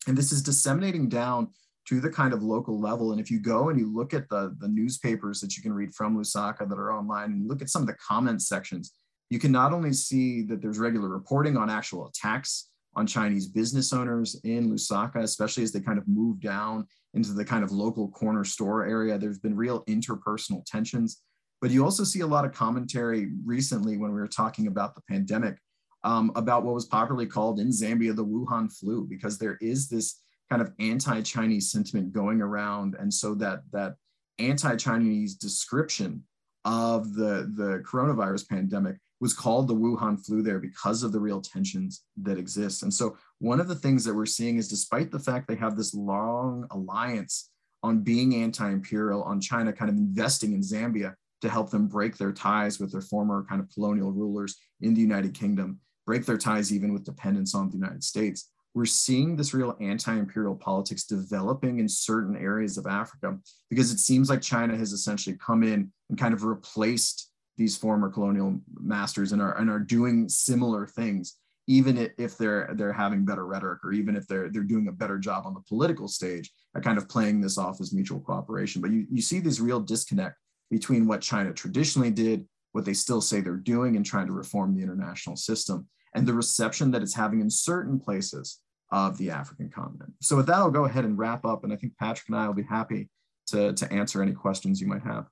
And 0.08 0.18
this 0.18 0.32
is 0.32 0.42
disseminating 0.42 1.10
down 1.10 1.50
to 1.88 2.02
the 2.02 2.10
kind 2.10 2.34
of 2.34 2.44
local 2.44 2.80
level. 2.80 3.12
And 3.12 3.22
if 3.22 3.32
you 3.32 3.40
go 3.40 3.70
and 3.70 3.80
you 3.80 3.94
look 3.94 4.14
at 4.14 4.30
the, 4.30 4.56
the 4.60 4.68
newspapers 4.68 5.40
that 5.40 5.56
you 5.56 5.64
can 5.64 5.74
read 5.74 5.94
from 5.96 6.18
Lusaka 6.18 6.68
that 6.68 6.78
are 6.78 6.94
online 6.94 7.32
and 7.32 7.48
look 7.48 7.62
at 7.62 7.70
some 7.70 7.82
of 7.82 7.88
the 7.88 7.96
comment 7.96 8.42
sections, 8.42 8.94
you 9.30 9.40
can 9.40 9.52
not 9.52 9.74
only 9.74 9.94
see 9.94 10.44
that 10.44 10.62
there's 10.62 10.80
regular 10.80 11.10
reporting 11.10 11.58
on 11.58 11.70
actual 11.70 12.08
attacks 12.08 12.70
on 12.96 13.06
Chinese 13.06 13.48
business 13.48 13.94
owners 13.94 14.40
in 14.44 14.70
Lusaka, 14.70 15.18
especially 15.18 15.64
as 15.64 15.72
they 15.72 15.80
kind 15.80 15.98
of 15.98 16.08
move 16.08 16.40
down 16.40 16.86
into 17.14 17.32
the 17.34 17.46
kind 17.46 17.64
of 17.64 17.72
local 17.72 18.10
corner 18.10 18.44
store 18.44 18.86
area. 18.86 19.18
There's 19.18 19.40
been 19.40 19.56
real 19.56 19.86
interpersonal 19.86 20.66
tensions. 20.66 21.22
But 21.62 21.72
you 21.72 21.84
also 21.84 22.04
see 22.04 22.22
a 22.22 22.28
lot 22.28 22.46
of 22.46 22.54
commentary 22.54 23.30
recently 23.46 23.98
when 23.98 24.14
we 24.14 24.20
were 24.20 24.28
talking 24.28 24.68
about 24.68 24.96
the 24.96 25.02
pandemic 25.10 25.58
um, 26.04 26.32
about 26.36 26.64
what 26.64 26.76
was 26.76 26.86
popularly 26.86 27.26
called 27.26 27.60
in 27.60 27.70
Zambia 27.70 28.16
the 28.16 28.26
Wuhan 28.26 28.72
flu, 28.72 29.06
because 29.08 29.38
there 29.38 29.58
is 29.60 29.90
this 29.90 30.22
kind 30.50 30.62
of 30.62 30.72
anti-Chinese 30.80 31.72
sentiment 31.72 32.14
going 32.14 32.42
around. 32.42 32.96
And 33.00 33.14
so 33.14 33.34
that, 33.36 33.62
that 33.74 33.96
anti-Chinese 34.40 35.36
description 35.36 36.24
of 36.64 37.14
the, 37.14 37.52
the 37.56 37.84
coronavirus 37.86 38.48
pandemic 38.48 38.98
was 39.20 39.34
called 39.34 39.68
the 39.68 39.76
Wuhan 39.76 40.24
flu 40.24 40.44
there 40.44 40.60
because 40.60 41.02
of 41.02 41.12
the 41.12 41.20
real 41.20 41.42
tensions 41.42 42.04
that 42.22 42.38
exist. 42.38 42.84
And 42.84 42.94
so 42.94 43.18
one 43.40 43.60
of 43.60 43.68
the 43.68 43.76
things 43.76 44.06
that 44.06 44.14
we're 44.14 44.26
seeing 44.28 44.58
is 44.58 44.68
despite 44.68 45.12
the 45.12 45.20
fact 45.20 45.48
they 45.48 45.56
have 45.56 45.76
this 45.76 45.94
long 45.94 46.68
alliance 46.72 47.50
on 47.84 48.02
being 48.02 48.36
anti-imperial, 48.36 49.24
on 49.24 49.42
China 49.42 49.74
kind 49.74 49.90
of 49.90 49.98
investing 49.98 50.54
in 50.54 50.62
Zambia, 50.62 51.16
to 51.42 51.50
help 51.50 51.70
them 51.70 51.88
break 51.88 52.18
their 52.18 52.32
ties 52.32 52.80
with 52.80 52.92
their 52.92 53.02
former 53.02 53.46
kind 53.48 53.62
of 53.62 53.70
colonial 53.74 54.12
rulers 54.12 54.58
in 54.82 54.94
the 54.94 55.02
United 55.02 55.34
Kingdom, 55.34 55.80
break 56.06 56.26
their 56.26 56.38
ties 56.38 56.74
even 56.74 56.94
with 56.94 57.04
dependence 57.04 57.54
on 57.54 57.70
the 57.70 57.76
United 57.76 58.04
States. 58.04 58.50
We're 58.74 58.86
seeing 58.86 59.36
this 59.36 59.54
real 59.54 59.76
anti 59.82 60.14
imperial 60.14 60.56
politics 60.56 61.06
developing 61.06 61.80
in 61.80 61.90
certain 61.90 62.36
areas 62.36 62.78
of 62.78 62.86
Africa 62.86 63.38
because 63.70 63.92
it 63.92 64.00
seems 64.00 64.30
like 64.30 64.42
China 64.42 64.78
has 64.78 64.94
essentially 64.94 65.38
come 65.38 65.64
in 65.64 65.92
and 66.10 66.18
kind 66.18 66.34
of 66.34 66.44
replaced 66.44 67.32
these 67.58 67.76
former 67.76 68.10
colonial 68.10 68.62
masters 68.80 69.32
and 69.32 69.42
are, 69.42 69.58
and 69.58 69.70
are 69.70 69.80
doing 69.80 70.30
similar 70.30 70.86
things 70.86 71.38
even 71.68 72.10
if 72.18 72.38
they're 72.38 72.70
they're 72.76 72.94
having 72.94 73.26
better 73.26 73.46
rhetoric 73.46 73.84
or 73.84 73.92
even 73.92 74.16
if 74.16 74.26
they're 74.28 74.50
they're 74.50 74.64
doing 74.64 74.88
a 74.88 74.92
better 74.92 75.18
job 75.18 75.46
on 75.46 75.54
the 75.54 75.60
political 75.68 76.08
stage 76.08 76.52
at 76.76 76.84
kind 76.84 76.98
of 76.98 77.10
playing 77.10 77.42
this 77.42 77.58
off 77.58 77.82
as 77.82 77.94
mutual 77.94 78.20
cooperation 78.22 78.82
but 78.82 78.92
you, 78.92 79.06
you 79.12 79.22
see 79.22 79.40
this 79.40 79.60
real 79.60 79.80
disconnect 79.80 80.38
between 80.70 81.08
what 81.08 81.22
china 81.22 81.54
traditionally 81.54 82.12
did 82.12 82.46
what 82.72 82.86
they 82.86 82.94
still 82.94 83.22
say 83.22 83.42
they're 83.42 83.56
doing 83.56 83.96
and 83.96 84.06
trying 84.06 84.28
to 84.28 84.34
reform 84.34 84.76
the 84.76 84.84
international 84.84 85.36
system 85.36 85.88
and 86.16 86.28
the 86.28 86.34
reception 86.34 86.92
that 86.92 87.02
it's 87.02 87.16
having 87.16 87.42
in 87.42 87.50
certain 87.50 88.00
places 88.00 88.60
of 88.92 89.18
the 89.18 89.30
african 89.30 89.70
continent. 89.70 90.14
So 90.22 90.36
with 90.36 90.48
that 90.48 90.56
i'll 90.56 90.72
go 90.72 90.86
ahead 90.86 91.06
and 91.06 91.18
wrap 91.18 91.46
up 91.46 91.64
and 91.64 91.74
i 91.74 91.76
think 91.76 91.98
patrick 91.98 92.30
and 92.30 92.38
i 92.38 92.46
will 92.48 92.54
be 92.54 92.64
happy 92.64 93.10
to, 93.48 93.74
to 93.74 93.92
answer 93.92 94.22
any 94.22 94.34
questions 94.34 94.80
you 94.80 94.88
might 94.88 95.04
have. 95.04 95.26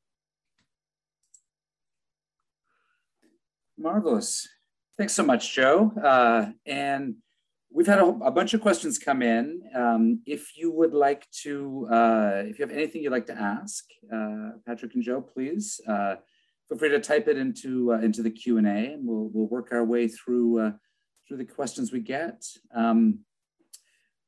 Marvelous. 3.78 4.48
Thanks 4.98 5.14
so 5.14 5.24
much, 5.24 5.54
Joe. 5.54 5.92
Uh, 6.02 6.52
and 6.66 7.16
we've 7.76 7.88
had 7.88 8.00
a, 8.00 8.06
a, 8.06 8.32
bunch 8.32 8.54
of 8.54 8.62
questions 8.62 8.98
come 8.98 9.22
in. 9.22 9.62
Um, 9.76 10.22
if 10.26 10.58
you 10.58 10.72
would 10.72 10.94
like 10.94 11.30
to, 11.44 11.88
uh, 11.92 12.44
if 12.46 12.58
you 12.58 12.66
have 12.66 12.76
anything 12.76 13.04
you'd 13.04 13.12
like 13.12 13.26
to 13.28 13.38
ask, 13.38 13.84
uh, 14.12 14.52
Patrick 14.66 14.96
and 14.96 15.04
Joe, 15.04 15.22
please 15.22 15.82
uh, 15.88 16.16
feel 16.70 16.78
free 16.78 16.90
to 16.90 17.02
type 17.02 17.28
it 17.28 17.38
into 17.38 17.94
uh, 17.94 18.00
into 18.00 18.24
the 18.24 18.32
Q 18.32 18.58
and 18.58 18.66
A, 18.66 18.94
and 18.94 19.06
we'll 19.06 19.30
we'll 19.34 19.48
work 19.48 19.68
our 19.72 19.84
way 19.84 20.08
through 20.08 20.60
uh, 20.60 20.72
through 21.28 21.38
the 21.38 21.46
questions 21.46 21.92
we 21.92 22.00
get. 22.00 22.46
Um, 22.74 23.20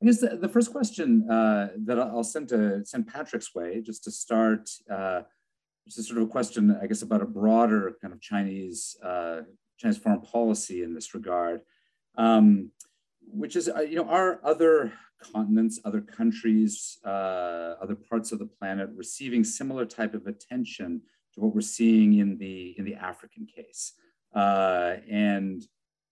I 0.02 0.06
guess 0.06 0.20
the, 0.20 0.36
the 0.36 0.48
first 0.48 0.70
question 0.70 1.26
that 1.26 1.98
I'll 1.98 2.22
send 2.22 2.48
to 2.50 2.84
send 2.84 3.08
Patrick's 3.08 3.54
way, 3.54 3.80
just 3.80 4.04
to 4.04 4.10
start. 4.10 4.70
This 5.86 5.96
is 5.96 6.06
sort 6.06 6.18
of 6.20 6.28
a 6.28 6.30
question, 6.30 6.78
I 6.82 6.86
guess, 6.86 7.00
about 7.00 7.22
a 7.22 7.26
broader 7.26 7.96
kind 8.02 8.12
of 8.12 8.20
Chinese 8.20 8.94
Chinese 9.78 9.96
foreign 9.96 10.20
policy 10.20 10.82
in 10.82 10.92
this 10.92 11.14
regard, 11.14 11.62
um, 12.18 12.72
which 13.32 13.56
is, 13.56 13.68
uh, 13.68 13.80
you 13.80 13.96
know, 13.96 14.08
are 14.08 14.40
other 14.44 14.92
continents, 15.20 15.80
other 15.84 16.00
countries, 16.00 16.98
uh, 17.04 17.74
other 17.82 17.94
parts 17.94 18.32
of 18.32 18.38
the 18.38 18.46
planet 18.46 18.88
receiving 18.94 19.44
similar 19.44 19.84
type 19.84 20.14
of 20.14 20.26
attention 20.26 21.02
to 21.34 21.40
what 21.40 21.54
we're 21.54 21.60
seeing 21.60 22.14
in 22.18 22.38
the 22.38 22.74
in 22.78 22.84
the 22.84 22.94
African 22.94 23.46
case? 23.46 23.94
Uh, 24.34 24.96
and 25.10 25.62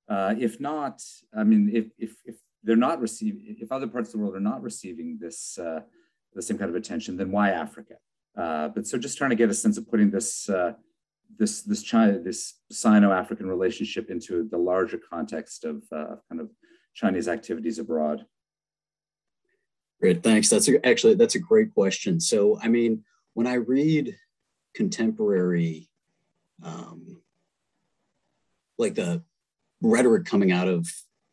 uh, 0.09 0.35
if 0.39 0.61
not, 0.61 1.03
I 1.37 1.45
mean, 1.45 1.71
if, 1.73 1.87
if, 1.99 2.17
if 2.25 2.37
they're 2.63 2.77
not 2.77 3.01
receiving, 3.01 3.57
if 3.61 3.73
other 3.73 3.87
parts 3.87 4.09
of 4.09 4.13
the 4.13 4.19
world 4.19 4.37
are 4.37 4.41
not 4.41 4.63
receiving 4.63 5.19
this 5.21 5.59
uh, 5.59 5.81
the 6.35 6.43
same 6.43 6.59
kind 6.59 6.71
of 6.71 6.77
attention, 6.77 7.17
then 7.17 7.31
why 7.31 7.51
Africa? 7.51 7.95
Uh, 8.37 8.69
but 8.69 8.87
so 8.87 8.99
just 8.99 9.17
trying 9.17 9.31
to 9.31 9.37
get 9.37 9.51
a 9.51 9.55
sense 9.55 9.79
of 9.79 9.89
putting 9.89 10.11
this 10.11 10.51
this 11.39 11.63
this 11.63 11.83
China 11.83 12.19
this 12.19 12.55
Sino-African 12.71 13.47
relationship 13.47 14.11
into 14.11 14.49
the 14.49 14.59
larger 14.59 14.99
context 15.11 15.65
of 15.65 15.83
kind 15.91 16.41
of 16.41 16.51
Chinese 16.97 17.29
activities 17.29 17.79
abroad? 17.79 18.27
Great, 20.01 20.23
thanks. 20.23 20.49
That's 20.49 20.69
a, 20.69 20.85
actually 20.85 21.15
that's 21.15 21.37
a 21.37 21.39
great 21.41 21.73
question. 21.73 22.19
So, 22.21 22.59
I 22.61 22.69
mean, 22.69 23.05
when 23.35 23.47
I 23.47 23.55
read 23.55 24.17
contemporary, 24.75 25.89
um, 26.63 27.23
like 28.79 28.95
the 28.95 29.23
rhetoric 29.83 30.25
coming 30.25 30.53
out 30.53 30.69
of 30.69 30.89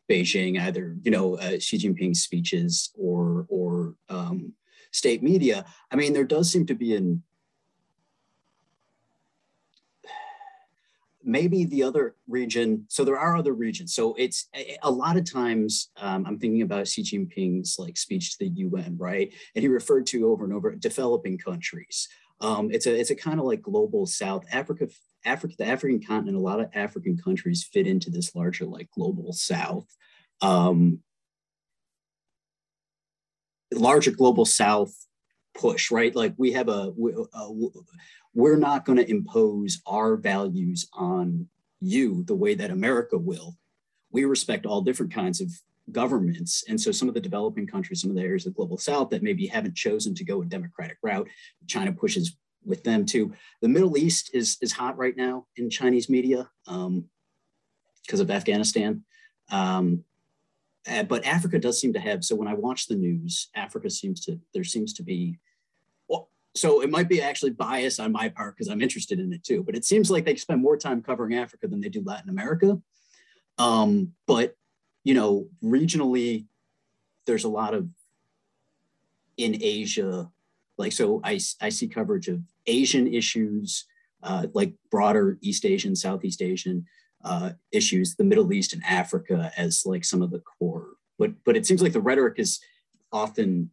Beijing, 0.08 0.60
either 0.60 0.96
you 1.02 1.10
know 1.10 1.36
uh, 1.36 1.58
Xi 1.58 1.78
Jinping's 1.78 2.22
speeches 2.22 2.90
or 2.94 3.46
or 3.48 3.94
um, 4.10 4.52
state 4.92 5.22
media, 5.22 5.64
I 5.90 5.96
mean, 5.96 6.12
there 6.12 6.24
does 6.24 6.52
seem 6.52 6.66
to 6.66 6.74
be 6.74 6.94
an 6.94 7.22
maybe 11.24 11.64
the 11.64 11.82
other 11.82 12.14
region 12.28 12.84
so 12.88 13.04
there 13.04 13.18
are 13.18 13.36
other 13.36 13.54
regions. 13.54 13.94
So 13.94 14.14
it's 14.18 14.48
a, 14.82 14.90
lot 14.90 15.16
of 15.16 15.30
times 15.30 15.90
um, 15.96 16.24
i'm 16.26 16.38
thinking 16.38 16.62
about 16.62 16.86
xi 16.86 17.02
jinping's 17.02 17.78
like 17.78 17.96
speech 17.96 18.36
to 18.38 18.48
the 18.48 18.50
un 18.62 18.96
right? 18.98 19.32
And 19.54 19.62
he 19.62 19.68
referred 19.68 20.06
to 20.08 20.30
over 20.30 20.44
and 20.44 20.52
over 20.52 20.74
developing 20.74 21.38
countries. 21.38 22.08
Um, 22.40 22.70
it's 22.70 22.86
a 22.86 22.94
it's 22.98 23.10
a 23.10 23.16
kind 23.16 23.38
of 23.38 23.46
like 23.46 23.62
global 23.62 24.06
south 24.06 24.44
africa 24.52 24.88
africa 25.24 25.54
the 25.56 25.66
african 25.66 26.02
continent 26.02 26.36
a 26.36 26.40
lot 26.40 26.60
of 26.60 26.68
african 26.74 27.16
countries 27.16 27.64
fit 27.64 27.86
into 27.86 28.10
this 28.10 28.34
larger 28.34 28.66
like 28.66 28.90
global 28.90 29.32
south 29.32 29.86
um, 30.42 30.98
larger 33.72 34.10
global 34.10 34.44
south 34.44 34.94
push 35.54 35.90
right? 35.90 36.14
Like 36.14 36.34
we 36.36 36.52
have 36.52 36.68
a, 36.68 36.92
a 37.34 37.50
we're 38.34 38.56
not 38.56 38.84
going 38.84 38.98
to 38.98 39.10
impose 39.10 39.80
our 39.86 40.16
values 40.16 40.88
on 40.92 41.48
you 41.80 42.24
the 42.24 42.34
way 42.34 42.54
that 42.54 42.70
America 42.70 43.16
will. 43.16 43.56
We 44.10 44.24
respect 44.24 44.66
all 44.66 44.80
different 44.80 45.12
kinds 45.12 45.40
of 45.40 45.50
governments. 45.92 46.64
And 46.68 46.80
so 46.80 46.90
some 46.90 47.08
of 47.08 47.14
the 47.14 47.20
developing 47.20 47.66
countries, 47.66 48.00
some 48.00 48.10
of 48.10 48.16
the 48.16 48.22
areas 48.22 48.46
of 48.46 48.52
the 48.52 48.56
global 48.56 48.78
south 48.78 49.10
that 49.10 49.22
maybe 49.22 49.46
haven't 49.46 49.76
chosen 49.76 50.14
to 50.14 50.24
go 50.24 50.42
a 50.42 50.46
democratic 50.46 50.98
route, 51.02 51.28
China 51.66 51.92
pushes 51.92 52.36
with 52.64 52.82
them 52.84 53.04
too. 53.04 53.32
The 53.60 53.68
Middle 53.68 53.96
East 53.98 54.30
is, 54.32 54.56
is 54.62 54.72
hot 54.72 54.96
right 54.96 55.16
now 55.16 55.46
in 55.56 55.68
Chinese 55.68 56.08
media 56.08 56.48
um, 56.66 57.04
because 58.04 58.20
of 58.20 58.30
Afghanistan. 58.30 59.04
Um, 59.50 60.04
uh, 60.90 61.02
but 61.02 61.24
Africa 61.24 61.58
does 61.58 61.80
seem 61.80 61.92
to 61.92 62.00
have, 62.00 62.24
so 62.24 62.34
when 62.34 62.48
I 62.48 62.54
watch 62.54 62.86
the 62.86 62.96
news, 62.96 63.48
Africa 63.54 63.90
seems 63.90 64.20
to, 64.24 64.40
there 64.54 64.64
seems 64.64 64.92
to 64.94 65.02
be 65.02 65.38
so 66.54 66.82
it 66.82 66.90
might 66.90 67.08
be 67.08 67.20
actually 67.20 67.50
bias 67.50 67.98
on 67.98 68.12
my 68.12 68.28
part 68.28 68.56
because 68.56 68.68
I'm 68.68 68.80
interested 68.80 69.18
in 69.18 69.32
it 69.32 69.42
too. 69.42 69.62
But 69.64 69.74
it 69.74 69.84
seems 69.84 70.10
like 70.10 70.24
they 70.24 70.36
spend 70.36 70.62
more 70.62 70.76
time 70.76 71.02
covering 71.02 71.34
Africa 71.34 71.66
than 71.66 71.80
they 71.80 71.88
do 71.88 72.02
Latin 72.04 72.30
America. 72.30 72.80
Um, 73.58 74.12
but 74.26 74.54
you 75.02 75.14
know, 75.14 75.48
regionally, 75.62 76.46
there's 77.26 77.44
a 77.44 77.48
lot 77.48 77.74
of 77.74 77.88
in 79.36 79.58
Asia, 79.60 80.30
like 80.78 80.92
so. 80.92 81.20
I 81.24 81.40
I 81.60 81.68
see 81.68 81.88
coverage 81.88 82.28
of 82.28 82.40
Asian 82.66 83.12
issues, 83.12 83.84
uh, 84.22 84.46
like 84.54 84.74
broader 84.90 85.38
East 85.40 85.64
Asian, 85.64 85.96
Southeast 85.96 86.40
Asian 86.40 86.86
uh, 87.24 87.50
issues, 87.72 88.14
the 88.14 88.24
Middle 88.24 88.52
East 88.52 88.72
and 88.72 88.82
Africa 88.84 89.50
as 89.56 89.84
like 89.84 90.04
some 90.04 90.22
of 90.22 90.30
the 90.30 90.40
core. 90.40 90.90
But 91.18 91.32
but 91.44 91.56
it 91.56 91.66
seems 91.66 91.82
like 91.82 91.92
the 91.92 92.00
rhetoric 92.00 92.38
is 92.38 92.60
often 93.12 93.70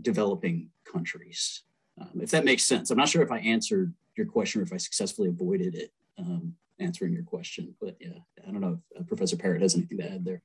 developing 0.00 0.70
countries, 0.92 1.62
um, 2.00 2.20
if 2.20 2.30
that 2.30 2.44
makes 2.44 2.64
sense. 2.64 2.90
I'm 2.90 2.98
not 2.98 3.08
sure 3.08 3.22
if 3.22 3.32
I 3.32 3.38
answered 3.38 3.92
your 4.16 4.26
question 4.26 4.60
or 4.60 4.64
if 4.64 4.72
I 4.72 4.76
successfully 4.76 5.28
avoided 5.28 5.74
it 5.74 5.92
um, 6.18 6.54
answering 6.78 7.12
your 7.12 7.22
question, 7.22 7.74
but 7.80 7.96
yeah, 8.00 8.18
I 8.46 8.50
don't 8.50 8.60
know 8.60 8.78
if 8.94 9.00
uh, 9.00 9.04
Professor 9.04 9.36
Parrott 9.36 9.62
has 9.62 9.74
anything 9.74 9.98
to 9.98 10.10
add 10.10 10.24
there. 10.24 10.42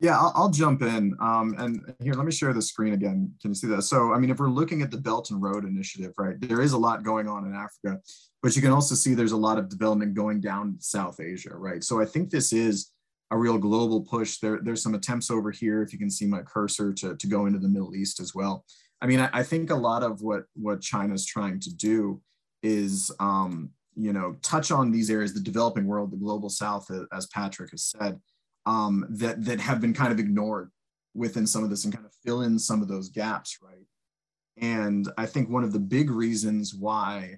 Yeah, 0.00 0.18
I'll, 0.18 0.32
I'll 0.34 0.50
jump 0.50 0.80
in. 0.80 1.14
Um, 1.20 1.54
and 1.58 1.94
here, 2.02 2.14
let 2.14 2.24
me 2.24 2.32
share 2.32 2.54
the 2.54 2.62
screen 2.62 2.94
again. 2.94 3.32
Can 3.40 3.50
you 3.50 3.54
see 3.54 3.66
that? 3.68 3.82
So, 3.82 4.14
I 4.14 4.18
mean, 4.18 4.30
if 4.30 4.38
we're 4.38 4.48
looking 4.48 4.80
at 4.80 4.90
the 4.90 4.96
Belt 4.96 5.30
and 5.30 5.42
Road 5.42 5.64
Initiative, 5.64 6.14
right, 6.18 6.40
there 6.40 6.62
is 6.62 6.72
a 6.72 6.78
lot 6.78 7.02
going 7.02 7.28
on 7.28 7.44
in 7.44 7.54
Africa, 7.54 8.00
but 8.42 8.56
you 8.56 8.62
can 8.62 8.72
also 8.72 8.94
see 8.94 9.12
there's 9.12 9.32
a 9.32 9.36
lot 9.36 9.58
of 9.58 9.68
development 9.68 10.14
going 10.14 10.40
down 10.40 10.76
South 10.80 11.20
Asia, 11.20 11.54
right? 11.54 11.84
So 11.84 12.00
I 12.00 12.06
think 12.06 12.30
this 12.30 12.52
is 12.52 12.92
a 13.30 13.36
real 13.36 13.58
global 13.58 14.00
push. 14.00 14.38
There, 14.38 14.60
there's 14.62 14.82
some 14.82 14.94
attempts 14.94 15.30
over 15.30 15.50
here, 15.50 15.82
if 15.82 15.92
you 15.92 15.98
can 15.98 16.10
see 16.10 16.26
my 16.26 16.40
cursor, 16.42 16.94
to, 16.94 17.16
to 17.16 17.26
go 17.26 17.44
into 17.44 17.58
the 17.58 17.68
Middle 17.68 17.94
East 17.94 18.20
as 18.20 18.34
well. 18.34 18.64
I 19.00 19.06
mean, 19.06 19.20
I, 19.20 19.30
I 19.32 19.42
think 19.42 19.70
a 19.70 19.74
lot 19.74 20.02
of 20.02 20.22
what 20.22 20.44
what 20.54 20.80
China's 20.80 21.24
trying 21.24 21.60
to 21.60 21.74
do 21.74 22.20
is, 22.62 23.10
um, 23.20 23.70
you 23.94 24.12
know, 24.12 24.36
touch 24.42 24.70
on 24.70 24.90
these 24.90 25.10
areas, 25.10 25.32
the 25.32 25.40
developing 25.40 25.86
world, 25.86 26.10
the 26.10 26.16
global 26.16 26.50
South, 26.50 26.90
as 27.12 27.26
Patrick 27.26 27.70
has 27.70 27.84
said, 27.84 28.20
um, 28.66 29.06
that 29.10 29.44
that 29.44 29.60
have 29.60 29.80
been 29.80 29.94
kind 29.94 30.12
of 30.12 30.18
ignored 30.18 30.70
within 31.14 31.46
some 31.46 31.64
of 31.64 31.70
this, 31.70 31.84
and 31.84 31.94
kind 31.94 32.06
of 32.06 32.12
fill 32.24 32.42
in 32.42 32.58
some 32.58 32.82
of 32.82 32.88
those 32.88 33.08
gaps, 33.08 33.58
right? 33.62 33.86
And 34.58 35.08
I 35.16 35.26
think 35.26 35.48
one 35.48 35.64
of 35.64 35.72
the 35.72 35.78
big 35.78 36.10
reasons 36.10 36.74
why 36.74 37.36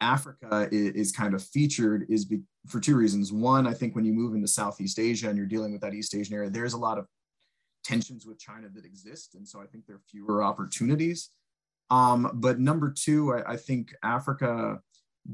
Africa 0.00 0.68
is, 0.70 0.94
is 0.94 1.12
kind 1.12 1.34
of 1.34 1.42
featured 1.42 2.06
is 2.08 2.26
be, 2.26 2.40
for 2.66 2.80
two 2.80 2.96
reasons. 2.96 3.32
One, 3.32 3.66
I 3.66 3.72
think 3.72 3.94
when 3.94 4.04
you 4.04 4.12
move 4.12 4.34
into 4.34 4.46
Southeast 4.46 4.98
Asia 4.98 5.28
and 5.28 5.36
you're 5.38 5.46
dealing 5.46 5.72
with 5.72 5.80
that 5.80 5.94
East 5.94 6.14
Asian 6.14 6.34
area, 6.34 6.50
there's 6.50 6.74
a 6.74 6.78
lot 6.78 6.98
of 6.98 7.06
tensions 7.88 8.26
with 8.26 8.38
China 8.38 8.68
that 8.74 8.84
exist. 8.84 9.34
And 9.34 9.48
so 9.48 9.60
I 9.60 9.66
think 9.66 9.86
there 9.86 9.96
are 9.96 10.10
fewer 10.10 10.42
opportunities. 10.42 11.30
Um, 11.90 12.30
but 12.34 12.60
number 12.60 12.90
two, 12.90 13.32
I, 13.32 13.52
I, 13.52 13.56
think 13.56 13.94
Africa 14.02 14.78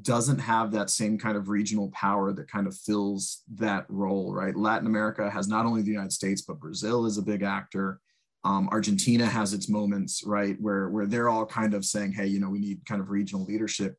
doesn't 0.03 0.39
have 0.39 0.71
that 0.71 0.89
same 0.89 1.19
kind 1.19 1.37
of 1.37 1.49
regional 1.49 1.91
power 1.91 2.33
that 2.33 2.49
kind 2.49 2.69
of 2.69 2.77
fills 2.77 3.43
that 3.55 3.87
role, 3.89 4.33
right? 4.33 4.55
Latin 4.55 4.87
America 4.87 5.29
has 5.29 5.49
not 5.49 5.67
only 5.67 5.83
the 5.83 5.91
United 5.91 6.13
States, 6.13 6.43
but 6.43 6.61
Brazil 6.61 7.07
is 7.07 7.19
a 7.19 7.23
big 7.23 7.43
actor. 7.43 7.99
Um, 8.45 8.69
Argentina 8.71 9.27
has 9.27 9.53
its 9.53 9.69
moments, 9.69 10.23
right, 10.25 10.57
where, 10.61 10.89
where 10.91 11.07
they're 11.07 11.29
all 11.29 11.47
kind 11.47 11.75
of 11.75 11.85
saying, 11.85 12.13
hey, 12.13 12.29
you 12.29 12.39
know, 12.39 12.51
we 12.51 12.61
need 12.61 12.87
kind 12.87 13.01
of 13.01 13.11
regional 13.11 13.45
leadership. 13.45 13.99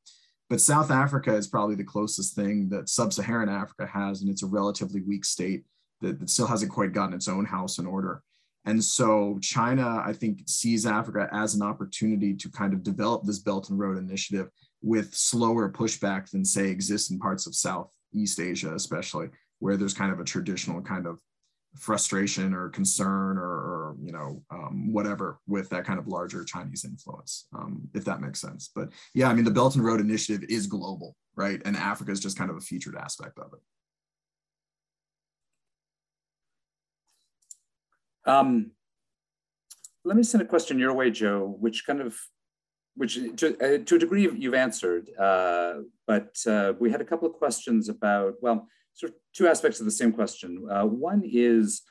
But 0.49 0.62
South 0.62 0.91
Africa 0.91 1.36
is 1.36 1.47
probably 1.47 1.76
the 1.76 1.84
closest 1.84 2.36
thing 2.36 2.70
that 2.70 2.88
sub-Saharan 2.88 3.49
Africa 3.49 3.86
has, 3.86 4.22
and 4.22 4.30
it's 4.30 4.43
a 4.43 4.47
relatively 4.47 5.01
weak 5.01 5.26
state 5.26 5.66
that, 5.99 6.20
that 6.20 6.30
still 6.30 6.47
hasn't 6.47 6.72
quite 6.72 6.93
gotten 6.93 7.16
its 7.16 7.28
own 7.28 7.43
house 7.43 7.80
in 7.80 7.86
order. 7.86 8.22
And 8.66 8.84
so 8.84 9.38
China, 9.41 10.01
I 10.05 10.13
think, 10.13 10.41
sees 10.47 10.86
Africa 10.86 11.30
as 11.32 11.55
an 11.55 11.61
opportunity 11.61 12.34
to 12.36 12.49
kind 12.49 12.74
of 12.74 12.84
develop 12.84 13.24
this 13.24 13.39
Belt 13.39 13.70
and 13.70 13.78
Road 13.78 13.97
Initiative 13.97 14.49
with 14.82 15.13
slower 15.13 15.72
pushback 15.72 16.30
than, 16.30 16.43
say, 16.43 16.70
exists 16.70 17.11
in 17.11 17.20
parts 17.20 17.45
of 17.47 17.55
Southeast 17.55 18.39
Asia, 18.39 18.74
especially 18.74 19.30
where 19.59 19.78
there's 19.78 19.93
kind 19.93 20.11
of 20.11 20.20
a 20.20 20.24
traditional 20.24 20.82
kind 20.82 21.05
of 21.05 21.20
frustration 21.76 22.53
or 22.53 22.70
concern 22.70 23.38
or, 23.38 23.43
or 23.43 23.95
you 24.01 24.11
know 24.11 24.41
um, 24.49 24.91
whatever 24.93 25.39
with 25.45 25.70
that 25.70 25.86
kind 25.86 25.99
of 25.99 26.07
larger 26.07 26.43
Chinese 26.43 26.86
influence, 26.86 27.47
um, 27.57 27.88
if 27.93 28.05
that 28.05 28.22
makes 28.22 28.39
sense. 28.39 28.72
But 28.74 28.89
yeah, 29.13 29.30
I 29.30 29.34
mean 29.34 29.45
the 29.45 29.51
Belt 29.51 29.76
and 29.76 29.84
Road 29.84 29.99
Initiative 29.99 30.47
is 30.49 30.68
global, 30.68 31.16
right? 31.36 31.61
And 31.66 31.76
Africa 31.76 32.11
is 32.11 32.20
just 32.20 32.38
kind 32.38 32.49
of 32.49 32.57
a 32.57 32.61
featured 32.61 32.95
aspect 32.95 33.39
of 33.39 33.51
it. 33.53 33.59
Um, 38.26 38.71
let 40.03 40.17
me 40.17 40.23
send 40.23 40.41
a 40.41 40.45
question 40.45 40.80
your 40.80 40.93
way, 40.93 41.09
Joe, 41.11 41.55
which 41.59 41.86
kind 41.86 42.01
of, 42.01 42.17
which 42.95 43.19
to, 43.38 43.57
uh, 43.57 43.84
to 43.84 43.95
a 43.95 43.99
degree 43.99 44.30
you've 44.38 44.53
answered, 44.53 45.09
uh, 45.19 45.76
but 46.07 46.36
uh, 46.47 46.73
we 46.80 46.91
had 46.91 47.01
a 47.01 47.05
couple 47.05 47.28
of 47.28 47.34
questions 47.34 47.89
about, 47.89 48.36
well, 48.41 48.67
sort 48.93 49.11
of 49.11 49.17
two 49.34 49.47
aspects 49.47 49.80
of 49.80 49.86
the 49.86 49.91
same 49.91 50.13
question. 50.13 50.65
Uh, 50.71 50.86
one 50.86 51.21
is 51.26 51.82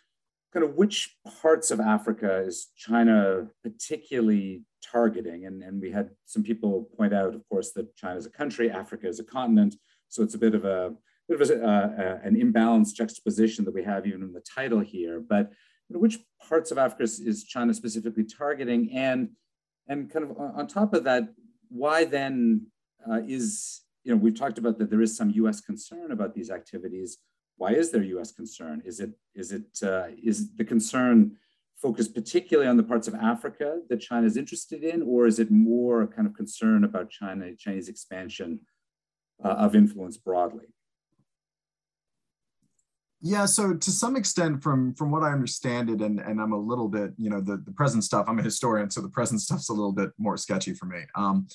kind 0.53 0.65
of 0.65 0.75
which 0.77 1.17
parts 1.43 1.71
of 1.71 1.81
Africa 1.81 2.45
is 2.47 2.69
China 2.77 3.49
particularly 3.63 4.63
targeting? 4.83 5.47
And, 5.47 5.63
and 5.63 5.83
we 5.83 5.91
had 5.91 6.11
some 6.25 6.43
people 6.43 6.89
point 6.97 7.13
out, 7.13 7.35
of 7.35 7.47
course, 7.49 7.73
that 7.73 7.95
China 7.97 8.17
is 8.17 8.27
a 8.27 8.31
country, 8.31 8.71
Africa 8.71 9.09
is 9.09 9.21
a 9.21 9.25
continent. 9.25 9.75
So 10.09 10.23
it's 10.23 10.35
a 10.35 10.39
bit 10.39 10.55
of 10.55 10.65
a 10.65 10.95
bit 11.29 11.41
of 11.41 11.51
a, 11.51 11.67
uh, 11.67 12.19
an 12.23 12.37
imbalanced 12.37 12.95
juxtaposition 12.95 13.65
that 13.65 13.75
we 13.75 13.83
have 13.83 14.07
even 14.07 14.23
in 14.23 14.33
the 14.33 14.41
title 14.41 14.81
here. 14.81 15.21
But 15.21 15.51
which 15.89 16.19
parts 16.49 16.71
of 16.71 16.79
Africa 16.79 17.05
is, 17.05 17.45
China 17.45 17.75
specifically 17.75 18.25
targeting? 18.25 18.91
And 18.93 19.31
and 19.87 20.11
kind 20.11 20.31
of 20.31 20.37
on 20.39 20.67
top 20.67 20.95
of 20.95 21.05
that, 21.05 21.35
why 21.69 22.05
then 22.05 22.69
uh, 23.09 23.21
is 23.27 23.83
you 24.05 24.13
know, 24.13 24.19
we've 24.19 24.39
talked 24.39 24.59
about 24.59 24.79
that 24.79 24.91
there 24.91 25.01
is 25.01 25.17
some 25.17 25.31
U.S. 25.31 25.61
concern 25.61 26.13
about 26.13 26.35
these 26.35 26.51
activities. 26.51 27.19
Why 27.57 27.71
is 27.71 27.91
there 27.91 28.03
U.S. 28.03 28.33
concern? 28.33 28.83
Is 28.85 29.01
it 29.01 29.11
is 29.35 29.53
it 29.53 29.79
uh, 29.83 30.09
is 30.23 30.55
the 30.57 30.65
concern 30.65 31.37
focused 31.77 32.15
particularly 32.15 32.69
on 32.69 32.77
the 32.77 32.83
parts 32.83 33.09
of 33.09 33.15
Africa 33.15 33.81
that 33.89 34.01
China 34.01 34.27
is 34.27 34.37
interested 34.37 34.85
in, 34.85 35.03
or 35.03 35.27
is 35.27 35.39
it 35.39 35.51
more 35.51 36.03
a 36.03 36.07
kind 36.07 36.27
of 36.27 36.35
concern 36.35 36.85
about 36.85 37.11
China 37.11 37.55
Chinese 37.57 37.89
expansion 37.89 38.61
uh, 39.43 39.49
of 39.49 39.75
influence 39.75 40.17
broadly? 40.17 40.74
Yeah, 43.27 43.47
so 43.47 43.73
to 43.73 43.91
some 43.91 44.17
extent, 44.17 44.63
from 44.63 44.95
from 44.95 45.11
what 45.11 45.23
I 45.23 45.33
understand 45.33 45.89
it, 45.89 46.03
and 46.03 46.21
and 46.21 46.39
I'm 46.39 46.53
a 46.53 46.59
little 46.59 46.89
bit, 46.89 47.15
you 47.17 47.31
know, 47.31 47.41
the 47.41 47.57
the 47.57 47.73
present 47.73 48.05
stuff. 48.05 48.27
I'm 48.29 48.39
a 48.39 48.43
historian, 48.43 48.91
so 48.91 49.01
the 49.01 49.09
present 49.09 49.41
stuff's 49.41 49.71
a 49.71 49.73
little 49.73 49.93
bit 49.93 50.11
more 50.19 50.37
sketchy 50.37 50.75
for 50.75 50.85
me. 50.85 51.01
Um, 51.15 51.49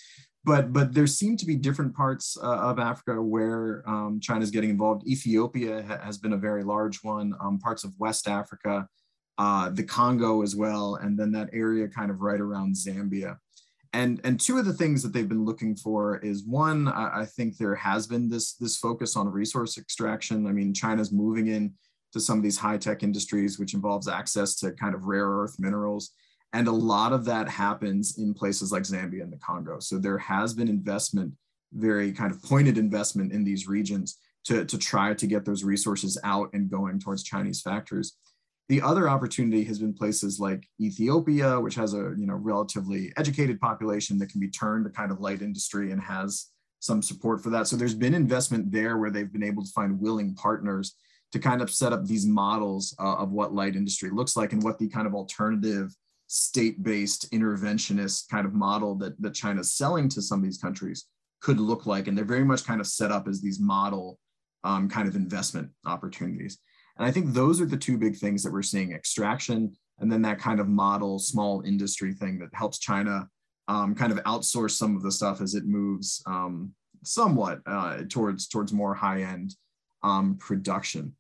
but 0.44 0.74
but 0.74 0.96
there 0.96 1.06
seem 1.06 1.38
to 1.38 1.46
be 1.46 1.56
different 1.56 1.96
parts 1.96 2.36
uh, 2.42 2.58
of 2.58 2.80
Africa 2.80 3.22
where 3.22 3.84
um, 3.88 4.20
China 4.20 4.42
is 4.42 4.50
getting 4.50 4.72
involved. 4.72 5.08
Ethiopia 5.08 5.84
ha- 5.84 6.00
has 6.04 6.18
been 6.18 6.34
a 6.34 6.38
very 6.38 6.64
large 6.64 7.04
one. 7.04 7.36
Um, 7.40 7.60
parts 7.60 7.84
of 7.84 7.94
West 8.00 8.28
Africa, 8.28 8.88
uh, 9.38 9.70
the 9.70 9.84
Congo 9.84 10.42
as 10.42 10.56
well, 10.56 10.96
and 10.96 11.20
then 11.20 11.32
that 11.34 11.52
area 11.54 11.88
kind 11.88 12.10
of 12.10 12.22
right 12.22 12.42
around 12.42 12.74
Zambia. 12.74 13.38
And 13.94 14.22
and 14.24 14.40
two 14.40 14.60
of 14.60 14.66
the 14.66 14.74
things 14.74 15.02
that 15.02 15.14
they've 15.14 15.28
been 15.28 15.46
looking 15.46 15.76
for 15.76 16.18
is 16.18 16.44
one, 16.44 16.88
I, 16.88 17.22
I 17.22 17.26
think 17.26 17.58
there 17.58 17.76
has 17.76 18.06
been 18.06 18.30
this 18.30 18.54
this 18.54 18.78
focus 18.78 19.16
on 19.16 19.28
resource 19.28 19.78
extraction. 19.78 20.46
I 20.46 20.52
mean, 20.52 20.74
China's 20.74 21.12
moving 21.12 21.48
in 21.48 21.74
to 22.14 22.20
some 22.20 22.38
of 22.38 22.44
these 22.44 22.58
high 22.58 22.78
tech 22.78 23.04
industries, 23.04 23.58
which 23.60 23.74
involves 23.74 24.08
access 24.08 24.56
to 24.58 24.72
kind 24.72 24.94
of 24.94 25.06
rare 25.06 25.28
earth 25.28 25.56
minerals 25.60 26.12
and 26.54 26.68
a 26.68 26.72
lot 26.72 27.14
of 27.14 27.26
that 27.26 27.48
happens 27.48 28.18
in 28.18 28.34
places 28.34 28.72
like 28.72 28.84
Zambia 28.84 29.22
and 29.22 29.32
the 29.32 29.38
Congo. 29.38 29.80
So 29.80 29.98
there 29.98 30.18
has 30.18 30.54
been 30.54 30.68
investment, 30.68 31.34
very 31.74 32.12
kind 32.12 32.32
of 32.32 32.42
pointed 32.42 32.78
investment 32.78 33.32
in 33.32 33.44
these 33.44 33.68
regions 33.68 34.18
to, 34.46 34.66
to 34.66 34.78
try 34.78 35.14
to 35.14 35.28
get 35.28 35.46
those 35.46 35.64
resources 35.64 36.18
out 36.24 36.50
and 36.54 36.70
going 36.70 37.00
towards 37.00 37.24
Chinese 37.24 37.62
factories. 37.62 38.16
The 38.70 38.82
other 38.82 39.10
opportunity 39.10 39.64
has 39.64 39.80
been 39.80 39.94
places 39.94 40.40
like 40.40 40.68
Ethiopia, 40.80 41.60
which 41.60 41.76
has 41.76 41.94
a 41.94 42.14
you 42.18 42.28
know 42.28 42.36
relatively 42.36 43.12
educated 43.18 43.60
population 43.60 44.18
that 44.20 44.30
can 44.30 44.40
be 44.40 44.50
turned 44.50 44.86
to 44.86 44.92
kind 44.92 45.12
of 45.12 45.20
light 45.20 45.42
industry 45.42 45.92
and 45.92 46.02
has 46.02 46.48
some 46.80 47.02
support 47.02 47.42
for 47.44 47.50
that. 47.50 47.68
So 47.68 47.76
there's 47.76 47.96
been 47.96 48.14
investment 48.14 48.72
there 48.72 48.98
where 48.98 49.10
they've 49.10 49.32
been 49.32 49.44
able 49.44 49.64
to 49.64 49.72
find 49.72 50.00
willing 50.00 50.36
partners 50.36 50.96
to 51.32 51.40
kind 51.40 51.62
of 51.62 51.70
set 51.70 51.94
up 51.94 52.06
these 52.06 52.26
models 52.26 52.96
uh, 53.00 53.18
of 53.18 53.32
what 53.32 53.54
light 53.54 53.76
industry 53.76 54.10
looks 54.10 54.38
like 54.38 54.54
and 54.54 54.64
what 54.64 54.80
the 54.80 54.88
kind 54.88 55.06
of 55.06 55.14
alternative 55.14 55.94
state-based 56.28 57.32
interventionist 57.32 58.30
kind 58.30 58.46
of 58.46 58.54
model 58.54 58.96
that, 58.96 59.20
that 59.22 59.34
China's 59.34 59.74
selling 59.74 60.08
to 60.10 60.22
some 60.22 60.40
of 60.40 60.46
these 60.46 60.58
countries 60.58 61.06
could 61.42 61.60
look 61.60 61.86
like. 61.86 62.08
And 62.08 62.18
they're 62.18 62.26
very 62.26 62.46
much 62.46 62.66
kind 62.66 62.80
of 62.80 62.88
set 62.88 63.12
up 63.12 63.28
as 63.28 63.42
these 63.42 63.60
model 63.60 64.20
um, 64.64 64.90
kind 64.90 65.08
of 65.08 65.16
investment 65.16 65.70
opportunities. 65.86 66.60
And 67.00 67.08
I 67.08 67.12
think 67.12 67.34
those 67.34 67.60
are 67.62 67.66
the 67.66 67.78
two 67.78 67.98
big 67.98 68.18
things 68.18 68.44
that 68.44 68.54
we're 68.54 68.62
seeing 68.62 68.92
extraction 68.92 69.76
and 70.00 70.12
then 70.12 70.22
that 70.24 70.40
kind 70.40 70.60
of 70.60 70.68
model 70.68 71.20
small 71.20 71.62
industry 71.62 72.14
thing 72.14 72.40
that 72.40 72.50
helps 72.54 72.80
China 72.80 73.28
um, 73.68 73.94
kind 73.96 74.12
of 74.12 74.20
outsource 74.24 74.72
some 74.72 74.96
of 74.96 75.04
the 75.04 75.12
stuff 75.12 75.42
as 75.42 75.56
it 75.56 75.66
moves 75.66 76.24
um, 76.26 76.74
somewhat 77.04 77.62
uh, 77.66 78.00
towards 78.10 78.48
towards 78.48 78.74
more 78.74 78.94
high 78.94 79.22
end 79.22 79.56
um, 80.04 80.38
production. 80.38 81.16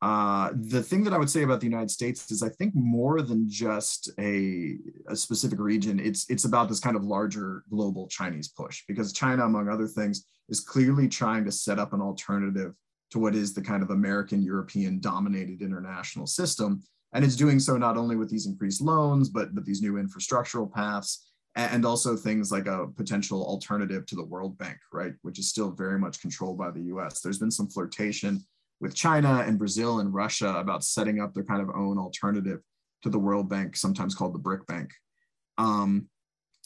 Uh, 0.00 0.50
the 0.54 0.82
thing 0.82 1.02
that 1.02 1.12
I 1.12 1.18
would 1.18 1.30
say 1.30 1.42
about 1.42 1.60
the 1.60 1.66
United 1.66 1.90
States 1.90 2.30
is 2.30 2.42
I 2.42 2.48
think 2.50 2.72
more 2.74 3.20
than 3.20 3.48
just 3.48 4.10
a, 4.18 4.76
a 5.08 5.16
specific 5.16 5.58
region, 5.58 5.98
it's 5.98 6.28
it's 6.30 6.44
about 6.44 6.68
this 6.68 6.80
kind 6.80 6.96
of 6.96 7.04
larger 7.04 7.64
global 7.70 8.06
Chinese 8.08 8.48
push 8.48 8.82
because 8.86 9.12
China, 9.12 9.44
among 9.44 9.68
other 9.68 9.88
things, 9.88 10.26
is 10.48 10.60
clearly 10.60 11.08
trying 11.08 11.44
to 11.44 11.52
set 11.52 11.78
up 11.78 11.92
an 11.92 12.00
alternative 12.00 12.74
to 13.10 13.18
what 13.18 13.34
is 13.34 13.54
the 13.54 13.62
kind 13.62 13.82
of 13.82 13.90
American 13.90 14.42
European 14.42 15.00
dominated 15.00 15.62
international 15.62 16.26
system. 16.26 16.82
And 17.12 17.24
it's 17.24 17.36
doing 17.36 17.58
so 17.58 17.76
not 17.76 17.96
only 17.96 18.16
with 18.16 18.28
these 18.28 18.46
increased 18.46 18.82
loans, 18.82 19.30
but, 19.30 19.54
but 19.54 19.64
these 19.64 19.80
new 19.80 19.94
infrastructural 19.94 20.70
paths 20.70 21.30
and 21.56 21.84
also 21.84 22.16
things 22.16 22.52
like 22.52 22.66
a 22.66 22.86
potential 22.86 23.44
alternative 23.44 24.06
to 24.06 24.14
the 24.14 24.24
World 24.24 24.56
Bank, 24.58 24.78
right, 24.92 25.14
which 25.22 25.38
is 25.38 25.48
still 25.48 25.70
very 25.70 25.98
much 25.98 26.20
controlled 26.20 26.58
by 26.58 26.70
the 26.70 26.82
US. 26.82 27.20
There's 27.20 27.38
been 27.38 27.50
some 27.50 27.68
flirtation 27.68 28.44
with 28.80 28.94
China 28.94 29.42
and 29.46 29.58
Brazil 29.58 29.98
and 29.98 30.14
Russia 30.14 30.54
about 30.56 30.84
setting 30.84 31.20
up 31.20 31.34
their 31.34 31.44
kind 31.44 31.60
of 31.60 31.70
own 31.74 31.98
alternative 31.98 32.60
to 33.02 33.10
the 33.10 33.18
World 33.18 33.48
Bank, 33.48 33.76
sometimes 33.76 34.14
called 34.14 34.34
the 34.34 34.38
BRIC 34.38 34.66
Bank. 34.66 34.92
Um, 35.56 36.08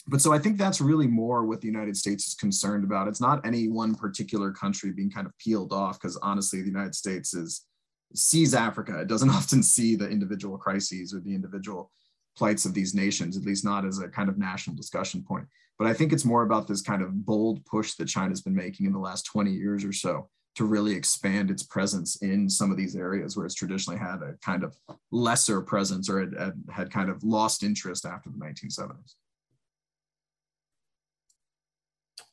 but 0.07 0.21
so 0.21 0.33
I 0.33 0.39
think 0.39 0.57
that's 0.57 0.81
really 0.81 1.07
more 1.07 1.45
what 1.45 1.61
the 1.61 1.67
United 1.67 1.95
States 1.95 2.27
is 2.27 2.33
concerned 2.33 2.83
about. 2.83 3.07
It's 3.07 3.21
not 3.21 3.45
any 3.45 3.69
one 3.69 3.95
particular 3.95 4.51
country 4.51 4.91
being 4.91 5.09
kind 5.09 5.25
of 5.25 5.37
peeled 5.37 5.71
off, 5.71 5.99
because 5.99 6.17
honestly, 6.17 6.61
the 6.61 6.67
United 6.67 6.95
States 6.95 7.33
is 7.33 7.65
sees 8.13 8.53
Africa. 8.53 8.99
It 8.99 9.07
doesn't 9.07 9.29
often 9.39 9.63
see 9.63 9.95
the 9.95 10.09
individual 10.09 10.57
crises 10.57 11.13
or 11.13 11.19
the 11.19 11.33
individual 11.33 11.91
plights 12.37 12.65
of 12.65 12.73
these 12.73 12.93
nations, 12.93 13.37
at 13.37 13.43
least 13.43 13.63
not 13.63 13.85
as 13.85 13.99
a 13.99 14.09
kind 14.09 14.29
of 14.29 14.37
national 14.37 14.75
discussion 14.75 15.23
point. 15.23 15.45
But 15.77 15.87
I 15.87 15.93
think 15.93 16.13
it's 16.13 16.25
more 16.25 16.43
about 16.43 16.67
this 16.67 16.81
kind 16.81 17.01
of 17.01 17.25
bold 17.25 17.65
push 17.65 17.93
that 17.95 18.07
China's 18.07 18.41
been 18.41 18.55
making 18.55 18.85
in 18.85 18.93
the 18.93 18.99
last 18.99 19.23
20 19.23 19.51
years 19.51 19.83
or 19.83 19.93
so 19.93 20.29
to 20.55 20.65
really 20.65 20.93
expand 20.93 21.49
its 21.49 21.63
presence 21.63 22.17
in 22.17 22.47
some 22.47 22.69
of 22.69 22.77
these 22.77 22.95
areas 22.95 23.35
where 23.35 23.45
it's 23.45 23.55
traditionally 23.55 23.99
had 23.99 24.21
a 24.21 24.35
kind 24.43 24.63
of 24.63 24.77
lesser 25.11 25.61
presence 25.61 26.09
or 26.09 26.19
had, 26.19 26.33
had, 26.37 26.53
had 26.71 26.91
kind 26.91 27.09
of 27.09 27.23
lost 27.23 27.63
interest 27.63 28.05
after 28.05 28.29
the 28.29 28.37
1970s. 28.37 29.15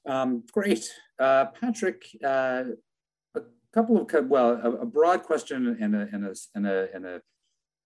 Um, 0.06 0.44
great. 0.52 0.90
Uh, 1.18 1.46
Patrick, 1.46 2.04
uh, 2.24 2.64
a 3.34 3.40
couple 3.72 4.00
of, 4.00 4.26
well, 4.28 4.60
a, 4.62 4.70
a, 4.70 4.86
broad 4.86 5.22
question 5.22 5.76
and 5.80 5.94
a, 5.94 6.08
and, 6.12 6.26
a, 6.26 6.34
and, 6.54 6.66
a, 6.66 6.88
and 6.94 7.06
a 7.06 7.22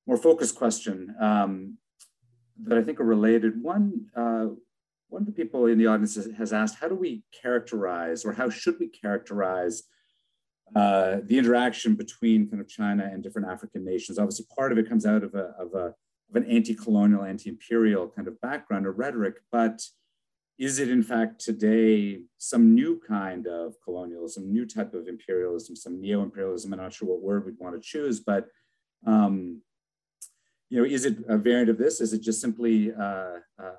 more 0.07 0.17
focused 0.17 0.55
question 0.55 1.15
um, 1.21 1.79
that 2.63 2.79
I 2.79 2.83
think 2.83 3.01
are 3.01 3.05
related. 3.05 3.61
One, 3.61 4.07
uh, 4.15 4.47
one 5.09 5.23
of 5.23 5.27
the 5.27 5.33
people 5.33 5.67
in 5.67 5.79
the 5.79 5.87
audience 5.87 6.15
has 6.15 6.53
asked, 6.53 6.77
how 6.81 6.89
do 6.89 6.95
we 6.95 7.25
characterize 7.43 8.25
or 8.25 8.33
how 8.33 8.49
should 8.49 8.79
we 8.79 8.89
characterize 8.89 9.83
uh, 10.75 11.19
the 11.25 11.39
interaction 11.39 11.95
between 11.95 12.49
kind 12.49 12.61
of 12.61 12.69
China 12.69 13.09
and 13.13 13.23
different 13.23 13.49
African 13.49 13.85
nations. 13.85 14.19
Obviously, 14.19 14.47
part 14.57 14.73
of 14.73 14.79
it 14.79 14.89
comes 14.89 15.07
out 15.07 15.23
of, 15.23 15.35
a, 15.35 15.55
of, 15.59 15.73
a, 15.75 15.95
of 16.31 16.35
an 16.35 16.45
anti-colonial, 16.47 17.23
anti-imperial 17.23 18.09
kind 18.09 18.27
of 18.27 18.41
background 18.41 18.87
or 18.87 18.93
rhetoric, 18.93 19.37
but 19.53 19.81
is 20.59 20.79
it 20.79 20.89
in 20.89 21.03
fact 21.03 21.41
today 21.41 22.23
some 22.39 22.75
new 22.75 23.01
kind 23.07 23.47
of 23.47 23.75
colonialism, 23.83 24.53
new 24.53 24.67
type 24.67 24.95
of 24.95 25.09
imperialism, 25.09 25.75
some 25.75 26.01
neo-imperialism? 26.01 26.73
I'm 26.73 26.79
not 26.79 26.93
sure 26.93 27.09
what 27.09 27.23
word 27.23 27.45
we'd 27.45 27.59
want 27.59 27.75
to 27.75 27.81
choose, 27.81 28.21
but 28.21 28.47
um, 29.07 29.63
you 30.71 30.79
know, 30.79 30.89
is 30.89 31.05
it 31.05 31.19
a 31.29 31.37
variant 31.37 31.71
of 31.71 31.79
this? 31.79 32.01
Is 32.01 32.13
it 32.13 32.23
just 32.23 32.41
simply 32.41 32.93
uh, 32.93 33.39
uh, 33.61 33.75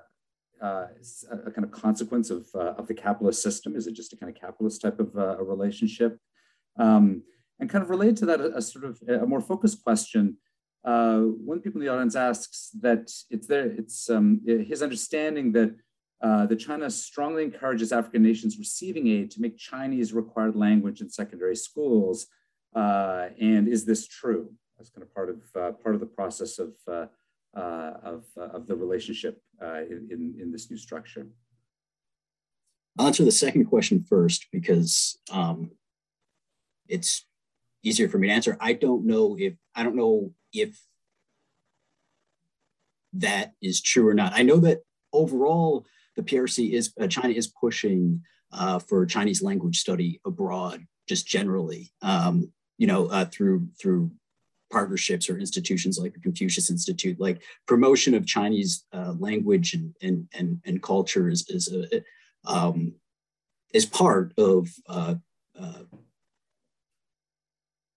uh, 0.61 0.87
a, 1.31 1.51
kind 1.51 1.63
of 1.63 1.71
consequence 1.71 2.29
of, 2.29 2.47
uh, 2.55 2.73
of 2.77 2.87
the 2.87 2.93
capitalist 2.93 3.41
system? 3.41 3.75
Is 3.75 3.87
it 3.87 3.93
just 3.93 4.13
a 4.13 4.17
kind 4.17 4.33
of 4.33 4.39
capitalist 4.39 4.81
type 4.81 4.99
of 4.99 5.15
uh, 5.15 5.37
a 5.37 5.43
relationship? 5.43 6.17
Um, 6.77 7.23
and 7.59 7.69
kind 7.69 7.83
of 7.83 7.89
related 7.89 8.17
to 8.17 8.25
that, 8.27 8.41
a, 8.41 8.57
a 8.57 8.61
sort 8.61 8.85
of 8.85 9.01
a 9.07 9.25
more 9.25 9.41
focused 9.41 9.83
question. 9.83 10.37
Uh, 10.83 11.19
one 11.19 11.61
people 11.61 11.81
in 11.81 11.87
the 11.87 11.91
audience 11.91 12.15
asks 12.15 12.69
that 12.81 13.11
it's 13.29 13.47
there. 13.47 13.65
It's 13.65 14.09
um, 14.09 14.41
his 14.45 14.83
understanding 14.83 15.51
that 15.53 15.75
uh, 16.21 16.45
that 16.45 16.57
China 16.57 16.89
strongly 16.89 17.43
encourages 17.43 17.91
African 17.91 18.23
nations 18.23 18.57
receiving 18.57 19.07
aid 19.07 19.31
to 19.31 19.41
make 19.41 19.57
Chinese 19.57 20.13
required 20.13 20.55
language 20.55 21.01
in 21.01 21.09
secondary 21.09 21.55
schools. 21.55 22.27
Uh, 22.75 23.29
and 23.39 23.67
is 23.67 23.85
this 23.85 24.07
true? 24.07 24.51
That's 24.77 24.89
kind 24.89 25.03
of 25.03 25.13
part 25.13 25.29
of 25.29 25.81
part 25.81 25.95
of 25.95 26.01
the 26.01 26.07
process 26.07 26.59
of 26.59 26.73
uh, 27.55 27.93
of, 28.03 28.25
uh, 28.37 28.47
of 28.47 28.67
the 28.67 28.75
relationship 28.75 29.41
uh, 29.61 29.77
in, 29.77 30.35
in 30.41 30.51
this 30.51 30.69
new 30.69 30.75
structure? 30.75 31.25
I'll 32.99 33.07
answer 33.07 33.23
the 33.23 33.31
second 33.31 33.65
question 33.67 34.03
first 34.03 34.47
because 34.51 35.17
um, 35.31 35.71
it's 36.89 37.25
easier 37.81 38.09
for 38.09 38.17
me 38.17 38.27
to 38.27 38.33
answer. 38.33 38.57
I 38.59 38.73
don't 38.73 39.05
know 39.05 39.37
if 39.39 39.53
I 39.73 39.83
don't 39.83 39.95
know 39.95 40.33
if 40.51 40.77
that 43.13 43.53
is 43.61 43.81
true 43.81 44.05
or 44.05 44.13
not. 44.13 44.33
I 44.35 44.43
know 44.43 44.57
that 44.57 44.81
overall 45.13 45.85
the 46.15 46.23
PRC 46.23 46.71
is 46.71 46.93
uh, 46.99 47.07
China 47.07 47.33
is 47.33 47.47
pushing 47.47 48.21
uh, 48.51 48.79
for 48.79 49.05
Chinese 49.05 49.41
language 49.41 49.79
study 49.79 50.19
abroad, 50.25 50.85
just 51.07 51.27
generally. 51.27 51.91
Um, 52.01 52.51
you 52.77 52.87
know, 52.87 53.07
uh, 53.07 53.25
through 53.25 53.67
through 53.79 54.11
partnerships 54.71 55.29
or 55.29 55.37
institutions 55.37 55.97
like 55.97 56.13
the 56.13 56.19
Confucius 56.19 56.69
Institute, 56.69 57.19
like 57.19 57.41
promotion 57.65 58.13
of 58.13 58.25
Chinese 58.25 58.85
uh, 58.93 59.13
language 59.17 59.73
and, 59.73 59.95
and, 60.01 60.27
and, 60.33 60.59
and, 60.65 60.81
culture 60.81 61.29
is, 61.29 61.47
is, 61.49 61.73
a, 61.73 62.03
um, 62.45 62.93
is 63.73 63.85
part 63.85 64.33
of 64.37 64.67
uh, 64.89 65.15
uh, 65.59 65.83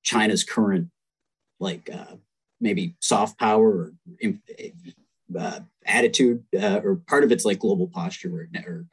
China's 0.03 0.45
current, 0.45 0.91
like 1.59 1.91
uh, 1.93 2.17
maybe 2.61 2.95
soft 3.01 3.39
power 3.39 3.69
or 3.69 3.93
uh, 5.37 5.61
attitude, 5.85 6.45
uh, 6.61 6.81
or 6.85 6.97
part 6.97 7.25
of 7.25 7.33
it's 7.33 7.45
like 7.45 7.59
global 7.59 7.89
posture 7.89 8.31
right 8.31 8.53
now, 8.53 8.65
or 8.67 8.87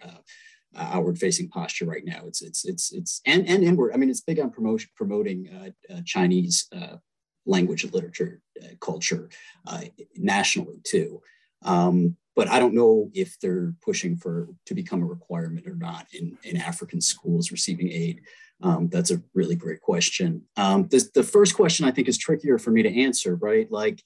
outward 0.78 1.18
facing 1.18 1.48
posture 1.50 1.86
right 1.86 2.04
now. 2.06 2.24
It's 2.28 2.42
it's 2.42 2.66
it's 2.66 2.92
it's 2.92 3.22
and 3.26 3.48
and 3.48 3.64
inward. 3.64 3.94
I 3.94 3.98
mean, 3.98 4.10
it's 4.10 4.22
big 4.22 4.40
on 4.40 4.50
promotion 4.50 4.90
promoting 4.96 5.50
uh, 5.50 5.94
uh, 5.94 6.02
Chinese 6.06 6.68
uh, 6.76 6.98
language 7.46 7.84
and 7.84 7.94
literature 7.94 8.42
uh, 8.62 8.76
culture 8.80 9.30
uh, 9.68 9.84
nationally 10.16 10.82
too. 10.84 11.22
Um, 11.64 12.18
but 12.36 12.50
I 12.50 12.60
don't 12.60 12.74
know 12.74 13.10
if 13.14 13.40
they're 13.40 13.74
pushing 13.82 14.18
for 14.18 14.50
to 14.66 14.76
become 14.76 15.02
a 15.02 15.06
requirement 15.06 15.68
or 15.68 15.76
not 15.76 16.08
in, 16.12 16.38
in 16.44 16.58
African 16.58 17.00
schools 17.00 17.52
receiving 17.52 17.90
aid. 17.90 18.22
Um, 18.62 18.90
that's 18.90 19.12
a 19.12 19.22
really 19.34 19.56
great 19.56 19.82
question. 19.82 20.44
Um, 20.58 20.88
this, 20.90 21.10
the 21.12 21.24
first 21.24 21.56
question 21.56 21.86
I 21.86 21.92
think 21.92 22.08
is 22.10 22.18
trickier 22.18 22.58
for 22.58 22.72
me 22.72 22.84
to 22.84 23.04
answer, 23.04 23.36
right? 23.36 23.72
Like, 23.72 24.04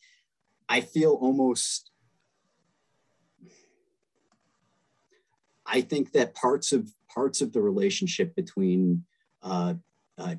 I 0.67 0.82
feel 0.82 1.13
almost, 1.13 1.88
I 5.72 5.82
think 5.82 6.11
that 6.13 6.34
parts 6.36 6.72
of 6.72 6.91
parts 7.13 7.41
of 7.41 7.53
the 7.53 7.61
relationship 7.61 8.36
between 8.36 9.05
uh, 9.43 9.76
uh, 10.17 10.36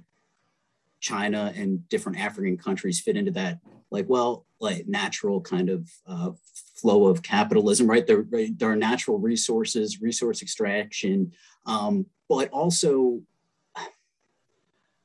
China 1.01 1.53
and 1.57 1.89
different 1.89 2.19
African 2.19 2.57
countries 2.57 3.01
fit 3.01 3.17
into 3.17 3.31
that, 3.33 3.61
like, 3.91 4.07
well, 4.09 4.47
like 4.61 4.87
natural 4.87 5.41
kind 5.41 5.71
of 5.71 5.91
uh, 6.07 6.31
flow 6.75 7.07
of 7.07 7.23
capitalism, 7.23 7.89
right? 7.89 8.07
There, 8.07 8.25
there 8.31 8.71
are 8.71 8.77
natural 8.77 9.19
resources, 9.19 10.01
resource 10.01 10.43
extraction, 10.43 11.33
um, 11.67 12.07
but 12.29 12.51
also, 12.51 13.23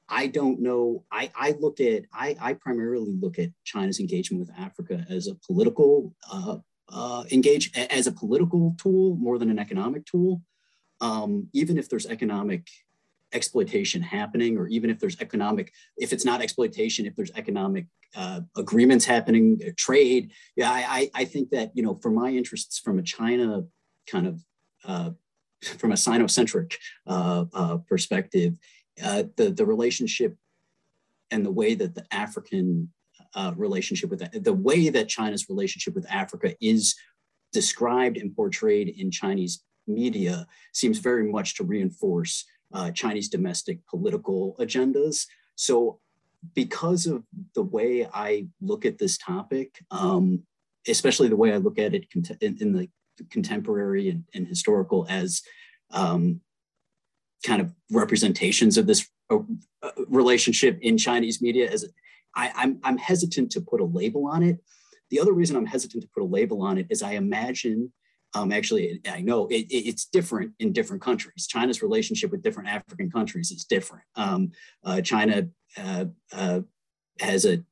I 0.07 0.27
don't 0.27 0.61
know. 0.61 1.03
I, 1.11 1.31
I 1.35 1.55
look 1.59 1.79
at, 1.79 2.03
I, 2.13 2.35
I 2.39 2.53
primarily 2.53 3.15
look 3.19 3.39
at 3.39 3.49
China's 3.63 3.99
engagement 3.99 4.39
with 4.39 4.55
Africa 4.57 5.05
as 5.09 5.27
a 5.27 5.35
political 5.35 6.13
uh, 6.89 7.23
engage 7.31 7.71
as 7.75 8.07
a 8.07 8.11
political 8.11 8.75
tool 8.77 9.15
more 9.15 9.37
than 9.37 9.49
an 9.49 9.59
economic 9.59 10.05
tool. 10.05 10.41
Um, 11.01 11.47
even 11.53 11.77
if 11.77 11.89
there's 11.89 12.05
economic 12.05 12.67
exploitation 13.33 14.01
happening, 14.01 14.57
or 14.57 14.67
even 14.67 14.89
if 14.89 14.99
there's 14.99 15.19
economic, 15.19 15.73
if 15.97 16.13
it's 16.13 16.25
not 16.25 16.41
exploitation, 16.41 17.05
if 17.05 17.15
there's 17.15 17.31
economic 17.35 17.87
uh, 18.15 18.41
agreements 18.55 19.05
happening, 19.05 19.59
uh, 19.65 19.71
trade. 19.75 20.31
Yeah, 20.55 20.71
I, 20.71 21.09
I 21.13 21.25
think 21.25 21.49
that, 21.49 21.71
you 21.73 21.83
know, 21.83 21.95
for 21.95 22.09
my 22.09 22.29
interests 22.29 22.79
from 22.79 22.97
a 22.97 23.03
China 23.03 23.63
kind 24.07 24.27
of, 24.27 24.41
uh, 24.85 25.11
from 25.77 25.91
a 25.91 25.95
Sinocentric 25.95 26.75
uh, 27.07 27.45
uh, 27.53 27.77
perspective, 27.77 28.57
uh, 29.03 29.23
the, 29.35 29.49
the 29.49 29.65
relationship 29.65 30.37
and 31.31 31.45
the 31.45 31.51
way 31.51 31.75
that 31.75 31.95
the 31.95 32.05
African 32.11 32.93
relationship 33.55 34.09
with 34.09 34.43
the, 34.43 34.53
way 34.53 34.89
that 34.89 35.09
China's 35.09 35.49
relationship 35.49 35.93
with 35.95 36.05
Africa 36.09 36.55
is 36.61 36.95
described 37.51 38.17
and 38.17 38.35
portrayed 38.35 38.89
in 38.89 39.11
Chinese 39.11 39.63
media 39.87 40.45
seems 40.73 40.99
very 40.99 41.29
much 41.31 41.55
to 41.55 41.63
reinforce 41.63 42.45
uh, 42.73 42.91
Chinese 42.91 43.29
domestic 43.29 43.79
political 43.87 44.55
agendas. 44.59 45.25
So, 45.55 45.99
because 46.53 47.07
of 47.07 47.23
the 47.55 47.63
way 47.63 48.07
I 48.13 48.47
look 48.61 48.85
at 48.85 48.99
this 48.99 49.17
topic, 49.17 49.79
um, 49.89 50.43
especially 50.87 51.27
the 51.27 51.35
way 51.35 51.53
I 51.53 51.57
look 51.57 51.79
at 51.79 51.95
it 51.95 52.05
in, 52.13 52.57
in 52.59 52.73
the 52.73 52.89
contemporary 53.31 54.09
and, 54.09 54.25
and 54.35 54.47
historical 54.47 55.07
as 55.09 55.41
um, 55.91 56.41
kind 57.43 57.61
of 57.61 57.73
representations 57.91 58.77
of 58.77 58.85
this 58.85 59.07
uh, 59.29 59.39
uh 59.81 59.91
relationship 60.07 60.77
in 60.81 60.97
Chinese 60.97 61.41
media, 61.41 61.71
as 61.71 61.85
I, 62.35 62.51
I'm, 62.55 62.79
I'm 62.83 62.97
hesitant 62.97 63.51
to 63.51 63.61
put 63.61 63.81
a 63.81 63.85
label 63.85 64.27
on 64.27 64.43
it. 64.43 64.59
The 65.09 65.19
other 65.19 65.33
reason 65.33 65.55
I'm 65.55 65.65
hesitant 65.65 66.03
to 66.03 66.09
put 66.13 66.23
a 66.23 66.25
label 66.25 66.61
on 66.61 66.77
it 66.77 66.87
is 66.89 67.01
I 67.01 67.13
imagine 67.13 67.91
um, 68.35 68.51
actually, 68.51 68.99
I 69.09 69.21
know 69.21 69.47
it, 69.47 69.67
it's 69.69 70.05
different 70.05 70.51
in 70.59 70.73
different 70.73 71.01
countries. 71.01 71.47
China's 71.47 71.81
relationship 71.81 72.31
with 72.31 72.43
different 72.43 72.67
African 72.67 73.09
countries 73.09 73.49
is 73.49 73.63
different. 73.63 74.03
Um, 74.15 74.51
uh, 74.83 74.99
China 74.99 75.47
uh, 75.77 76.05
uh, 76.33 76.59
has 77.21 77.45
a 77.45 77.63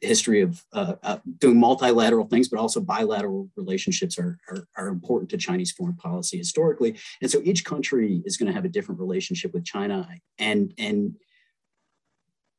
history 0.00 0.40
of 0.40 0.64
uh, 0.72 0.94
uh, 1.04 1.18
doing 1.38 1.60
multilateral 1.60 2.26
things, 2.26 2.48
but 2.48 2.58
also 2.58 2.80
bilateral 2.80 3.48
relationships 3.56 4.18
are, 4.18 4.36
are, 4.48 4.66
are, 4.76 4.88
important 4.88 5.30
to 5.30 5.36
Chinese 5.36 5.70
foreign 5.70 5.94
policy 5.94 6.36
historically. 6.36 6.96
And 7.20 7.30
so 7.30 7.40
each 7.44 7.64
country 7.64 8.20
is 8.24 8.36
going 8.36 8.48
to 8.48 8.52
have 8.52 8.64
a 8.64 8.68
different 8.68 9.00
relationship 9.00 9.54
with 9.54 9.64
China. 9.64 10.08
And, 10.38 10.74
and 10.76 11.14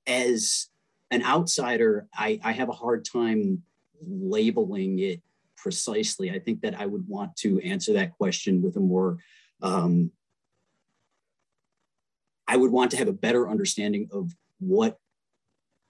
as 0.07 0.69
an 1.13 1.23
outsider, 1.23 2.07
I, 2.13 2.39
I 2.43 2.53
have 2.53 2.69
a 2.69 2.73
hard 2.73 3.05
time 3.05 3.61
labeling 4.01 4.97
it 4.99 5.21
precisely. 5.55 6.31
I 6.31 6.39
think 6.39 6.61
that 6.61 6.79
I 6.79 6.87
would 6.87 7.07
want 7.07 7.35
to 7.37 7.59
answer 7.59 7.93
that 7.93 8.17
question 8.17 8.63
with 8.63 8.75
a 8.77 8.79
more, 8.79 9.19
um, 9.61 10.11
I 12.47 12.57
would 12.57 12.71
want 12.71 12.91
to 12.91 12.97
have 12.97 13.07
a 13.07 13.13
better 13.13 13.47
understanding 13.47 14.09
of 14.11 14.31
what 14.59 14.97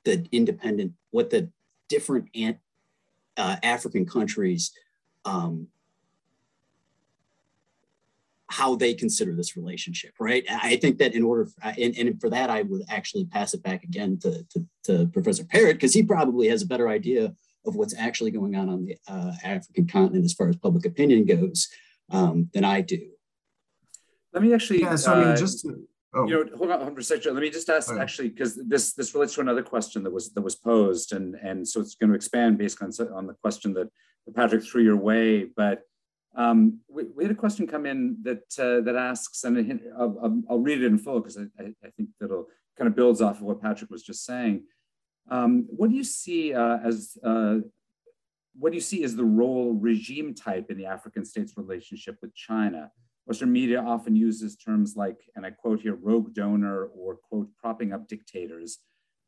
the 0.04 0.28
independent, 0.34 0.92
what 1.12 1.30
the 1.30 1.50
different 1.88 2.28
uh, 3.38 3.56
African 3.64 4.06
countries, 4.06 4.72
um, 5.24 5.68
how 8.54 8.76
they 8.76 8.94
consider 8.94 9.34
this 9.36 9.58
relationship, 9.58 10.14
right? 10.20 10.46
I 10.50 10.76
think 10.76 11.00
that 11.00 11.16
in 11.16 11.24
order, 11.24 11.48
for, 11.48 11.56
and, 11.64 11.98
and, 11.98 12.22
for 12.22 12.30
that, 12.30 12.52
I 12.52 12.62
would 12.62 12.84
actually 12.88 13.26
pass 13.26 13.56
it 13.56 13.64
back 13.64 13.84
again 13.84 14.20
to, 14.20 14.46
to, 14.52 14.66
to 14.84 15.08
Professor 15.08 15.44
Parrott, 15.44 15.78
because 15.78 15.94
he 15.94 16.04
probably 16.04 16.48
has 16.50 16.62
a 16.62 16.68
better 16.68 16.88
idea 16.88 17.34
of 17.66 17.76
what's 17.76 17.96
actually 17.98 18.30
going 18.30 18.56
on 18.56 18.70
on 18.70 18.86
the 18.86 18.96
uh, 19.08 19.32
African 19.44 19.88
continent 19.88 20.24
as 20.24 20.34
far 20.34 20.50
as 20.50 20.56
public 20.58 20.86
opinion 20.86 21.26
goes 21.26 21.68
um, 22.12 22.50
than 22.54 22.64
I 22.64 22.82
do. 22.82 23.02
Let 24.34 24.44
me 24.44 24.54
actually. 24.54 24.82
Yeah, 24.82 24.98
so 24.98 25.14
I 25.14 25.20
mean, 25.20 25.28
uh, 25.30 25.36
just. 25.36 25.62
To, 25.62 25.76
oh. 26.14 26.28
You 26.28 26.34
know, 26.34 26.58
hold 26.58 26.72
on, 26.72 26.80
hold 26.82 26.98
on 26.98 27.34
Let 27.34 27.42
me 27.42 27.50
just 27.50 27.70
ask, 27.70 27.92
okay. 27.92 28.02
actually, 28.02 28.30
because 28.30 28.56
this 28.68 28.94
this 28.94 29.16
relates 29.16 29.34
to 29.36 29.42
another 29.42 29.64
question 29.64 30.04
that 30.04 30.14
was 30.14 30.32
that 30.34 30.42
was 30.42 30.56
posed, 30.56 31.14
and 31.14 31.36
and 31.36 31.68
so 31.68 31.82
it's 31.82 31.96
going 31.96 32.12
to 32.12 32.16
expand 32.16 32.60
based 32.60 32.82
on 32.84 32.92
on 33.20 33.26
the 33.26 33.34
question 33.34 33.74
that 33.74 33.90
Patrick 34.36 34.64
threw 34.64 34.84
your 34.84 34.98
way. 34.98 35.46
But 35.46 35.84
um, 36.36 36.80
we, 36.90 37.04
we, 37.16 37.24
had 37.24 37.32
a 37.32 37.36
question 37.36 37.68
come 37.68 37.86
in 37.86 38.18
that 38.24 38.44
uh, 38.58 38.82
that 38.82 38.96
asks, 38.96 39.44
and 39.44 39.82
I'll, 39.98 40.42
I'll, 40.50 40.60
read 40.60 40.82
it 40.82 40.86
in 40.86 40.98
full 40.98 41.20
because 41.20 41.38
I, 41.38 41.44
I, 41.60 41.90
think 41.96 42.10
that'll 42.20 42.48
kind 42.78 42.88
of 42.88 42.96
builds 42.96 43.22
off 43.22 43.38
of 43.38 43.44
what 43.44 43.62
Patrick 43.62 43.92
was 43.92 44.02
just 44.02 44.26
saying. 44.26 44.64
Um, 45.30 45.66
what 45.70 45.92
do 45.92 45.96
you 45.96 46.04
see 46.04 46.54
uh, 46.54 46.80
as 46.84 47.18
uh, 47.24 47.58
what 48.58 48.72
do 48.72 48.76
you 48.76 48.82
see 48.82 49.04
as 49.04 49.16
the 49.16 49.24
role 49.24 49.74
regime 49.74 50.34
type 50.34 50.70
in 50.70 50.78
the 50.78 50.86
African 50.86 51.24
state's 51.24 51.58
relationship 51.58 52.18
with 52.22 52.34
China? 52.36 52.92
Western 53.26 53.52
media 53.52 53.82
often 53.82 54.16
uses 54.16 54.56
terms 54.56 54.96
like, 54.96 55.22
and 55.36 55.46
I 55.46 55.52
quote 55.52 55.82
here, 55.82 55.96
rogue 55.96 56.34
donor 56.34 56.86
or 56.86 57.18
quote, 57.30 57.48
propping 57.58 57.94
up 57.94 58.08
dictators 58.08 58.80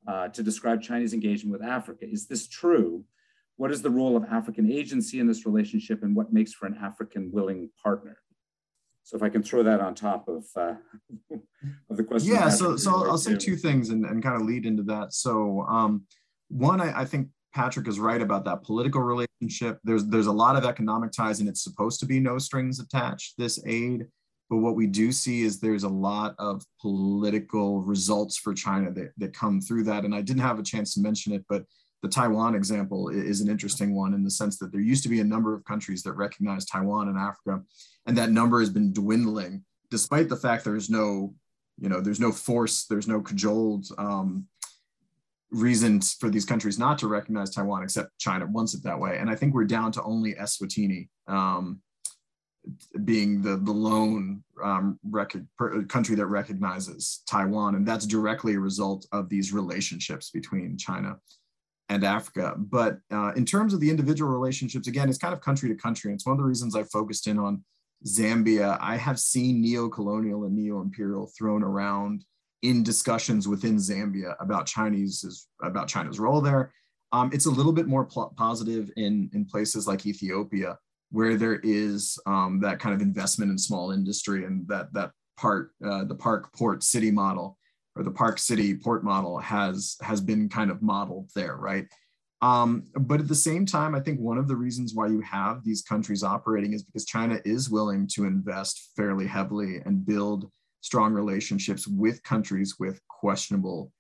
uh, 0.08 0.28
to 0.30 0.44
describe 0.44 0.82
Chinese 0.82 1.14
engagement 1.14 1.54
with 1.54 1.68
Africa. 1.68 2.06
Is 2.10 2.28
this 2.28 2.48
true? 2.48 3.06
What 3.58 3.72
is 3.72 3.82
the 3.82 3.90
role 3.90 4.18
of 4.18 4.26
African 4.26 4.72
agency 4.72 5.20
in 5.20 5.28
this 5.28 5.46
relationship 5.46 6.04
and 6.04 6.16
what 6.16 6.34
makes 6.34 6.54
for 6.54 6.66
an 6.66 6.78
African 6.82 7.32
willing 7.32 7.70
partner? 7.82 8.18
So 9.04 9.16
if 9.16 9.24
I 9.24 9.30
can 9.30 9.44
throw 9.44 9.62
that 9.64 9.80
on 9.82 9.94
top 9.94 10.28
of, 10.28 10.46
uh, 10.56 10.74
of 11.90 11.98
the 11.98 12.04
question. 12.04 12.34
Yeah, 12.34 12.50
so, 12.50 12.76
so 12.76 12.92
I'll, 12.92 13.12
I'll 13.12 13.18
say 13.18 13.36
two 13.38 13.56
things 13.56 13.90
and, 13.90 14.04
and 14.06 14.22
kind 14.22 14.36
of 14.36 14.42
lead 14.42 14.66
into 14.66 14.84
that. 14.84 15.14
So 15.14 15.62
um, 15.70 16.06
one, 16.50 16.82
I, 16.82 17.02
I 17.02 17.06
think 17.06 17.30
Patrick 17.54 17.88
is 17.88 18.00
right 18.00 18.22
about 18.22 18.46
that 18.46 18.64
political 18.64 19.02
relationship. 19.02 19.80
There's 19.84 20.06
there's 20.06 20.28
a 20.28 20.32
lot 20.32 20.58
of 20.58 20.66
economic 20.66 21.12
ties, 21.12 21.40
and 21.40 21.48
it's 21.48 21.64
supposed 21.64 22.02
to 22.02 22.06
be 22.06 22.20
no 22.20 22.38
strings 22.38 22.80
attached. 22.80 23.36
This 23.38 23.64
aid, 23.66 24.08
but 24.50 24.58
what 24.58 24.76
we 24.76 24.88
do 24.88 25.12
see 25.12 25.42
is 25.42 25.60
there's 25.60 25.84
a 25.84 25.90
lot 25.90 26.36
of 26.38 26.64
political 26.80 27.82
results 27.82 28.38
for 28.38 28.54
China 28.54 28.92
that, 28.92 29.12
that 29.18 29.34
come 29.34 29.60
through 29.60 29.84
that. 29.86 30.06
And 30.06 30.14
I 30.14 30.22
didn't 30.22 30.42
have 30.42 30.60
a 30.60 30.64
chance 30.64 30.94
to 30.96 31.02
mention 31.02 31.34
it, 31.34 31.44
but 31.50 31.64
the 32.06 32.12
Taiwan 32.12 32.54
example 32.54 33.10
is 33.10 33.42
an 33.42 33.50
interesting 33.50 33.96
one 33.96 34.14
in 34.14 34.24
the 34.24 34.30
sense 34.30 34.60
that 34.60 34.72
there 34.72 34.80
used 34.80 35.02
to 35.02 35.10
be 35.10 35.22
a 35.22 35.24
number 35.24 35.56
of 35.56 35.66
countries 35.66 36.04
that 36.04 36.14
recognized 36.14 36.68
Taiwan 36.68 37.10
in 37.10 37.18
Africa, 37.18 37.64
and 38.06 38.16
that 38.16 38.30
number 38.30 38.60
has 38.60 38.70
been 38.70 38.94
dwindling, 38.94 39.64
despite 39.90 40.30
the 40.30 40.36
fact 40.36 40.64
there's 40.64 40.88
no, 40.88 41.34
you 41.80 41.90
know, 41.90 42.02
there's 42.02 42.20
no 42.20 42.32
force, 42.32 42.86
there's 42.86 43.08
no 43.08 43.22
cajoled 43.22 43.88
um, 43.98 44.46
reasons 45.50 46.14
for 46.14 46.30
these 46.30 46.46
countries 46.46 46.78
not 46.78 47.00
to 47.00 47.08
recognize 47.08 47.50
Taiwan, 47.50 47.82
except 47.82 48.16
China 48.20 48.46
wants 48.46 48.76
it 48.76 48.84
that 48.84 49.00
way. 49.00 49.18
And 49.18 49.28
I 49.28 49.36
think 49.36 49.56
we're 49.56 49.66
down 49.66 49.92
to 49.94 50.04
only 50.04 50.36
Eswatini 50.36 51.10
um, 51.28 51.82
being 53.04 53.42
the, 53.42 53.58
the 53.58 53.72
lone 53.72 54.44
um, 54.64 55.00
rec- 55.10 55.38
country 55.88 56.16
that 56.16 56.28
recognizes 56.28 57.24
Taiwan. 57.28 57.74
And 57.74 57.88
that's 57.88 58.06
directly 58.06 58.54
a 58.54 58.60
result 58.60 59.08
of 59.12 59.28
these 59.28 59.52
relationships 59.52 60.30
between 60.30 60.78
China 60.78 61.18
and 61.90 62.04
Africa. 62.04 62.54
But 62.58 63.00
uh, 63.12 63.32
in 63.36 63.46
terms 63.46 63.74
of 63.74 63.80
the 63.80 63.90
individual 63.90 64.32
relationships, 64.32 64.88
again, 64.88 65.10
it's 65.10 65.18
kind 65.18 65.34
of 65.34 65.42
country 65.42 65.70
to 65.70 65.76
country. 65.76 66.12
And 66.12 66.18
it's 66.18 66.26
one 66.26 66.34
of 66.34 66.40
the 66.40 66.48
reasons 66.48 66.76
I 66.76 66.84
focused 66.84 67.28
in 67.28 67.38
on 67.38 67.64
Zambia. 68.06 68.78
I 68.82 68.98
have 68.98 69.20
seen 69.20 69.62
neo 69.62 69.90
colonial 69.90 70.46
and 70.46 70.56
neo 70.56 70.82
imperial 70.82 71.32
thrown 71.38 71.64
around 71.64 72.24
in 72.62 72.84
discussions 72.84 73.48
within 73.48 73.78
Zambia 73.78 74.36
about 74.40 74.66
Chinese 74.66 75.48
about 75.62 75.88
China's 75.88 76.20
role 76.20 76.42
there. 76.42 76.74
Um, 77.12 77.30
it's 77.32 77.46
a 77.46 77.52
little 77.52 77.72
bit 77.72 77.88
more 77.88 78.06
pl- 78.06 78.34
positive 78.36 78.90
in 78.98 79.30
in 79.34 79.46
places 79.46 79.88
like 79.88 80.06
Ethiopia, 80.06 80.78
where 81.12 81.38
there 81.38 81.60
is 81.64 82.18
um, 82.26 82.60
that 82.62 82.80
kind 82.80 82.96
of 82.96 83.02
investment 83.02 83.52
in 83.52 83.58
small 83.58 83.92
industry 83.92 84.46
and 84.46 84.68
that 84.68 84.92
that 84.94 85.12
part 85.38 85.72
uh, 85.86 86.04
the 86.06 86.16
park 86.16 86.52
port 86.54 86.84
city 86.84 87.12
model 87.12 87.58
or 87.96 88.04
the 88.04 88.12
park 88.12 88.40
city 88.40 88.76
port 88.76 89.04
model 89.04 89.38
has 89.40 89.96
has 90.02 90.22
been 90.22 90.50
kind 90.50 90.70
of 90.70 90.82
modeled 90.82 91.30
there, 91.36 91.56
right? 91.56 91.88
Um, 92.42 92.84
but 93.00 93.22
at 93.22 93.28
the 93.28 93.36
same 93.36 93.66
time, 93.66 93.96
I 93.96 94.02
think 94.02 94.20
one 94.20 94.38
of 94.38 94.48
the 94.48 94.56
reasons 94.56 94.94
why 94.94 95.08
you 95.08 95.22
have 95.22 95.64
these 95.64 95.82
countries 95.82 96.24
operating 96.24 96.74
is 96.74 96.84
because 96.84 97.06
China 97.06 97.40
is 97.46 97.70
willing 97.70 98.08
to 98.14 98.26
invest 98.26 98.92
fairly 98.96 99.26
heavily 99.26 99.82
and 99.86 100.06
build 100.06 100.52
strong 100.82 101.14
relationships 101.14 101.88
with 101.88 102.22
countries 102.22 102.76
with 102.78 103.02
questionable 103.08 103.92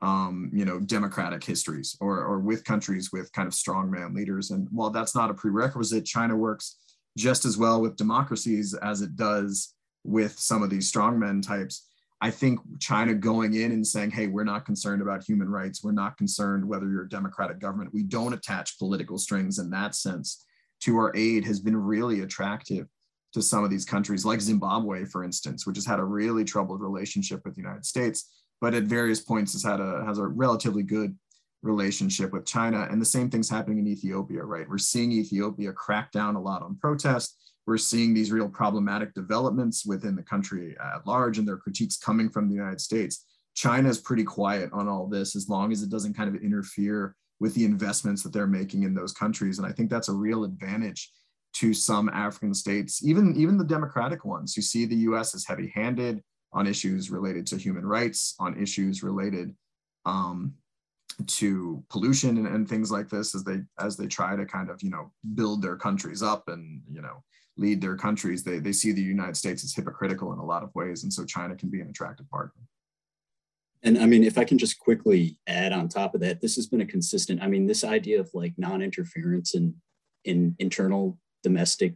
um, 0.00 0.50
you 0.54 0.64
know 0.64 0.80
democratic 0.80 1.44
histories 1.44 1.96
or, 2.00 2.24
or 2.24 2.38
with 2.38 2.64
countries 2.64 3.12
with 3.12 3.30
kind 3.32 3.46
of 3.46 3.52
strongman 3.52 4.14
leaders 4.14 4.50
and 4.50 4.66
while 4.70 4.88
that's 4.88 5.14
not 5.14 5.30
a 5.30 5.34
prerequisite 5.34 6.06
china 6.06 6.34
works 6.34 6.78
just 7.18 7.44
as 7.44 7.58
well 7.58 7.82
with 7.82 7.96
democracies 7.96 8.72
as 8.82 9.02
it 9.02 9.16
does 9.16 9.74
with 10.04 10.38
some 10.38 10.62
of 10.62 10.70
these 10.70 10.90
strongmen 10.90 11.46
types 11.46 11.89
i 12.20 12.30
think 12.30 12.60
china 12.78 13.14
going 13.14 13.54
in 13.54 13.72
and 13.72 13.86
saying 13.86 14.10
hey 14.10 14.26
we're 14.26 14.44
not 14.44 14.64
concerned 14.64 15.02
about 15.02 15.22
human 15.22 15.48
rights 15.48 15.82
we're 15.82 15.92
not 15.92 16.16
concerned 16.16 16.64
whether 16.64 16.88
you're 16.88 17.04
a 17.04 17.08
democratic 17.08 17.58
government 17.58 17.92
we 17.92 18.02
don't 18.02 18.32
attach 18.34 18.78
political 18.78 19.18
strings 19.18 19.58
in 19.58 19.70
that 19.70 19.94
sense 19.94 20.44
to 20.80 20.96
our 20.96 21.12
aid 21.14 21.44
has 21.44 21.60
been 21.60 21.76
really 21.76 22.20
attractive 22.20 22.86
to 23.32 23.42
some 23.42 23.62
of 23.62 23.70
these 23.70 23.84
countries, 23.84 24.24
like 24.24 24.40
Zimbabwe, 24.40 25.04
for 25.04 25.22
instance, 25.22 25.66
which 25.66 25.76
has 25.76 25.86
had 25.86 26.00
a 26.00 26.04
really 26.04 26.44
troubled 26.44 26.80
relationship 26.80 27.42
with 27.44 27.54
the 27.54 27.62
United 27.62 27.84
States, 27.84 28.28
but 28.60 28.74
at 28.74 28.84
various 28.84 29.20
points 29.20 29.52
has 29.52 29.62
had 29.62 29.80
a 29.80 30.04
has 30.04 30.18
a 30.18 30.26
relatively 30.26 30.82
good 30.82 31.16
relationship 31.62 32.32
with 32.32 32.46
China. 32.46 32.88
And 32.90 33.00
the 33.00 33.06
same 33.06 33.30
thing's 33.30 33.50
happening 33.50 33.78
in 33.78 33.86
Ethiopia, 33.86 34.42
right? 34.42 34.68
We're 34.68 34.78
seeing 34.78 35.12
Ethiopia 35.12 35.72
crack 35.72 36.10
down 36.10 36.34
a 36.34 36.40
lot 36.40 36.62
on 36.62 36.76
protest. 36.76 37.49
We're 37.66 37.78
seeing 37.78 38.14
these 38.14 38.32
real 38.32 38.48
problematic 38.48 39.14
developments 39.14 39.86
within 39.86 40.16
the 40.16 40.22
country 40.22 40.76
at 40.80 41.06
large, 41.06 41.38
and 41.38 41.46
their 41.46 41.56
critiques 41.56 41.96
coming 41.96 42.28
from 42.28 42.48
the 42.48 42.54
United 42.54 42.80
States. 42.80 43.26
China 43.54 43.88
is 43.88 43.98
pretty 43.98 44.24
quiet 44.24 44.70
on 44.72 44.88
all 44.88 45.06
this 45.06 45.36
as 45.36 45.48
long 45.48 45.72
as 45.72 45.82
it 45.82 45.90
doesn't 45.90 46.14
kind 46.14 46.34
of 46.34 46.42
interfere 46.42 47.14
with 47.40 47.54
the 47.54 47.64
investments 47.64 48.22
that 48.22 48.32
they're 48.32 48.46
making 48.46 48.82
in 48.82 48.94
those 48.94 49.12
countries. 49.12 49.58
And 49.58 49.66
I 49.66 49.72
think 49.72 49.90
that's 49.90 50.08
a 50.08 50.14
real 50.14 50.44
advantage 50.44 51.10
to 51.54 51.74
some 51.74 52.08
African 52.10 52.54
states, 52.54 53.04
even, 53.04 53.34
even 53.36 53.58
the 53.58 53.64
democratic 53.64 54.24
ones 54.24 54.54
who 54.54 54.62
see 54.62 54.84
the 54.84 54.96
US 54.96 55.34
as 55.34 55.44
heavy 55.44 55.72
handed 55.74 56.22
on 56.52 56.66
issues 56.66 57.10
related 57.10 57.46
to 57.48 57.56
human 57.56 57.84
rights, 57.84 58.34
on 58.38 58.60
issues 58.60 59.02
related 59.02 59.54
um, 60.04 60.54
to 61.26 61.82
pollution 61.90 62.38
and, 62.38 62.46
and, 62.46 62.68
things 62.68 62.90
like 62.90 63.08
this 63.08 63.34
as 63.34 63.44
they 63.44 63.60
as 63.78 63.96
they 63.96 64.06
try 64.06 64.36
to 64.36 64.46
kind 64.46 64.70
of 64.70 64.82
you 64.82 64.90
know 64.90 65.12
build 65.34 65.60
their 65.60 65.76
countries 65.76 66.22
up 66.22 66.48
and 66.48 66.82
you 66.90 67.02
know 67.02 67.22
lead 67.60 67.80
their 67.80 67.96
countries 67.96 68.42
they, 68.42 68.58
they 68.58 68.72
see 68.72 68.92
the 68.92 69.00
united 69.02 69.36
states 69.36 69.62
as 69.62 69.74
hypocritical 69.74 70.32
in 70.32 70.38
a 70.38 70.44
lot 70.44 70.62
of 70.62 70.74
ways 70.74 71.04
and 71.04 71.12
so 71.12 71.24
china 71.24 71.54
can 71.54 71.70
be 71.70 71.80
an 71.80 71.88
attractive 71.88 72.28
partner. 72.30 72.62
And 73.82 73.98
i 73.98 74.06
mean 74.06 74.24
if 74.24 74.36
i 74.38 74.44
can 74.44 74.58
just 74.58 74.78
quickly 74.78 75.38
add 75.46 75.72
on 75.72 75.88
top 75.88 76.14
of 76.14 76.20
that 76.22 76.40
this 76.40 76.56
has 76.56 76.66
been 76.66 76.80
a 76.80 76.86
consistent 76.86 77.42
i 77.42 77.46
mean 77.46 77.66
this 77.66 77.84
idea 77.84 78.18
of 78.20 78.30
like 78.34 78.54
non-interference 78.58 79.54
in 79.54 79.74
in 80.24 80.56
internal 80.58 81.18
domestic 81.42 81.94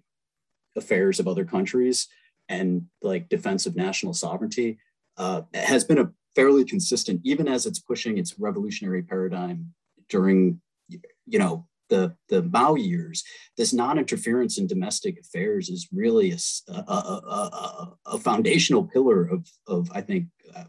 affairs 0.77 1.21
of 1.21 1.29
other 1.29 1.45
countries 1.45 2.09
and 2.49 2.87
like 3.03 3.29
defense 3.29 3.67
of 3.67 3.77
national 3.77 4.15
sovereignty 4.15 4.79
uh, 5.17 5.43
has 5.55 5.85
been 5.85 5.99
a 5.99 6.11
fairly 6.35 6.65
consistent, 6.65 7.21
even 7.25 7.49
as 7.49 7.67
it's 7.67 7.79
pushing 7.79 8.19
its 8.19 8.39
revolutionary 8.39 9.03
paradigm 9.03 9.73
during, 10.09 10.61
you 10.89 11.39
know, 11.39 11.67
the, 11.89 12.15
the 12.29 12.43
Mao 12.43 12.75
years. 12.75 13.23
This 13.57 13.73
non-interference 13.73 14.59
in 14.59 14.67
domestic 14.67 15.19
affairs 15.21 15.69
is 15.69 15.89
really 15.93 16.33
a, 16.33 16.39
a, 16.69 16.83
a, 16.83 17.93
a 18.07 18.19
foundational 18.19 18.85
pillar 18.85 19.27
of, 19.27 19.47
of 19.67 19.91
I 19.93 20.01
think, 20.01 20.27
uh, 20.55 20.65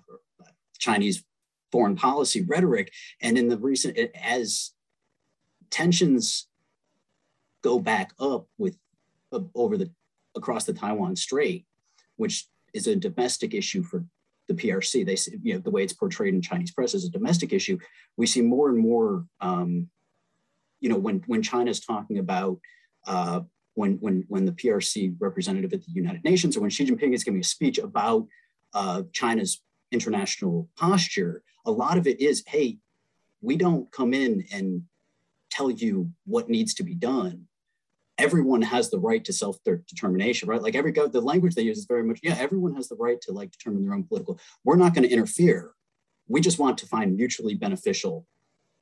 Chinese 0.78 1.24
foreign 1.72 1.96
policy 1.96 2.42
rhetoric. 2.42 2.92
And 3.22 3.38
in 3.38 3.48
the 3.48 3.58
recent, 3.58 3.98
as 4.22 4.72
tensions 5.70 6.48
go 7.64 7.80
back 7.80 8.12
up 8.20 8.48
with 8.58 8.78
uh, 9.32 9.40
over 9.56 9.78
the 9.78 9.92
across 10.36 10.66
the 10.66 10.74
Taiwan 10.74 11.16
Strait, 11.16 11.66
which 12.18 12.48
is 12.74 12.88
a 12.88 12.96
domestic 12.96 13.54
issue 13.54 13.84
for 13.84 14.06
the 14.48 14.54
PRC. 14.54 15.06
They 15.06 15.18
you 15.42 15.56
know 15.56 15.60
the 15.60 15.72
way 15.72 15.84
it's 15.84 15.94
portrayed 15.94 16.34
in 16.34 16.42
Chinese 16.42 16.72
press 16.72 16.94
as 16.94 17.06
a 17.06 17.10
domestic 17.10 17.52
issue. 17.54 17.78
We 18.18 18.28
see 18.28 18.42
more 18.42 18.70
and 18.70 18.78
more, 18.78 19.26
um, 19.42 19.90
you 20.80 20.90
know, 20.90 20.98
when 20.98 21.24
when 21.28 21.42
China's 21.42 21.80
talking 21.80 22.20
about 22.20 22.60
uh, 23.08 23.42
when 23.74 23.94
when 23.94 24.26
when 24.28 24.46
the 24.46 24.52
PRC 24.52 25.16
representative 25.20 25.74
at 25.74 25.84
the 25.84 25.92
United 25.92 26.24
Nations 26.24 26.56
or 26.56 26.62
when 26.62 26.70
Xi 26.70 26.86
Jinping 26.86 27.14
is 27.14 27.24
giving 27.24 27.40
a 27.40 27.44
speech 27.44 27.78
about 27.78 28.28
uh, 28.74 29.04
China's 29.12 29.62
international 29.92 30.70
posture, 30.78 31.44
a 31.66 31.72
lot 31.72 31.98
of 31.98 32.08
it 32.08 32.20
is, 32.20 32.44
hey, 32.48 32.78
we 33.42 33.56
don't 33.56 33.92
come 33.92 34.14
in 34.14 34.46
and 34.52 34.84
tell 35.50 35.72
you 35.72 36.12
what 36.26 36.50
needs 36.50 36.74
to 36.76 36.84
be 36.84 36.94
done 36.94 37.48
everyone 38.18 38.62
has 38.62 38.90
the 38.90 39.00
right 39.00 39.24
to 39.26 39.34
self-determination, 39.34 40.48
right? 40.48 40.62
Like 40.62 40.76
every 40.76 40.92
go, 40.92 41.08
the 41.08 41.22
language 41.22 41.56
they 41.56 41.64
use 41.64 41.78
is 41.78 41.86
very 41.86 42.04
much, 42.04 42.20
yeah, 42.24 42.36
everyone 42.40 42.76
has 42.76 42.88
the 42.88 42.96
right 42.96 43.20
to 43.22 43.34
like 43.34 43.52
determine 43.52 43.84
their 43.84 43.94
own 43.94 44.04
political. 44.04 44.40
We're 44.64 44.78
not 44.78 44.94
going 44.94 45.08
to 45.08 45.14
interfere. 45.14 45.74
We 46.28 46.42
just 46.42 46.60
want 46.60 46.78
to 46.80 46.88
find 46.88 47.16
mutually 47.16 47.56
beneficial 47.56 48.26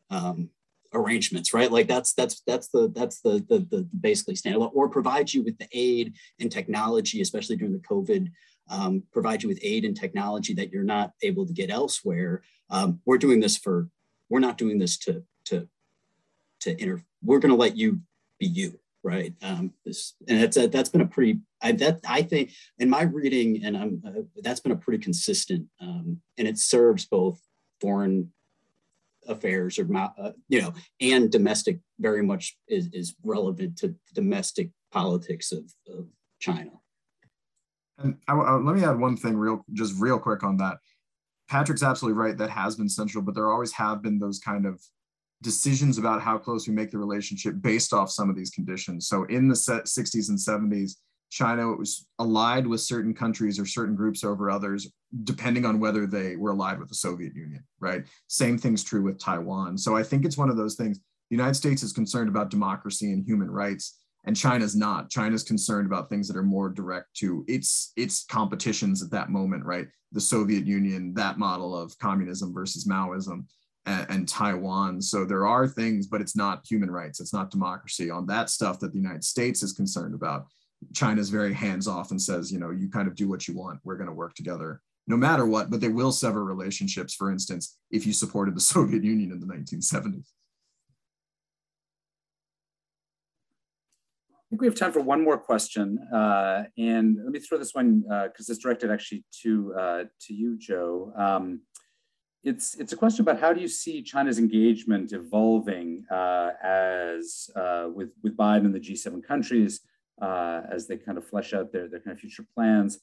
um, 0.09 0.49
arrangements, 0.93 1.53
right? 1.53 1.71
Like 1.71 1.87
that's 1.87 2.13
that's 2.13 2.41
that's 2.45 2.69
the 2.69 2.91
that's 2.95 3.21
the 3.21 3.45
the, 3.49 3.59
the 3.69 3.87
basically 3.99 4.35
standard, 4.35 4.65
or 4.73 4.89
provide 4.89 5.33
you 5.33 5.43
with 5.43 5.57
the 5.57 5.67
aid 5.71 6.13
and 6.39 6.51
technology, 6.51 7.21
especially 7.21 7.55
during 7.55 7.73
the 7.73 7.79
COVID. 7.79 8.29
Um, 8.69 9.03
provide 9.11 9.43
you 9.43 9.49
with 9.49 9.59
aid 9.61 9.83
and 9.83 9.95
technology 9.95 10.53
that 10.53 10.71
you're 10.71 10.83
not 10.83 11.11
able 11.21 11.45
to 11.45 11.53
get 11.53 11.69
elsewhere. 11.69 12.43
Um, 12.69 13.01
we're 13.05 13.17
doing 13.17 13.39
this 13.39 13.57
for. 13.57 13.89
We're 14.29 14.39
not 14.39 14.57
doing 14.57 14.79
this 14.79 14.97
to 14.99 15.23
to 15.45 15.67
to 16.61 16.81
inter. 16.81 17.03
We're 17.21 17.39
going 17.39 17.51
to 17.51 17.57
let 17.57 17.75
you 17.75 17.99
be 18.39 18.47
you 18.47 18.79
right? 19.03 19.33
Um, 19.41 19.73
this, 19.85 20.13
and 20.27 20.41
that's 20.41 20.57
a, 20.57 20.67
that's 20.67 20.89
been 20.89 21.01
a 21.01 21.05
pretty 21.05 21.39
I, 21.61 21.73
that 21.73 21.99
I 22.07 22.21
think 22.21 22.51
in 22.79 22.89
my 22.89 23.03
reading, 23.03 23.63
and 23.63 23.77
I'm 23.77 24.01
uh, 24.05 24.21
that's 24.41 24.61
been 24.61 24.71
a 24.71 24.77
pretty 24.77 25.03
consistent, 25.03 25.67
um, 25.79 26.21
and 26.37 26.47
it 26.47 26.57
serves 26.57 27.05
both 27.05 27.39
foreign 27.81 28.31
affairs 29.27 29.79
or 29.79 29.87
uh, 29.95 30.31
you 30.49 30.61
know 30.61 30.73
and 31.01 31.31
domestic 31.31 31.79
very 31.99 32.23
much 32.23 32.57
is, 32.67 32.87
is 32.93 33.15
relevant 33.23 33.77
to 33.77 33.95
domestic 34.13 34.69
politics 34.91 35.51
of, 35.51 35.63
of 35.87 36.07
China. 36.39 36.71
And 37.97 38.17
I, 38.27 38.33
I, 38.33 38.55
let 38.55 38.75
me 38.75 38.83
add 38.83 38.99
one 38.99 39.17
thing 39.17 39.37
real 39.37 39.65
just 39.73 39.99
real 39.99 40.19
quick 40.19 40.43
on 40.43 40.57
that. 40.57 40.77
Patrick's 41.49 41.83
absolutely 41.83 42.19
right. 42.19 42.37
That 42.37 42.49
has 42.49 42.75
been 42.75 42.89
central, 42.89 43.23
but 43.23 43.35
there 43.35 43.51
always 43.51 43.73
have 43.73 44.01
been 44.01 44.19
those 44.19 44.39
kind 44.39 44.65
of 44.65 44.81
decisions 45.41 45.97
about 45.97 46.21
how 46.21 46.37
close 46.37 46.67
we 46.67 46.73
make 46.73 46.89
the 46.89 46.97
relationship 46.97 47.55
based 47.61 47.93
off 47.93 48.09
some 48.09 48.29
of 48.29 48.35
these 48.35 48.49
conditions. 48.49 49.07
So 49.07 49.25
in 49.25 49.49
the 49.49 49.55
60s 49.55 50.29
and 50.29 50.39
70s, 50.39 50.93
China 51.33 51.73
was 51.73 52.07
allied 52.19 52.67
with 52.67 52.79
certain 52.79 53.11
countries 53.11 53.59
or 53.59 53.65
certain 53.65 53.95
groups 53.95 54.23
over 54.23 54.51
others, 54.51 54.91
depending 55.23 55.65
on 55.65 55.79
whether 55.79 56.05
they 56.05 56.35
were 56.35 56.51
allied 56.51 56.79
with 56.79 56.89
the 56.89 56.95
Soviet 56.95 57.33
Union, 57.35 57.63
right? 57.79 58.05
Same 58.27 58.55
thing's 58.55 58.83
true 58.83 59.01
with 59.01 59.17
Taiwan. 59.17 59.75
So 59.75 59.95
I 59.95 60.03
think 60.03 60.25
it's 60.25 60.37
one 60.37 60.51
of 60.51 60.57
those 60.57 60.75
things. 60.75 60.99
The 60.99 61.35
United 61.35 61.55
States 61.55 61.81
is 61.81 61.91
concerned 61.91 62.29
about 62.29 62.51
democracy 62.51 63.11
and 63.11 63.25
human 63.25 63.49
rights, 63.49 63.97
and 64.25 64.37
China's 64.37 64.75
not. 64.75 65.09
China's 65.09 65.41
concerned 65.41 65.87
about 65.87 66.07
things 66.07 66.27
that 66.27 66.37
are 66.37 66.43
more 66.43 66.69
direct 66.69 67.15
to 67.15 67.43
its 67.47 67.93
its 67.95 68.25
competitions 68.25 69.01
at 69.01 69.09
that 69.09 69.31
moment, 69.31 69.65
right? 69.65 69.87
The 70.11 70.21
Soviet 70.21 70.67
Union, 70.67 71.15
that 71.15 71.39
model 71.39 71.75
of 71.75 71.97
communism 71.97 72.53
versus 72.53 72.87
Maoism, 72.87 73.47
and, 73.87 74.05
and 74.07 74.29
Taiwan. 74.29 75.01
So 75.01 75.25
there 75.25 75.47
are 75.47 75.67
things, 75.67 76.05
but 76.05 76.21
it's 76.21 76.35
not 76.35 76.63
human 76.63 76.91
rights. 76.91 77.19
It's 77.19 77.33
not 77.33 77.49
democracy 77.49 78.11
on 78.11 78.27
that 78.27 78.51
stuff 78.51 78.79
that 78.81 78.91
the 78.91 78.99
United 78.99 79.23
States 79.23 79.63
is 79.63 79.73
concerned 79.73 80.13
about. 80.13 80.45
China's 80.93 81.29
very 81.29 81.53
hands 81.53 81.87
off 81.87 82.11
and 82.11 82.21
says, 82.21 82.51
you 82.51 82.59
know, 82.59 82.71
you 82.71 82.89
kind 82.89 83.07
of 83.07 83.15
do 83.15 83.27
what 83.27 83.47
you 83.47 83.55
want. 83.55 83.79
We're 83.83 83.97
going 83.97 84.09
to 84.09 84.13
work 84.13 84.33
together 84.35 84.81
no 85.07 85.17
matter 85.17 85.45
what, 85.45 85.69
but 85.69 85.81
they 85.81 85.89
will 85.89 86.11
sever 86.11 86.43
relationships, 86.43 87.13
for 87.13 87.31
instance, 87.31 87.77
if 87.91 88.05
you 88.07 88.13
supported 88.13 88.55
the 88.55 88.61
Soviet 88.73 89.03
Union 89.03 89.31
in 89.31 89.39
the 89.39 89.47
1970s. 89.47 90.29
I 94.31 94.55
think 94.55 94.61
we 94.61 94.67
have 94.67 94.75
time 94.75 94.91
for 94.91 95.01
one 95.01 95.23
more 95.23 95.37
question. 95.37 95.97
Uh, 96.13 96.65
and 96.77 97.17
let 97.17 97.31
me 97.31 97.39
throw 97.39 97.57
this 97.57 97.73
one 97.73 98.01
because 98.01 98.49
uh, 98.49 98.53
it's 98.53 98.59
directed 98.59 98.91
actually 98.91 99.23
to, 99.41 99.73
uh, 99.73 100.03
to 100.21 100.33
you, 100.33 100.57
Joe. 100.59 101.11
Um, 101.17 101.61
it's, 102.43 102.75
it's 102.75 102.93
a 102.93 102.95
question 102.95 103.23
about 103.23 103.39
how 103.39 103.51
do 103.51 103.61
you 103.61 103.67
see 103.67 104.03
China's 104.03 104.37
engagement 104.37 105.11
evolving 105.11 106.05
uh, 106.11 106.51
as 106.61 107.49
uh, 107.55 107.87
with, 107.91 108.11
with 108.21 108.37
Biden 108.37 108.65
and 108.65 108.75
the 108.75 108.79
G7 108.79 109.23
countries 109.23 109.81
uh, 110.21 110.61
as 110.71 110.87
they 110.87 110.97
kind 110.97 111.17
of 111.17 111.27
flesh 111.27 111.53
out 111.53 111.71
their, 111.71 111.87
their 111.87 111.99
kind 111.99 112.13
of 112.13 112.19
future 112.19 112.45
plans. 112.55 112.99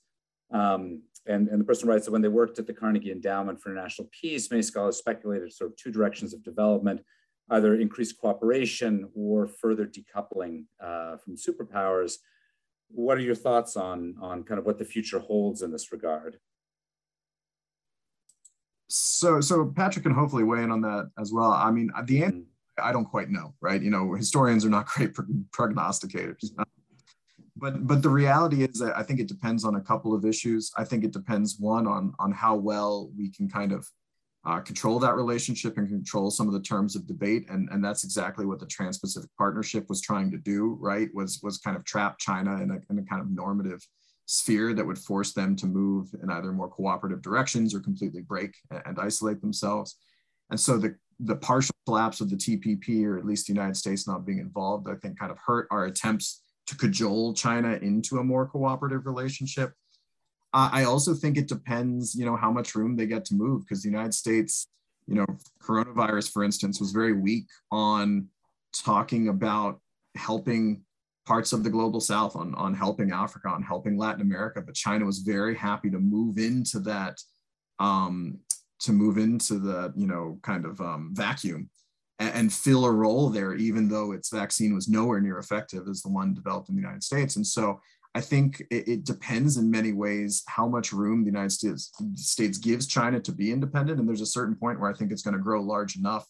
Um, 0.53 1.03
and, 1.27 1.49
and 1.49 1.61
the 1.61 1.65
person 1.65 1.89
writes 1.89 2.07
that 2.07 2.13
when 2.13 2.23
they 2.23 2.29
worked 2.29 2.59
at 2.59 2.67
the 2.67 2.73
Carnegie 2.73 3.13
Endowment 3.13 3.61
for 3.61 3.71
International 3.71 4.09
Peace, 4.11 4.51
many 4.51 4.63
scholars 4.63 4.97
speculated 4.97 5.53
sort 5.53 5.71
of 5.71 5.77
two 5.77 5.91
directions 5.91 6.35
of 6.35 6.43
development, 6.43 7.03
either 7.51 7.75
increased 7.75 8.19
cooperation 8.19 9.09
or 9.15 9.47
further 9.47 9.87
decoupling 9.87 10.65
uh, 10.83 11.17
from 11.19 11.37
superpowers. 11.37 12.15
What 12.89 13.19
are 13.19 13.23
your 13.23 13.35
thoughts 13.35 13.77
on, 13.77 14.17
on 14.21 14.43
kind 14.43 14.59
of 14.59 14.67
what 14.67 14.79
the 14.79 14.85
future 14.85 15.19
holds 15.19 15.63
in 15.63 15.71
this 15.71 15.93
regard? 15.93 16.39
So, 18.89 19.41
so 19.41 19.67
Patrick 19.67 20.05
can 20.05 20.15
hopefully 20.15 20.43
weigh 20.43 20.65
in 20.65 20.73
on 20.73 20.81
that 20.81 21.11
as 21.19 21.33
well. 21.33 21.53
I 21.53 21.71
mean, 21.71 21.93
the 22.07 22.25
answer, 22.25 22.39
mm-hmm. 22.39 22.89
I 22.89 22.93
don't 22.93 23.05
quite 23.05 23.31
know, 23.31 23.55
right? 23.61 23.81
You 23.81 23.91
know, 23.91 24.15
historians 24.15 24.65
are 24.65 24.71
not 24.71 24.87
great 24.87 25.13
prognosticators 25.53 26.51
but 27.61 27.87
but 27.87 28.03
the 28.03 28.09
reality 28.09 28.65
is 28.65 28.79
that 28.79 28.97
I 28.97 29.03
think 29.03 29.21
it 29.21 29.29
depends 29.29 29.65
on 29.65 29.77
a 29.77 29.81
couple 29.81 30.15
of 30.15 30.25
issues. 30.25 30.73
I 30.77 30.85
think 30.85 31.05
it 31.05 31.13
depends 31.13 31.57
one 31.59 31.87
on 31.87 32.15
on 32.19 32.33
how 32.33 32.57
well 32.57 33.11
we 33.17 33.31
can 33.31 33.49
kind 33.49 33.73
of 33.73 33.87
uh, 34.47 34.61
control 34.61 34.99
that 34.99 35.17
relationship 35.17 35.77
and 35.77 35.87
control 35.87 36.31
some 36.31 36.47
of 36.47 36.55
the 36.55 36.63
terms 36.63 36.97
of 36.97 37.07
debate, 37.07 37.45
and 37.51 37.69
and 37.71 37.85
that's 37.85 38.05
exactly 38.05 38.47
what 38.47 38.59
the 38.59 38.67
Trans-Pacific 38.67 39.31
Partnership 39.37 39.89
was 39.89 40.01
trying 40.01 40.31
to 40.31 40.39
do. 40.39 40.79
Right, 40.81 41.09
was 41.15 41.41
was 41.43 41.59
kind 41.59 41.77
of 41.77 41.85
trap 41.85 42.19
China 42.19 42.63
in 42.63 42.71
a, 42.71 42.79
in 42.91 42.99
a 42.99 43.05
kind 43.05 43.21
of 43.21 43.31
normative 43.31 43.87
sphere 44.25 44.73
that 44.73 44.87
would 44.87 44.99
force 44.99 45.33
them 45.33 45.57
to 45.57 45.67
move 45.67 46.09
in 46.23 46.31
either 46.31 46.53
more 46.53 46.69
cooperative 46.69 47.21
directions 47.21 47.75
or 47.75 47.81
completely 47.81 48.21
break 48.21 48.55
and, 48.71 48.81
and 48.87 48.99
isolate 48.99 49.41
themselves. 49.41 49.97
And 50.51 50.59
so 50.59 50.79
the 50.79 50.97
the 51.19 51.37
partial 51.37 51.75
collapse 51.85 52.23
of 52.23 52.31
the 52.31 52.37
TPP, 52.37 53.05
or 53.05 53.19
at 53.19 53.27
least 53.27 53.47
the 53.47 53.53
United 53.53 53.77
States 53.77 54.07
not 54.07 54.25
being 54.25 54.39
involved, 54.39 54.89
I 54.89 54.95
think 54.95 55.19
kind 55.19 55.31
of 55.31 55.39
hurt 55.45 55.69
our 55.71 55.85
attempts 55.85 56.41
to 56.71 56.77
cajole 56.77 57.35
China 57.35 57.79
into 57.83 58.19
a 58.19 58.25
more 58.25 58.47
cooperative 58.47 59.05
relationship. 59.05 59.73
Uh, 60.55 60.71
I 60.73 60.85
also 60.85 61.15
think 61.15 61.37
it 61.37 61.49
depends, 61.49 62.15
you 62.15 62.25
know, 62.25 62.37
how 62.37 62.51
much 62.51 62.75
room 62.75 62.97
they 62.97 63.07
get 63.07 63.25
to 63.27 63.35
move 63.35 63.63
because 63.63 63.83
the 63.83 63.89
United 63.89 64.15
States, 64.15 64.69
you 65.07 65.17
know, 65.17 65.27
coronavirus, 65.63 66.33
for 66.33 66.45
instance, 66.45 66.81
was 66.81 66.93
very 66.93 67.13
weak 67.13 67.47
on 67.73 68.29
talking 68.73 69.29
about 69.29 69.81
helping 70.17 70.83
parts 71.27 71.53
of 71.53 71.65
the 71.65 71.71
global 71.71 72.01
south 72.01 72.35
on, 72.35 72.55
on 72.55 72.75
helping 72.75 73.13
africa 73.13 73.49
on 73.49 73.63
helping 73.63 73.97
latin 73.97 74.23
america 74.23 74.61
but 74.61 74.75
china 74.75 75.05
was 75.05 75.19
very 75.19 75.55
happy 75.55 75.91
to 75.91 75.99
move 75.99 76.39
into 76.39 76.81
that 76.81 77.17
um, 77.79 78.39
to 78.81 78.93
move 78.93 79.17
into 79.17 79.59
the 79.59 79.93
you 79.95 80.07
know 80.07 80.39
kind 80.43 80.65
of 80.65 80.81
um, 80.81 81.11
vacuum 81.13 81.69
and, 82.21 82.35
and 82.35 82.53
fill 82.53 82.85
a 82.85 82.93
role 82.93 83.31
there, 83.31 83.55
even 83.55 83.89
though 83.89 84.13
its 84.13 84.29
vaccine 84.29 84.75
was 84.75 84.89
nowhere 84.89 85.21
near 85.21 85.39
effective 85.39 85.89
as 85.89 86.03
the 86.03 86.09
one 86.09 86.35
developed 86.35 86.69
in 86.69 86.77
the 86.77 86.81
United 86.81 87.03
States. 87.03 87.35
And 87.35 87.47
so 87.47 87.81
I 88.15 88.21
think 88.21 88.61
it, 88.71 88.87
it, 88.89 89.05
depends 89.05 89.57
in 89.57 89.71
many 89.71 89.93
ways 89.93 90.43
how 90.47 90.69
much 90.69 90.93
room 90.93 91.23
the 91.23 91.31
United 91.31 91.51
States, 91.53 91.93
States 92.15 92.59
gives 92.59 92.87
China 92.87 93.21
to 93.21 93.33
be 93.33 93.53
independent. 93.53 93.99
And 93.99 94.09
there's 94.09 94.21
a 94.21 94.27
certain 94.27 94.55
point 94.55 94.81
where 94.81 94.91
I 94.91 94.95
think 94.95 95.11
it's 95.11 95.23
going 95.23 95.37
to 95.37 95.43
grow 95.43 95.63
large 95.63 95.97
enough 95.97 96.27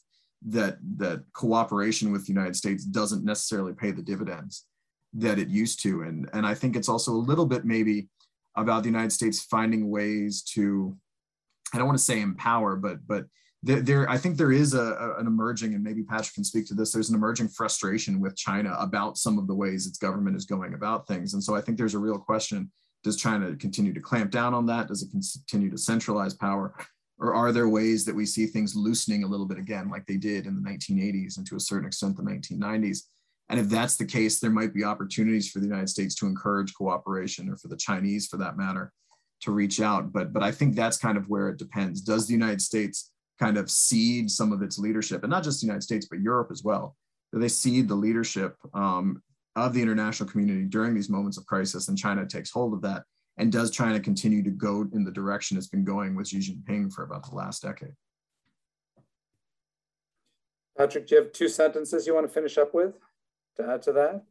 that 0.46 0.78
that 0.96 1.22
cooperation 1.34 2.12
with 2.12 2.26
the 2.26 2.32
United 2.32 2.56
States 2.56 2.84
doesn't 2.84 3.24
necessarily 3.24 3.74
pay 3.74 3.90
the 3.90 4.02
dividends 4.02 4.66
that 5.14 5.38
it 5.38 5.48
used 5.48 5.82
to. 5.82 6.02
And, 6.02 6.30
and 6.32 6.46
I 6.46 6.54
think 6.54 6.76
it's 6.76 6.88
also 6.88 7.12
a 7.12 7.14
little 7.14 7.46
bit 7.46 7.64
maybe 7.64 8.08
about 8.56 8.82
the 8.82 8.88
United 8.88 9.12
States 9.12 9.42
finding 9.42 9.90
ways 9.90 10.42
to, 10.54 10.96
I 11.74 11.78
don't 11.78 11.86
want 11.86 11.98
to 11.98 12.04
say 12.04 12.20
empower, 12.20 12.76
but 12.76 13.06
but 13.06 13.24
there, 13.62 13.80
there 13.80 14.08
I 14.08 14.16
think 14.16 14.36
there 14.36 14.52
is 14.52 14.74
a, 14.74 14.80
a, 14.80 15.18
an 15.18 15.26
emerging, 15.26 15.74
and 15.74 15.84
maybe 15.84 16.02
Patrick 16.02 16.34
can 16.34 16.44
speak 16.44 16.66
to 16.66 16.74
this. 16.74 16.92
There's 16.92 17.10
an 17.10 17.14
emerging 17.14 17.48
frustration 17.48 18.20
with 18.20 18.36
China 18.36 18.74
about 18.78 19.18
some 19.18 19.38
of 19.38 19.46
the 19.46 19.54
ways 19.54 19.86
its 19.86 19.98
government 19.98 20.36
is 20.36 20.46
going 20.46 20.74
about 20.74 21.06
things, 21.06 21.34
and 21.34 21.42
so 21.42 21.54
I 21.54 21.60
think 21.60 21.76
there's 21.76 21.94
a 21.94 21.98
real 21.98 22.18
question: 22.18 22.70
Does 23.04 23.16
China 23.16 23.54
continue 23.56 23.92
to 23.92 24.00
clamp 24.00 24.30
down 24.30 24.54
on 24.54 24.66
that? 24.66 24.88
Does 24.88 25.02
it 25.02 25.10
continue 25.10 25.70
to 25.70 25.78
centralize 25.78 26.34
power? 26.34 26.74
Or 27.18 27.34
are 27.34 27.52
there 27.52 27.68
ways 27.68 28.06
that 28.06 28.14
we 28.14 28.24
see 28.24 28.46
things 28.46 28.74
loosening 28.74 29.24
a 29.24 29.26
little 29.26 29.44
bit 29.44 29.58
again, 29.58 29.90
like 29.90 30.06
they 30.06 30.16
did 30.16 30.46
in 30.46 30.54
the 30.54 30.66
1980s 30.66 31.36
and 31.36 31.46
to 31.48 31.56
a 31.56 31.60
certain 31.60 31.86
extent 31.86 32.16
the 32.16 32.22
1990s? 32.22 33.00
And 33.50 33.60
if 33.60 33.68
that's 33.68 33.96
the 33.96 34.06
case, 34.06 34.40
there 34.40 34.48
might 34.48 34.72
be 34.72 34.84
opportunities 34.84 35.50
for 35.50 35.58
the 35.58 35.66
United 35.66 35.90
States 35.90 36.14
to 36.14 36.26
encourage 36.26 36.72
cooperation, 36.72 37.50
or 37.50 37.56
for 37.56 37.68
the 37.68 37.76
Chinese, 37.76 38.26
for 38.26 38.38
that 38.38 38.56
matter, 38.56 38.90
to 39.42 39.50
reach 39.50 39.82
out. 39.82 40.12
But 40.12 40.32
but 40.32 40.42
I 40.42 40.50
think 40.50 40.74
that's 40.74 40.96
kind 40.96 41.18
of 41.18 41.28
where 41.28 41.50
it 41.50 41.58
depends. 41.58 42.00
Does 42.00 42.26
the 42.26 42.32
United 42.32 42.62
States 42.62 43.09
kind 43.40 43.56
of 43.56 43.70
cede 43.70 44.30
some 44.30 44.52
of 44.52 44.62
its 44.62 44.78
leadership, 44.78 45.22
and 45.22 45.30
not 45.30 45.42
just 45.42 45.60
the 45.60 45.66
United 45.66 45.82
States, 45.82 46.06
but 46.06 46.20
Europe 46.20 46.48
as 46.52 46.62
well. 46.62 46.96
They 47.32 47.48
cede 47.48 47.88
the 47.88 47.94
leadership 47.94 48.56
um, 48.74 49.22
of 49.56 49.72
the 49.72 49.80
international 49.80 50.28
community 50.28 50.64
during 50.64 50.94
these 50.94 51.08
moments 51.08 51.38
of 51.38 51.46
crisis, 51.46 51.88
and 51.88 51.96
China 51.96 52.26
takes 52.26 52.50
hold 52.50 52.74
of 52.74 52.82
that. 52.82 53.04
And 53.38 53.50
does 53.50 53.70
China 53.70 53.98
continue 53.98 54.42
to 54.42 54.50
go 54.50 54.86
in 54.92 55.04
the 55.04 55.10
direction 55.10 55.56
it's 55.56 55.68
been 55.68 55.84
going 55.84 56.14
with 56.14 56.28
Xi 56.28 56.38
Jinping 56.38 56.92
for 56.92 57.04
about 57.04 57.28
the 57.28 57.34
last 57.34 57.62
decade? 57.62 57.94
Patrick, 60.76 61.06
do 61.06 61.14
you 61.14 61.22
have 61.22 61.32
two 61.32 61.48
sentences 61.48 62.06
you 62.06 62.14
want 62.14 62.26
to 62.26 62.32
finish 62.32 62.58
up 62.58 62.74
with 62.74 62.94
to 63.56 63.66
add 63.66 63.82
to 63.82 63.92
that? 63.92 64.24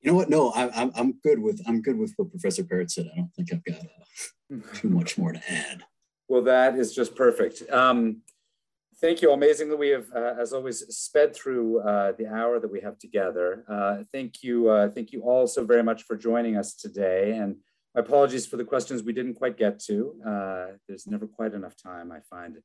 You 0.00 0.10
know 0.10 0.16
what? 0.16 0.30
No, 0.30 0.50
I, 0.50 0.70
I'm 0.80 0.92
I'm 0.94 1.12
good 1.22 1.38
with 1.38 1.60
I'm 1.66 1.82
good 1.82 1.98
with 1.98 2.12
what 2.16 2.30
Professor 2.30 2.64
Parrott 2.64 2.90
said. 2.90 3.10
I 3.12 3.16
don't 3.16 3.32
think 3.34 3.52
I've 3.52 3.64
got 3.64 3.80
uh, 3.80 4.72
too 4.74 4.88
much 4.88 5.18
more 5.18 5.32
to 5.32 5.42
add. 5.52 5.84
Well, 6.28 6.42
that 6.42 6.76
is 6.76 6.94
just 6.94 7.14
perfect. 7.14 7.62
Um, 7.70 8.22
thank 9.00 9.22
you. 9.22 9.30
Amazingly, 9.32 9.76
we 9.76 9.88
have, 9.90 10.06
uh, 10.14 10.34
as 10.40 10.52
always, 10.52 10.80
sped 10.96 11.34
through 11.36 11.80
uh, 11.80 12.12
the 12.18 12.26
hour 12.26 12.58
that 12.58 12.70
we 12.70 12.80
have 12.80 12.98
together. 12.98 13.64
Uh, 13.68 13.98
thank 14.12 14.42
you. 14.42 14.68
Uh, 14.68 14.88
thank 14.88 15.12
you 15.12 15.22
all 15.22 15.46
so 15.46 15.64
very 15.64 15.84
much 15.84 16.02
for 16.02 16.16
joining 16.16 16.56
us 16.56 16.74
today. 16.74 17.36
And 17.36 17.56
my 17.94 18.00
apologies 18.00 18.44
for 18.44 18.56
the 18.56 18.64
questions 18.64 19.02
we 19.02 19.12
didn't 19.12 19.34
quite 19.34 19.56
get 19.56 19.78
to. 19.84 20.14
Uh, 20.26 20.66
there's 20.88 21.06
never 21.06 21.26
quite 21.26 21.54
enough 21.54 21.76
time, 21.80 22.10
I 22.10 22.20
find, 22.28 22.58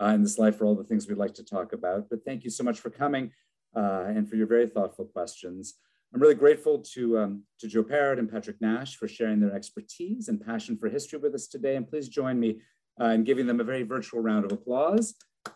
uh, 0.00 0.06
in 0.06 0.22
this 0.22 0.38
life 0.38 0.56
for 0.56 0.64
all 0.64 0.76
the 0.76 0.84
things 0.84 1.08
we'd 1.08 1.18
like 1.18 1.34
to 1.34 1.44
talk 1.44 1.72
about. 1.72 2.08
But 2.08 2.24
thank 2.24 2.44
you 2.44 2.50
so 2.50 2.62
much 2.62 2.78
for 2.78 2.90
coming 2.90 3.32
and 3.74 4.28
for 4.28 4.36
your 4.36 4.48
very 4.48 4.66
thoughtful 4.66 5.04
questions. 5.04 5.74
I'm 6.12 6.20
really 6.20 6.34
grateful 6.34 6.78
to, 6.94 7.18
um, 7.18 7.42
to 7.60 7.68
Joe 7.68 7.82
Parrott 7.82 8.18
and 8.18 8.30
Patrick 8.30 8.60
Nash 8.60 8.96
for 8.96 9.06
sharing 9.06 9.40
their 9.40 9.54
expertise 9.54 10.28
and 10.28 10.40
passion 10.40 10.76
for 10.78 10.88
history 10.88 11.18
with 11.18 11.34
us 11.34 11.46
today. 11.46 11.76
And 11.76 11.86
please 11.86 12.08
join 12.08 12.40
me 12.40 12.60
and 12.98 13.24
giving 13.24 13.46
them 13.46 13.60
a 13.60 13.64
very 13.64 13.82
virtual 13.82 14.20
round 14.20 14.44
of 14.44 14.52
applause 14.52 15.14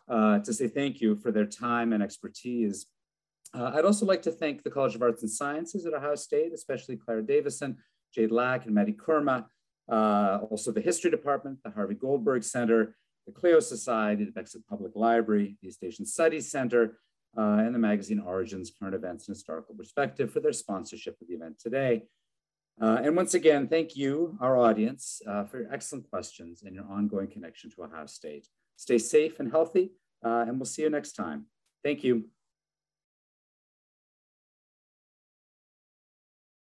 uh, 0.09 0.39
to 0.41 0.53
say 0.53 0.69
thank 0.69 1.01
you 1.01 1.17
for 1.17 1.31
their 1.31 1.47
time 1.47 1.93
and 1.93 2.03
expertise. 2.03 2.87
Uh, 3.55 3.73
I'd 3.75 3.85
also 3.85 4.07
like 4.07 4.23
to 4.23 4.31
thank 4.31 4.63
the 4.63 4.71
College 4.71 4.95
of 4.95 5.03
Arts 5.03 5.23
and 5.23 5.31
Sciences 5.31 5.85
at 5.85 5.93
Ohio 5.93 6.15
State, 6.15 6.53
especially 6.55 6.97
Clara 6.97 7.23
Davison, 7.23 7.77
Jade 8.15 8.31
Lack, 8.31 8.67
and 8.67 8.75
Maddie 8.75 8.95
Kurma, 8.95 9.45
uh, 9.91 10.39
also 10.51 10.73
the 10.73 10.81
History 10.81 11.11
Department, 11.11 11.59
the 11.65 11.71
Harvey 11.71 11.95
Goldberg 11.95 12.45
Center, 12.45 12.97
the 13.27 13.33
Clio 13.33 13.61
Society, 13.61 14.25
the 14.25 14.33
Bexley 14.33 14.63
Public 14.69 14.93
Library, 14.95 15.57
the 15.61 15.69
East 15.69 15.85
Asian 15.85 16.07
Studies 16.07 16.51
Center, 16.51 16.99
uh, 17.37 17.59
and 17.59 17.75
the 17.75 17.79
magazine 17.79 18.21
Origins 18.21 18.71
Current 18.79 18.95
Events 18.95 19.29
and 19.29 19.35
Historical 19.35 19.75
Perspective 19.75 20.33
for 20.33 20.41
their 20.41 20.53
sponsorship 20.53 21.21
of 21.21 21.29
the 21.29 21.35
event 21.35 21.59
today. 21.59 22.05
Uh, 22.81 23.01
and 23.03 23.17
once 23.17 23.35
again, 23.35 23.69
thank 23.69 23.97
you, 23.97 24.37
our 24.41 24.57
audience, 24.57 25.21
uh, 25.27 25.45
for 25.45 25.61
your 25.61 25.73
excellent 25.73 26.09
questions 26.11 26.63
and 26.63 26.75
your 26.75 26.85
ongoing 26.91 27.29
connection 27.29 27.71
to 27.71 27.85
Ohio 27.85 28.07
State. 28.07 28.49
Stay 28.77 28.99
safe 28.99 29.39
and 29.41 29.51
healthy, 29.51 29.93
uh, 30.25 30.45
and 30.49 30.59
we'll 30.59 30.67
see 30.67 30.83
you 30.83 30.91
next 30.91 31.13
time. 31.13 31.47
Thank 31.85 32.03
you. 32.03 32.25